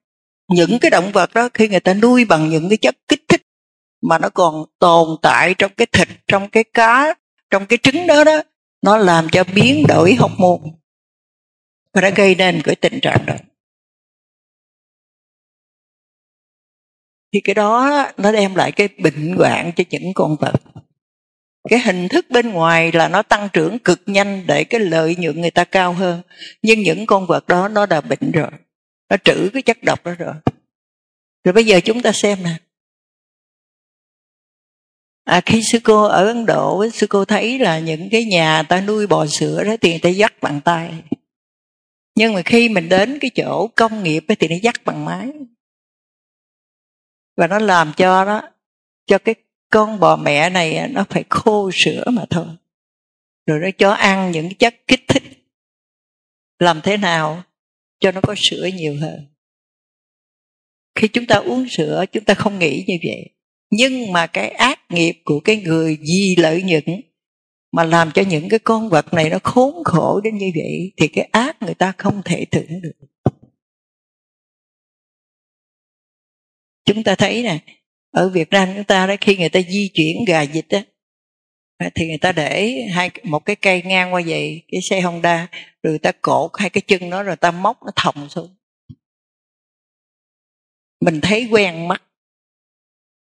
[0.49, 3.43] những cái động vật đó, khi người ta nuôi bằng những cái chất kích thích
[4.03, 7.15] mà nó còn tồn tại trong cái thịt, trong cái cá,
[7.51, 8.43] trong cái trứng đó đó,
[8.83, 10.61] nó làm cho biến đổi hóc môn
[11.95, 13.35] và nó gây nên cái tình trạng đó.
[17.33, 20.55] Thì cái đó nó đem lại cái bệnh hoạn cho những con vật
[21.69, 25.41] cái hình thức bên ngoài là nó tăng trưởng cực nhanh để cái lợi nhuận
[25.41, 26.23] người ta cao hơn.
[26.63, 28.51] Nhưng những con vật đó nó đã bệnh rồi.
[29.11, 30.35] Nó trữ cái chất độc đó rồi.
[31.45, 32.57] Rồi bây giờ chúng ta xem nè.
[35.25, 38.81] À, khi sư cô ở ấn độ sư cô thấy là những cái nhà ta
[38.81, 41.03] nuôi bò sữa đó thì người ta dắt bằng tay.
[42.15, 45.29] Nhưng mà khi mình đến cái chỗ công nghiệp thì nó dắt bằng máy.
[47.37, 48.43] Và nó làm cho đó
[49.07, 49.35] cho cái
[49.71, 52.47] con bò mẹ này nó phải khô sữa mà thôi.
[53.47, 55.23] Rồi nó cho ăn những chất kích thích.
[56.59, 57.43] Làm thế nào
[58.01, 59.27] cho nó có sữa nhiều hơn?
[60.95, 63.31] Khi chúng ta uống sữa, chúng ta không nghĩ như vậy.
[63.71, 66.85] Nhưng mà cái ác nghiệp của cái người vì lợi nhuận
[67.73, 71.09] mà làm cho những cái con vật này nó khốn khổ đến như vậy, thì
[71.09, 72.93] cái ác người ta không thể tưởng được.
[76.85, 77.80] Chúng ta thấy nè
[78.11, 80.83] ở Việt Nam chúng ta đó, khi người ta di chuyển gà vịt á
[81.95, 85.49] thì người ta để hai một cái cây ngang qua vậy, cái xe Honda,
[85.83, 88.57] rồi người ta cột hai cái chân nó, rồi ta móc nó thòng xuống.
[91.01, 92.03] Mình thấy quen mắt,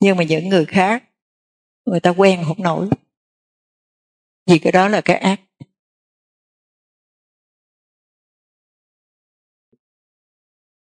[0.00, 1.04] nhưng mà những người khác,
[1.86, 2.88] người ta quen không nổi.
[4.50, 5.40] Vì cái đó là cái ác.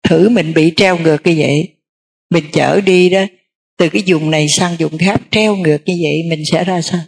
[0.03, 1.77] Thử mình bị treo ngược như vậy,
[2.29, 3.21] mình chở đi đó
[3.77, 7.01] từ cái vùng này sang vùng khác, treo ngược như vậy mình sẽ ra sao?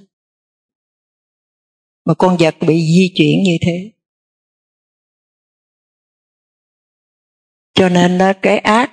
[2.05, 3.91] Mà con vật bị di chuyển như thế.
[7.73, 8.91] Cho nên đó, cái ác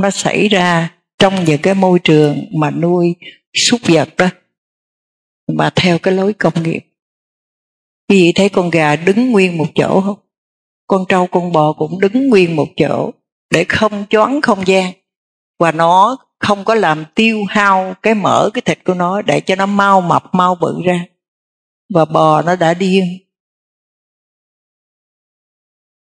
[0.00, 3.14] nó xảy ra trong những cái môi trường mà nuôi
[3.54, 4.28] súc vật đó,
[5.46, 6.80] mà theo cái lối công nghiệp.
[8.08, 10.18] Quý vị thấy con gà đứng nguyên một chỗ không?
[10.86, 13.10] Con trâu, con bò cũng đứng nguyên một chỗ
[13.50, 14.92] để không choáng không gian.
[15.58, 19.56] Và nó không có làm tiêu hao cái mỡ cái thịt của nó để cho
[19.56, 21.04] nó mau mập mau bự ra.
[21.94, 23.04] Và bò nó đã điên.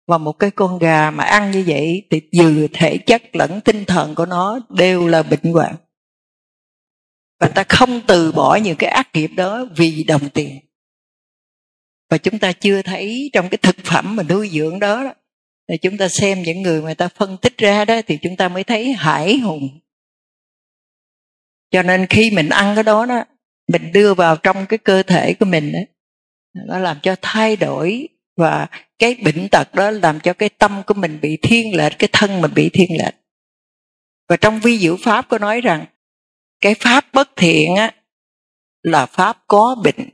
[0.06, 3.84] Và một cái con gà mà ăn như vậy thì vừa thể chất lẫn tinh
[3.84, 5.74] thần của nó đều là bệnh hoạn.
[7.40, 10.58] Và ta không từ bỏ những cái ác nghiệp đó vì đồng tiền.
[12.10, 15.14] Và chúng ta chưa thấy trong cái thực phẩm mà nuôi dưỡng đó, đó
[15.68, 18.48] thì chúng ta xem những người mà ta phân tích ra đó thì chúng ta
[18.48, 19.80] mới thấy hải hùng
[21.70, 23.24] cho nên khi mình ăn cái đó đó
[23.72, 25.78] mình đưa vào trong cái cơ thể của mình đó,
[26.66, 28.66] nó làm cho thay đổi và
[28.98, 32.40] cái bệnh tật đó làm cho cái tâm của mình bị thiên lệch cái thân
[32.40, 33.14] mình bị thiên lệch.
[34.28, 35.86] Và trong vi diệu pháp có nói rằng
[36.60, 37.94] cái pháp bất thiện á
[38.82, 40.10] là pháp có bệnh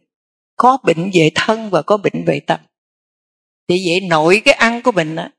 [0.57, 2.61] có bệnh về thân và có bệnh về tâm.
[3.69, 5.31] Thì vậy nội cái ăn của mình á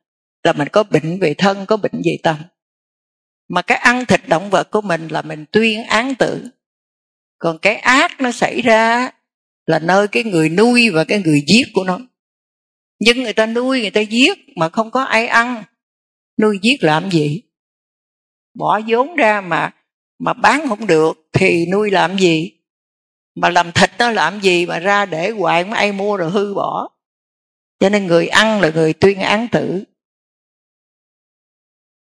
[0.44, 2.36] là mình có bệnh về thân có bệnh về tâm
[3.50, 6.50] mà cái ăn thịt động vật của mình là mình tuyên án tử.
[7.38, 9.12] Còn cái ác nó xảy ra
[9.66, 12.00] là nơi cái người nuôi và cái người giết của nó.
[13.00, 15.64] Nhưng người ta nuôi, người ta giết mà không có ai ăn.
[16.42, 17.42] Nuôi giết làm gì?
[18.54, 19.72] Bỏ vốn ra mà
[20.20, 22.52] mà bán không được thì nuôi làm gì?
[23.36, 26.54] Mà làm thịt nó làm gì mà ra để hoài mà ai mua rồi hư
[26.54, 26.90] bỏ?
[27.80, 29.84] Cho nên người ăn là người tuyên án tử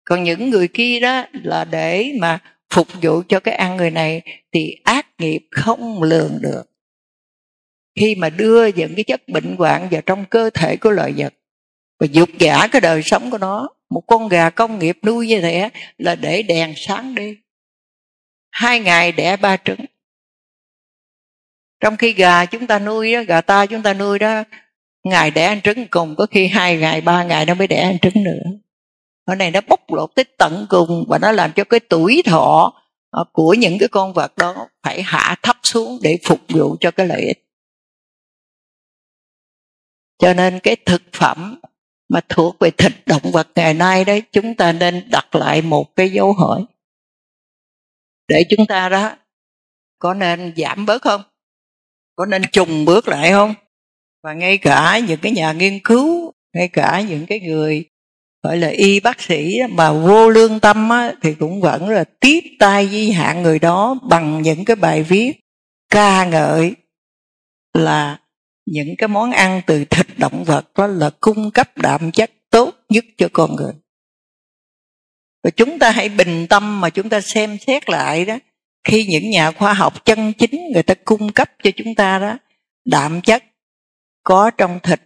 [0.03, 4.21] còn những người kia đó là để mà phục vụ cho cái ăn người này
[4.53, 6.63] thì ác nghiệp không lường được.
[7.99, 11.33] Khi mà đưa những cái chất bệnh hoạn vào trong cơ thể của loài vật
[11.99, 15.41] và dục giả cái đời sống của nó một con gà công nghiệp nuôi như
[15.41, 17.37] thế là để đèn sáng đi.
[18.51, 19.79] Hai ngày đẻ ba trứng.
[21.79, 24.43] Trong khi gà chúng ta nuôi đó, gà ta chúng ta nuôi đó
[25.03, 27.99] ngày đẻ ăn trứng cùng có khi hai ngày ba ngày nó mới đẻ ăn
[27.99, 28.60] trứng nữa
[29.31, 32.73] cái này nó bóc lột tới tận cùng và nó làm cho cái tuổi thọ
[33.09, 36.91] ờ, của những cái con vật đó phải hạ thấp xuống để phục vụ cho
[36.91, 37.45] cái lợi ích.
[40.19, 41.59] Cho nên cái thực phẩm
[42.09, 45.95] mà thuộc về thịt động vật ngày nay đấy, chúng ta nên đặt lại một
[45.95, 46.65] cái dấu hỏi.
[48.27, 49.15] Để chúng ta đó,
[49.99, 51.21] có nên giảm bớt không?
[52.15, 53.53] Có nên trùng bước lại không?
[54.23, 57.90] Và ngay cả những cái nhà nghiên cứu, ngay cả những cái người
[58.43, 62.39] gọi là y bác sĩ mà vô lương tâm á, thì cũng vẫn là tiếp
[62.59, 65.31] tay di hạn người đó bằng những cái bài viết
[65.89, 66.75] ca ngợi
[67.73, 68.19] là
[68.65, 72.75] những cái món ăn từ thịt động vật đó là cung cấp đạm chất tốt
[72.89, 73.73] nhất cho con người.
[75.43, 78.37] Và chúng ta hãy bình tâm mà chúng ta xem xét lại đó
[78.83, 82.37] khi những nhà khoa học chân chính người ta cung cấp cho chúng ta đó
[82.85, 83.43] đạm chất
[84.23, 85.01] có trong thịt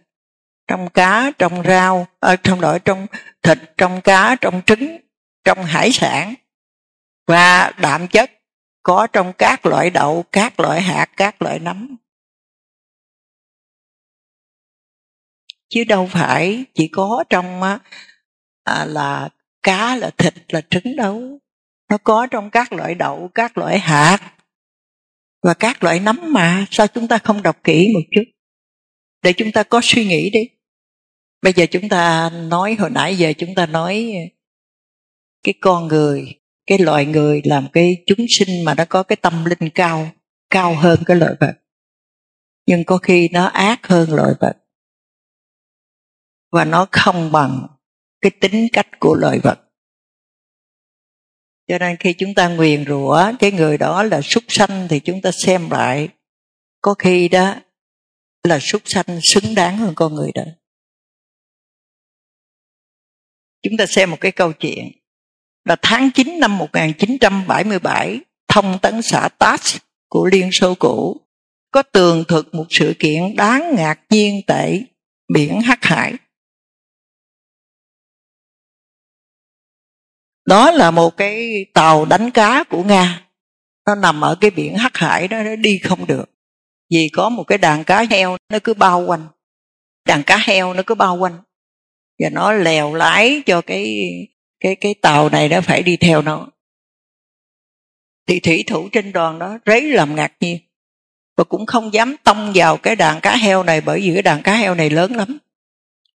[0.66, 3.06] trong cá trong rau ở trong đội trong
[3.42, 4.96] thịt trong cá trong trứng
[5.44, 6.34] trong hải sản
[7.26, 8.30] và đạm chất
[8.82, 11.96] có trong các loại đậu các loại hạt các loại nấm.
[15.68, 17.62] Chứ đâu phải chỉ có trong
[18.64, 19.28] à, là
[19.62, 21.38] cá là thịt là trứng đâu.
[21.90, 24.18] Nó có trong các loại đậu các loại hạt
[25.42, 26.66] và các loại nấm mà.
[26.70, 28.24] Sao chúng ta không đọc kỹ một chút?
[29.22, 30.55] Để chúng ta có suy nghĩ đi
[31.46, 34.14] bây giờ chúng ta nói, hồi nãy giờ chúng ta nói
[35.42, 39.44] cái con người, cái loài người làm cái chúng sinh mà nó có cái tâm
[39.44, 40.10] linh cao
[40.50, 41.52] cao hơn cái loài vật.
[42.66, 44.52] Nhưng có khi nó ác hơn loài vật.
[46.52, 47.66] Và nó không bằng
[48.20, 49.58] cái tính cách của loài vật.
[51.68, 55.20] Cho nên khi chúng ta nguyền rủa cái người đó là súc sanh thì chúng
[55.22, 56.08] ta xem lại,
[56.80, 57.54] có khi đó
[58.42, 60.44] là súc sanh xứng đáng hơn con người đó
[63.68, 64.92] chúng ta xem một cái câu chuyện.
[65.64, 69.76] Là tháng 9 năm 1977 thông tấn xã TASS
[70.08, 71.20] của Liên Xô cũ,
[71.70, 74.84] có tường thuật một sự kiện đáng ngạc nhiên tại
[75.28, 76.14] biển Hắc Hải.
[80.46, 83.26] Đó là một cái tàu đánh cá của nga.
[83.86, 86.24] Nó nằm ở cái biển hắc hải đó, nó đi không được.
[86.90, 89.26] Vì có một cái đàn cá heo, nó cứ bao quanh.
[90.06, 91.42] Đàn cá heo nó cứ bao quanh
[92.18, 94.10] và nó lèo lái cho cái
[94.60, 96.48] cái cái tàu này nó phải đi theo nó.
[98.26, 100.58] Thì thủy thủ trên đoàn đó rấy làm ngạc nhiên.
[101.36, 104.42] Và cũng không dám tông vào cái đàn cá heo này bởi vì cái đàn
[104.42, 105.38] cá heo này lớn lắm.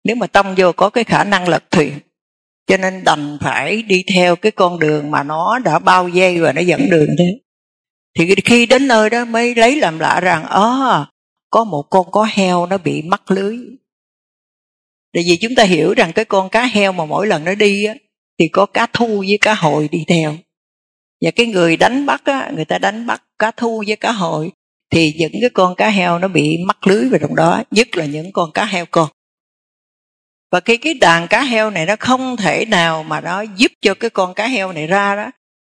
[0.03, 1.99] Nếu mà tông vô có cái khả năng lật thuyền.
[2.67, 6.53] Cho nên đành phải đi theo cái con đường mà nó đã bao dây và
[6.53, 7.39] nó dẫn đường thế.
[8.19, 11.05] Thì khi đến nơi đó mới lấy làm lạ rằng à,
[11.49, 13.57] có một con có heo nó bị mắc lưới
[15.13, 17.85] tại vì chúng ta hiểu rằng cái con cá heo mà mỗi lần nó đi
[17.85, 17.93] á,
[18.39, 20.35] thì có cá thu với cá hồi đi theo.
[21.25, 24.51] Và cái người đánh bắt á, người ta đánh bắt cá thu với cá hồi
[24.91, 28.05] thì những cái con cá heo nó bị mắc lưới vào trong đó nhất là
[28.05, 29.09] những con cá heo con.
[30.51, 33.93] Và khi cái đàn cá heo này nó không thể nào mà nó giúp cho
[33.93, 35.31] cái con cá heo này ra đó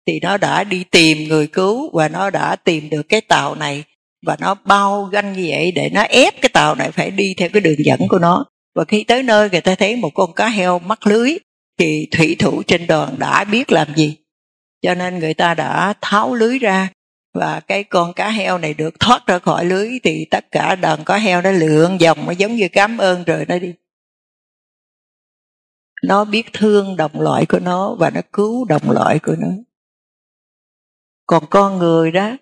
[0.06, 3.84] thì nó đã đi tìm người cứu và nó đã tìm được cái tàu này
[4.26, 7.48] và nó bao ganh như vậy để nó ép cái tàu này phải đi theo
[7.48, 8.44] cái đường dẫn của nó
[8.74, 11.38] và khi tới nơi, người ta thấy một con cá heo mắc lưới,
[11.78, 14.16] thì thủy thủ trên đoàn đã biết làm gì.
[14.82, 16.88] Cho nên người ta đã tháo lưới ra,
[17.34, 21.04] và cái con cá heo này được thoát ra khỏi lưới, thì tất cả đàn
[21.04, 23.74] cá heo nó lượn vòng, nó giống như cảm ơn rồi nó đi.
[26.04, 29.48] Nó biết thương đồng loại của nó, và nó cứu đồng loại của nó.
[31.26, 32.36] Còn con người đó,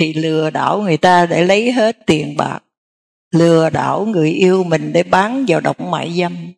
[0.00, 2.60] thì lừa đảo người ta để lấy hết tiền bạc
[3.32, 6.52] lừa đảo người yêu mình để bán vào động mại dâm.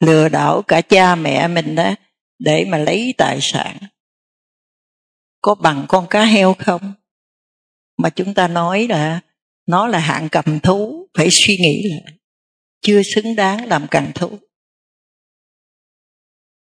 [0.00, 1.94] Lừa đảo cả cha mẹ mình đó
[2.38, 3.78] để mà lấy tài sản.
[5.40, 6.94] Có bằng con cá heo không?
[7.96, 9.20] Mà chúng ta nói là
[9.66, 12.14] nó là hạng cầm thú, phải suy nghĩ lại.
[12.80, 14.38] Chưa xứng đáng làm cầm thú.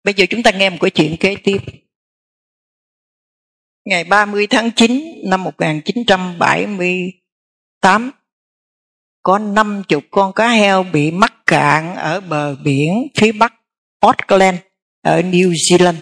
[0.03, 1.57] Bây giờ chúng ta nghe một cái chuyện kế tiếp.
[3.85, 5.43] Ngày 30 tháng 9 năm
[7.81, 8.11] 8
[9.23, 13.53] có 50 con cá heo bị mắc cạn ở bờ biển phía bắc
[13.99, 14.57] Auckland,
[15.01, 15.95] ở New Zealand.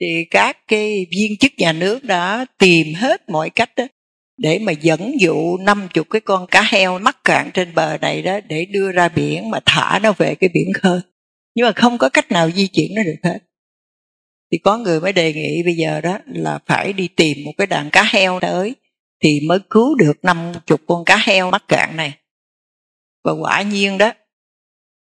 [0.00, 3.84] Thì các cái viên chức nhà nước đã tìm hết mọi cách đó
[4.36, 8.22] để mà dẫn dụ năm chục cái con cá heo mắc cạn trên bờ này
[8.22, 11.00] đó để đưa ra biển mà thả nó về cái biển khơi.
[11.54, 13.38] Nhưng mà không có cách nào di chuyển nó được hết.
[14.52, 17.66] Thì có người mới đề nghị bây giờ đó là phải đi tìm một cái
[17.66, 18.74] đàn cá heo tới
[19.24, 22.18] thì mới cứu được năm chục con cá heo mắc cạn này.
[23.24, 24.12] Và quả nhiên đó,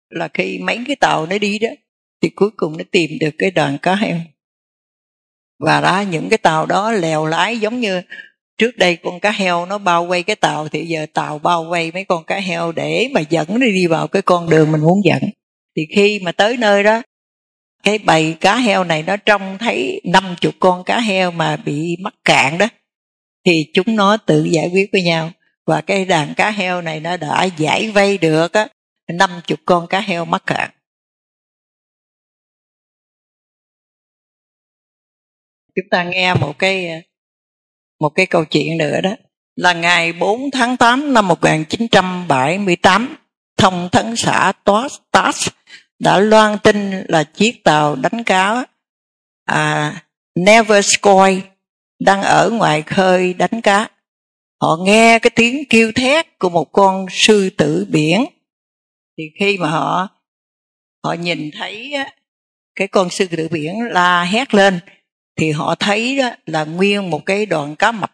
[0.08, 1.68] là khi mấy cái tàu nó đi đó,
[2.22, 4.16] thì cuối cùng nó tìm được cái đoàn cá heo.
[5.58, 8.02] Và đó những cái tàu đó lèo lái giống như
[8.58, 11.90] trước đây con cá heo nó bao quay cái tàu, thì giờ tàu bao quay
[11.94, 15.00] mấy con cá heo để mà dẫn nó đi vào cái con đường mình muốn
[15.04, 15.22] dẫn.
[15.76, 17.02] Thì khi mà tới nơi đó,
[17.82, 21.96] cái bầy cá heo này nó trông thấy năm chục con cá heo mà bị
[22.00, 22.68] mắc cạn đó
[23.44, 25.30] thì chúng nó tự giải quyết với nhau.
[25.66, 28.68] Và cái đàn cá heo này nó đã giải vây được á
[29.12, 30.70] năm chục con cá heo mắc cạn.
[35.74, 37.02] Chúng ta nghe một cái
[38.00, 39.16] một cái câu chuyện nữa đó.
[39.56, 43.16] Là ngày 4 tháng 8 năm 1978
[43.56, 44.52] thông tấn xã
[45.12, 45.48] TASS
[45.98, 48.64] đã loan tin là chiếc tàu đánh cá
[49.44, 49.94] à,
[50.34, 51.40] Neverskoy
[52.04, 53.88] đang ở ngoài khơi đánh cá.
[54.60, 58.24] Họ nghe cái tiếng kêu thét của một con sư tử biển.
[59.18, 60.08] Thì khi mà họ
[61.04, 61.94] họ nhìn thấy
[62.74, 64.80] cái con sư tử biển la hét lên,
[65.36, 68.12] thì họ thấy đó là nguyên một cái đoàn cá mập.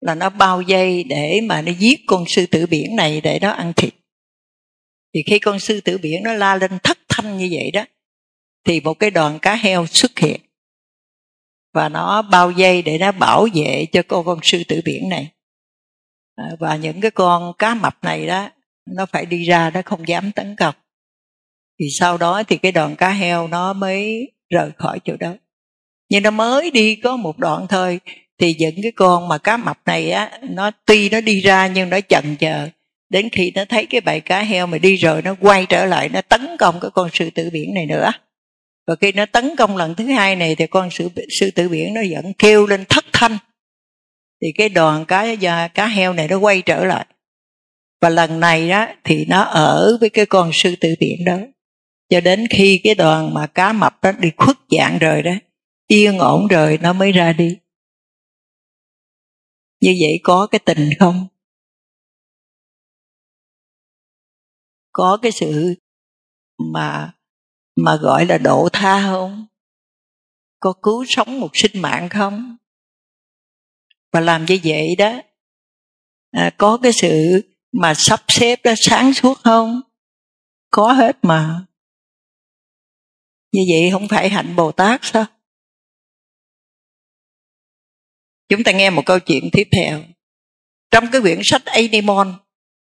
[0.00, 3.50] Là nó bao dây để mà nó giết con sư tử biển này để nó
[3.50, 3.94] ăn thịt.
[5.14, 7.84] Thì khi con sư tử biển nó la lên thất thanh như vậy đó,
[8.64, 10.40] thì một cái đoàn cá heo xuất hiện
[11.72, 15.28] và nó bao dây để nó bảo vệ cho con con sư tử biển này.
[16.36, 18.48] À, và những cái con cá mập này đó
[18.86, 20.74] nó phải đi ra nó không dám tấn công.
[21.80, 25.32] Thì sau đó thì cái đoàn cá heo nó mới rời khỏi chỗ đó.
[26.08, 28.00] Nhưng nó mới đi có một đoạn thôi
[28.38, 31.90] thì những cái con mà cá mập này á nó tuy nó đi ra nhưng
[31.90, 32.68] nó chần chờ
[33.10, 36.08] đến khi nó thấy cái bầy cá heo mà đi rồi nó quay trở lại
[36.08, 38.12] nó tấn công cái con sư tử biển này nữa
[38.86, 41.08] và khi nó tấn công lần thứ hai này thì con sư,
[41.40, 43.38] sư tử biển nó vẫn kêu lên thất thanh.
[44.42, 45.26] Thì cái đoàn cá
[45.74, 47.06] cá heo này nó quay trở lại.
[48.00, 51.38] Và lần này đó thì nó ở với cái con sư tử biển đó.
[52.08, 55.32] Cho đến khi cái đoàn mà cá mập đó đi khuất dạng rồi đó
[55.86, 57.58] yên ổn rồi nó mới ra đi.
[59.80, 61.26] Như vậy có cái tình không?
[64.92, 65.74] Có cái sự
[66.72, 67.12] mà
[67.76, 69.46] mà gọi là độ tha không?
[70.60, 72.56] Có cứu sống một sinh mạng không?
[74.12, 75.12] Và làm như vậy đó
[76.30, 77.42] à, có cái sự
[77.72, 79.80] mà sắp xếp đó sáng suốt không?
[80.70, 81.64] Có hết mà.
[83.52, 85.24] Như vậy không phải hạnh bồ tát sao?
[88.48, 90.02] Chúng ta nghe một câu chuyện tiếp theo.
[90.90, 92.34] Trong cái quyển sách Animon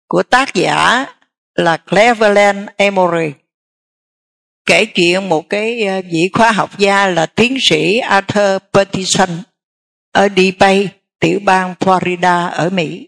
[0.07, 1.05] của tác giả
[1.53, 3.33] là Cleveland Emory
[4.65, 9.29] kể chuyện một cái ờ, vị khoa học gia là tiến sĩ Arthur Peterson
[10.11, 13.07] ở Depay, tiểu bang Florida ở Mỹ.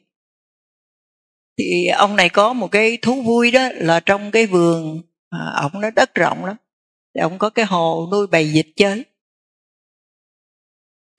[1.58, 5.82] Thì ông này có một cái thú vui đó là trong cái vườn à, ông
[5.82, 6.56] nó đất rộng lắm.
[7.16, 9.06] Thì ông có cái hồ nuôi bầy vịt chơi.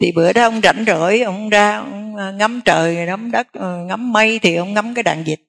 [0.00, 3.84] Thì bữa đó ông rảnh rỗi ông ra ông ờ, ngắm trời, ngắm đất, ờ,
[3.84, 5.40] ngắm mây thì ông ngắm cái đàn vịt.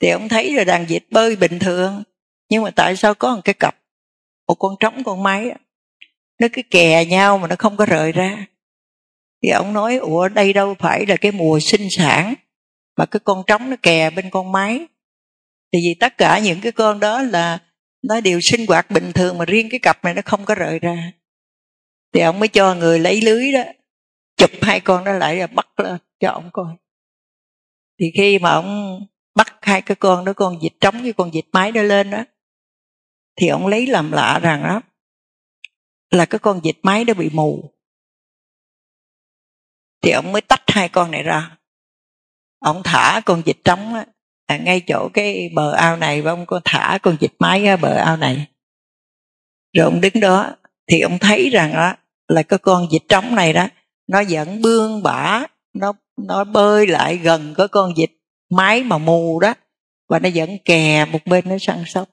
[0.00, 2.02] Thì ông thấy rồi đàn vịt bơi bình thường
[2.50, 3.76] nhưng mà tại sao có một cái cặp,
[4.48, 5.52] một con trống con máy
[6.40, 8.46] nó cứ kè nhau mà nó không có rời ra?
[9.42, 12.34] Thì ông nói, ủa, đây đâu phải là cái mùa sinh sản
[12.96, 14.86] mà cái con trống nó kè bên con máy.
[15.72, 17.58] Thì vì tất cả những cái con đó là
[18.02, 20.78] nó đều sinh hoạt bình thường mà riêng cái cặp này nó không có rời
[20.78, 21.12] ra.
[22.14, 23.62] Thì ông mới cho người lấy lưới đó,
[24.36, 26.74] chụp hai con đó lại rồi bắt lên cho ông coi.
[28.00, 29.00] Thì khi mà ông
[29.34, 32.24] bắt hai cái con đó, con vịt trống với con vịt máy đó lên đó
[33.36, 34.80] thì ông lấy làm lạ rằng đó
[36.10, 37.70] là cái con vịt máy đó bị mù.
[40.02, 41.56] Thì ông mới tách hai con này ra.
[42.58, 44.06] Ông thả con vịt trống á,
[44.46, 47.76] à, ngay chỗ cái bờ ao này và ông có thả con vịt máy ở
[47.76, 48.46] bờ ao này.
[49.76, 50.56] Rồi ông đứng đó
[50.86, 51.94] thì ông thấy rằng đó
[52.28, 53.68] là cái con vịt trống này đó
[54.06, 55.42] nó vẫn bươn bả
[55.74, 58.10] nó nó bơi lại gần cái con vịt
[58.50, 59.54] máy mà mù đó
[60.08, 62.08] và nó vẫn kè một bên nó săn sóc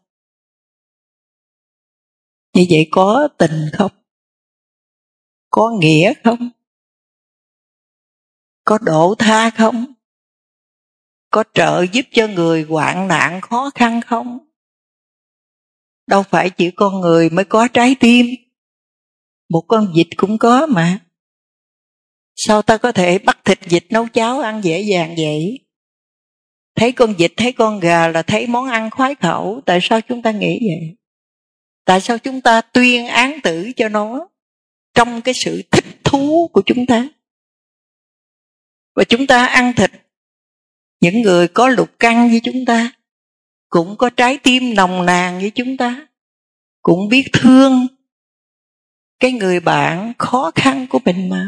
[2.54, 3.92] như vậy có tình không?
[5.50, 6.50] Có nghĩa không?
[8.64, 9.86] Có độ tha không?
[11.30, 14.40] Có trợ giúp cho người hoạn nạn khó khăn không?
[16.08, 18.26] Đâu phải chỉ con người mới có trái tim.
[19.50, 21.00] Một con vịt cũng có mà.
[22.36, 25.60] Sao ta có thể bắt thịt vịt nấu cháo ăn dễ dàng vậy?
[26.76, 29.62] Thấy con vịt, thấy con gà là thấy món ăn khoái khẩu.
[29.66, 31.03] Tại sao chúng ta nghĩ vậy?
[31.86, 34.30] Tại sao chúng ta tuyên án tử cho nó
[34.94, 37.08] trong cái sự thích thú của chúng ta?
[38.96, 39.92] Và chúng ta ăn thịt.
[41.00, 42.94] Những người có lục căn với chúng ta,
[43.70, 46.08] cũng có trái tim nồng nàn với chúng ta,
[46.82, 47.88] cũng biết thương
[49.20, 51.48] cái người bạn khó khăn của mình mà.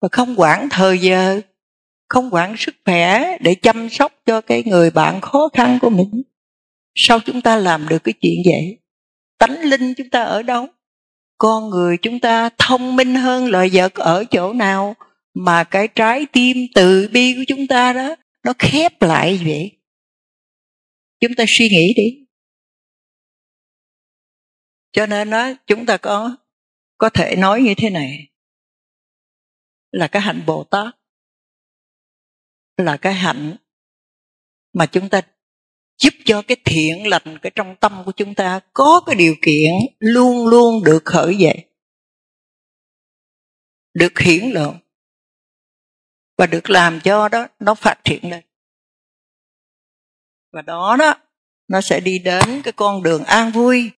[0.00, 1.40] Và không quản thời giờ,
[2.08, 6.22] không quản sức khỏe để chăm sóc cho cái người bạn khó khăn của mình,
[6.94, 8.78] sao chúng ta làm được cái chuyện vậy?
[9.38, 10.66] Tánh linh chúng ta ở đâu?
[11.38, 14.96] Con người chúng ta thông minh hơn loài vật ở chỗ nào
[15.34, 19.78] mà cái trái tim từ bi của chúng ta đó, nó khép lại vậy?
[21.20, 22.26] Chúng ta suy nghĩ đi.
[24.92, 26.36] Cho nên đó chúng ta có
[26.98, 28.28] có thể nói như thế này.
[29.90, 30.94] Là cái hạnh bồ tát.
[32.76, 33.56] Là cái hạnh
[34.72, 35.20] mà chúng ta
[35.98, 39.72] giúp cho cái thiện lành cái trong tâm của chúng ta có cái điều kiện
[39.98, 41.64] luôn luôn được khởi dậy,
[43.94, 44.74] được hiển lộ
[46.38, 48.44] và được làm cho đó nó phát triển lên.
[50.52, 51.14] Và đó đó,
[51.68, 53.90] nó sẽ đi đến cái con đường an vui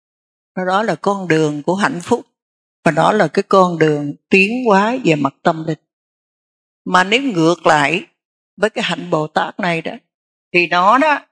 [0.66, 2.26] đó là con đường của hạnh phúc,
[2.84, 5.78] và đó là cái con đường tiến hóa về mặt tâm linh.
[6.84, 8.06] Mà nếu ngược lại
[8.56, 9.92] với cái hạnh bồ tát này đó,
[10.54, 11.26] thì nó đó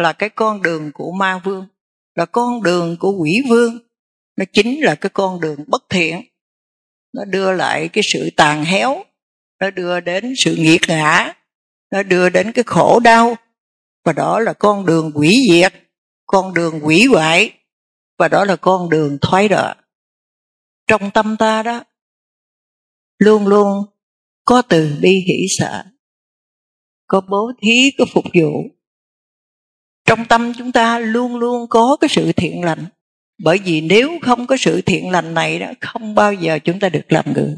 [0.00, 1.66] là cái con đường của ma vương,
[2.14, 3.78] là con đường của quỷ vương.
[4.36, 6.20] Nó chính là cái con đường bất thiện.
[7.12, 9.04] Nó đưa lại cái sự tàn héo,
[9.60, 11.34] nó đưa đến sự nghiệt ngã,
[11.90, 13.36] nó đưa đến cái khổ đau.
[14.04, 15.74] Và đó là con đường quỷ diệt,
[16.26, 17.52] con đường quỷ hoại.
[18.18, 19.74] Và đó là con đường thoái đọa.
[20.86, 21.84] Trong tâm ta đó,
[23.18, 23.84] luôn luôn
[24.44, 25.84] có từ bi hỷ sợ
[27.10, 28.79] có bố thí, có phục vụ
[30.10, 32.84] trong tâm chúng ta luôn luôn có cái sự thiện lành.
[33.44, 36.88] Bởi vì nếu không có sự thiện lành này đó, không bao giờ chúng ta
[36.88, 37.54] được làm người.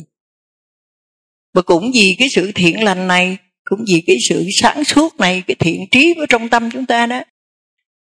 [1.54, 5.42] Và cũng vì cái sự thiện lành này, cũng vì cái sự sáng suốt này,
[5.46, 7.22] cái thiện trí ở trong tâm chúng ta đó,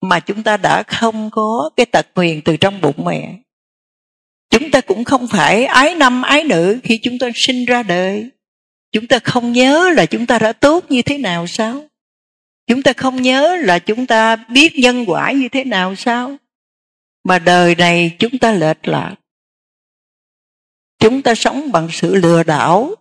[0.02, 3.36] mà chúng ta đã không có cái tật nguyền từ trong bụng mẹ.
[4.50, 8.30] Chúng ta cũng không phải ái nam, ái nữ khi chúng ta sinh ra đời.
[8.92, 11.84] Chúng ta không nhớ là chúng ta đã tốt như thế nào sao?
[12.68, 16.38] Chúng ta không nhớ là chúng ta biết nhân quả như thế nào sao?
[17.24, 19.16] Mà đời này chúng ta lệch lạc.
[21.00, 22.96] Chúng ta sống bằng sự lừa đảo,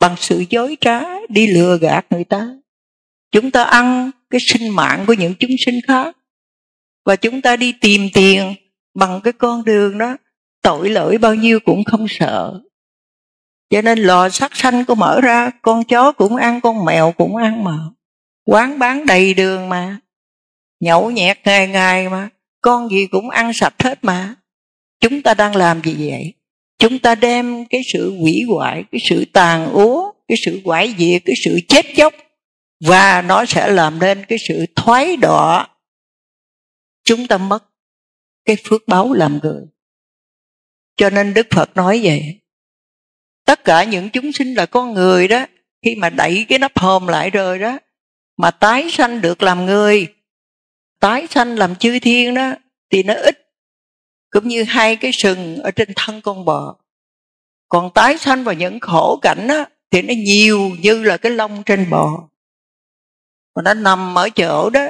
[0.00, 2.48] bằng sự dối trá, đi lừa gạt người ta.
[3.32, 6.16] Chúng ta ăn cái sinh mạng của những chúng sinh khác.
[7.04, 8.54] Và chúng ta đi tìm tiền
[8.94, 10.16] bằng cái con đường đó.
[10.62, 12.60] Tội lỗi bao nhiêu cũng không sợ.
[13.70, 17.36] Cho nên lò sát sanh có mở ra, con chó cũng ăn, con mèo cũng
[17.36, 17.78] ăn mà
[18.44, 19.98] quán bán đầy đường mà.
[20.80, 22.28] Nhậu nhẹt ngày ngày mà.
[22.60, 24.34] Con gì cũng ăn sạch hết mà.
[25.00, 26.34] Chúng ta đang làm gì vậy?
[26.78, 31.22] Chúng ta đem cái sự hủy hoại, cái sự tàn úa, cái sự quải diệt,
[31.24, 32.14] cái sự chết chóc,
[32.80, 35.68] và nó sẽ làm nên cái sự thoái đọa
[37.04, 37.64] chúng ta mất
[38.44, 39.62] cái phước báo làm người.
[40.96, 42.40] Cho nên đức phật nói vậy.
[43.44, 45.46] Tất cả những chúng sinh là con người đó,
[45.84, 47.78] khi mà đẩy cái nắp hòm lại rồi đó
[48.42, 50.14] mà tái sanh được làm người.
[51.00, 52.52] Tái sanh làm chư thiên đó
[52.90, 53.38] thì nó ít.
[54.30, 56.76] Cũng như hai cái sừng ở trên thân con bò.
[57.68, 61.62] Còn tái sanh vào những khổ cảnh đó thì nó nhiều như là cái lông
[61.62, 62.28] trên bò.
[63.54, 64.88] Mà nó nằm ở chỗ đó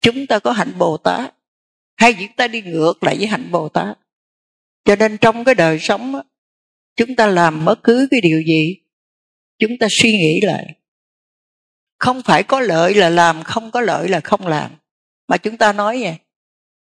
[0.00, 1.34] chúng ta có hạnh bồ tát.
[1.96, 3.98] Hay chúng ta đi ngược lại với hạnh bồ tát.
[4.84, 6.22] Cho nên trong cái đời sống đó,
[6.96, 8.76] chúng ta làm bất cứ cái điều gì
[9.58, 10.81] chúng ta suy nghĩ lại
[12.02, 14.70] không phải có lợi là làm, không có lợi là không làm.
[15.28, 16.18] Mà chúng ta nói vậy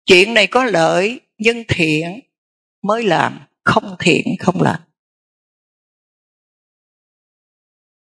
[0.07, 2.21] chuyện này có lợi nhân thiện
[2.83, 4.81] mới làm, không thiện không làm.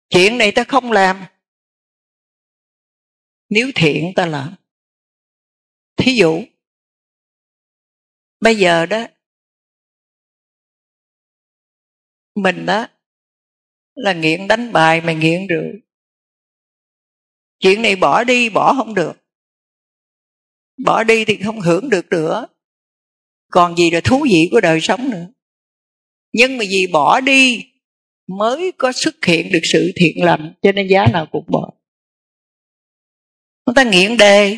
[0.10, 1.26] Chuyện này ta không làm,
[3.50, 4.56] nếu thiện ta làm.
[5.98, 6.44] Thí dụ,
[8.40, 9.06] bây giờ đó,
[12.36, 12.88] mình đó
[13.96, 15.89] là nghiện đánh bài mà nghiện rượu
[17.60, 19.14] chuyện này bỏ đi, bỏ không được.
[20.86, 22.48] Bỏ đi thì không hưởng được nữa.
[23.52, 25.28] Còn gì là thú vị của đời sống nữa.
[26.32, 27.66] Nhưng mà vì bỏ đi
[28.28, 31.72] mới có xuất hiện được sự thiện lành, cho nên giá nào cũng bỏ.
[33.66, 34.58] Chúng ta nghiện đề.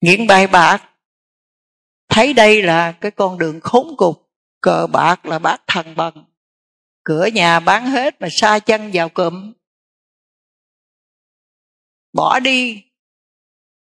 [0.00, 0.90] Nghiện bài bạc.
[2.08, 6.24] Thấy đây là cái con đường khốn cục cờ bạc là bác thần bằng.
[7.04, 9.52] Cửa nhà bán hết mà xa chân vào cụm
[12.14, 12.82] bỏ đi.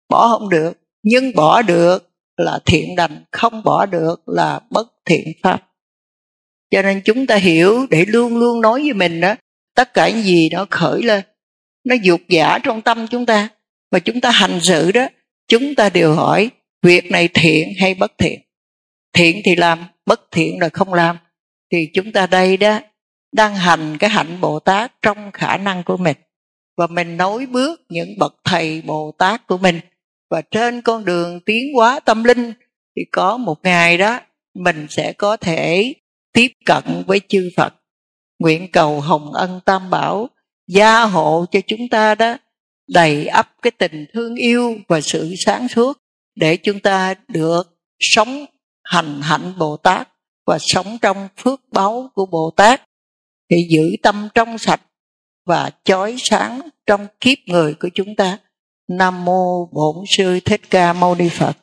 [0.10, 0.74] Bỏ không được.
[1.04, 5.70] Nhưng bỏ được là thiện đành không bỏ được là bất thiện pháp.
[6.72, 9.36] Cho nên chúng ta hiểu để luôn luôn nói với mình đó,
[9.76, 11.24] tất cả những gì nó khởi lên,
[11.84, 13.50] nó dục giả trong tâm chúng ta
[13.92, 15.08] và chúng ta hành sự đó,
[15.48, 16.50] chúng ta đều hỏi,
[16.82, 18.40] việc này thiện hay bất thiện?
[19.14, 21.18] Thiện thì làm, bất thiện là không làm.
[21.72, 22.80] Thì chúng ta đây đó,
[23.32, 26.18] đang hành cái hạnh bồ tát trong khả năng của mình
[26.80, 29.80] và mình nối bước những bậc thầy bồ tát của mình.
[30.30, 32.54] Và trên con đường tiến hóa tâm linh
[32.96, 34.20] thì có một ngày đó,
[34.56, 35.94] mình sẽ có thể
[36.34, 37.74] tiếp cận với chư Phật.
[38.40, 40.30] Nguyện cầu hồng ân tam bảo,
[40.68, 42.38] gia hộ cho chúng ta đó,
[42.88, 45.98] đầy ắp cái tình thương yêu và sự sáng suốt
[46.36, 47.64] để chúng ta được
[48.00, 48.46] sống
[48.84, 50.10] hành hạnh Bồ Tát
[50.46, 52.82] và sống trong phước báu của Bồ Tát
[53.52, 54.82] thì giữ tâm trong sạch
[55.50, 58.38] và chói sáng trong kiếp người của chúng ta.
[58.88, 61.58] Nam mô Bổn sư Thích Ca Mâu Ni Phật.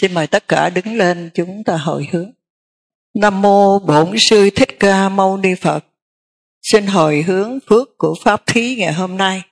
[0.00, 2.32] Xin mời tất cả đứng lên chúng ta hồi hướng.
[3.14, 5.84] Nam mô Bổn sư Thích Ca Mâu Ni Phật.
[6.62, 9.42] Xin hồi hướng phước của pháp thí ngày hôm nay.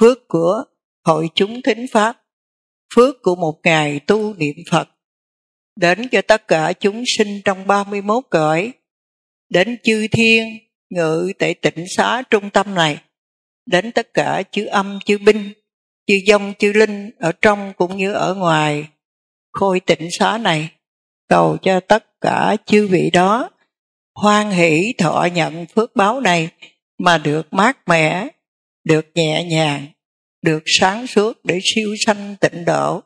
[0.00, 0.64] Phước của
[1.04, 2.22] hội chúng thính pháp,
[2.94, 4.88] phước của một ngày tu niệm Phật
[5.76, 8.72] đến cho tất cả chúng sinh trong 31 cõi,
[9.50, 10.58] đến chư thiên
[10.90, 12.98] ngự tại tịnh xá trung tâm này,
[13.66, 15.52] đến tất cả chư âm chư binh,
[16.06, 18.88] chư dông chư linh ở trong cũng như ở ngoài
[19.52, 20.70] khôi tịnh xá này,
[21.28, 23.50] cầu cho tất cả chư vị đó
[24.14, 26.48] hoan hỷ thọ nhận phước báo này
[26.98, 28.28] mà được mát mẻ,
[28.84, 29.86] được nhẹ nhàng,
[30.42, 33.02] được sáng suốt để siêu sanh tịnh độ.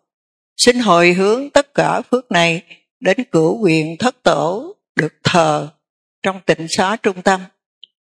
[0.56, 2.62] Xin hồi hướng tất cả phước này
[3.01, 5.69] đến cửu quyền thất tổ được thờ
[6.22, 7.40] trong tịnh xá trung tâm,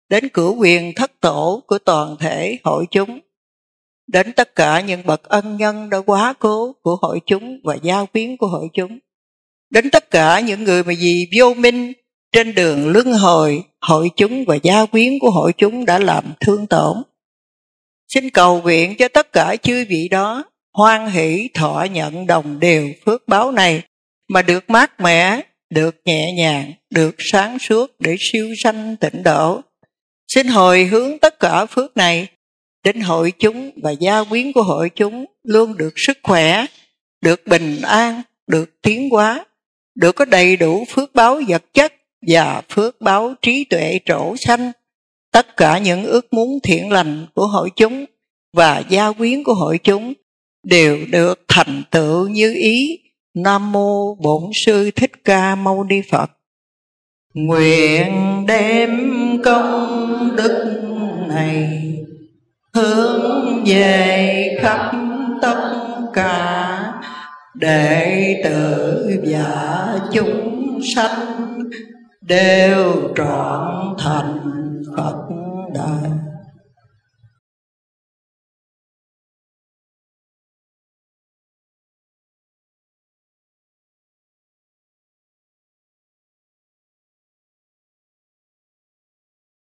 [0.10, 3.20] đến cửu quyền thất tổ của toàn thể hội chúng,
[4.08, 8.06] đến tất cả những bậc ân nhân đã quá cố của hội chúng và gia
[8.06, 9.00] quyến của hội chúng,
[9.70, 11.94] đến tất cả những người mà vì vô minh
[12.32, 16.68] trên đường luân hồi hội chúng và gia quyến của hội chúng đã làm thương
[16.68, 16.98] tổn.
[18.14, 20.44] Xin cầu nguyện cho tất cả chư vị đó
[20.74, 23.84] hoan hỷ thọ nhận đồng đều phước báo này
[24.30, 25.42] mà được mát mẻ,
[25.72, 29.62] được nhẹ nhàng, được sáng suốt để siêu sanh tịnh độ.
[30.28, 32.28] Xin hồi hướng tất cả phước này
[32.84, 36.66] đến hội chúng và gia quyến của hội chúng luôn được sức khỏe,
[37.22, 39.46] được bình an, được tiến hóa,
[39.96, 41.94] được có đầy đủ phước báo vật chất
[42.28, 44.72] và phước báo trí tuệ trổ sanh.
[45.32, 48.06] Tất cả những ước muốn thiện lành của hội chúng
[48.54, 50.14] và gia quyến của hội chúng
[50.64, 53.01] đều được thành tựu như ý
[53.34, 56.32] nam mô bổn sư thích ca mâu ni phật.
[57.34, 58.90] Nguyện đem
[59.44, 60.82] công đức
[61.28, 61.82] này
[62.74, 64.92] hướng về khắp
[65.42, 65.72] tất
[66.14, 66.94] cả
[67.54, 71.60] đệ tử và chúng sanh
[72.22, 74.40] đều trọn thành
[74.98, 75.28] phật
[75.74, 76.21] đạo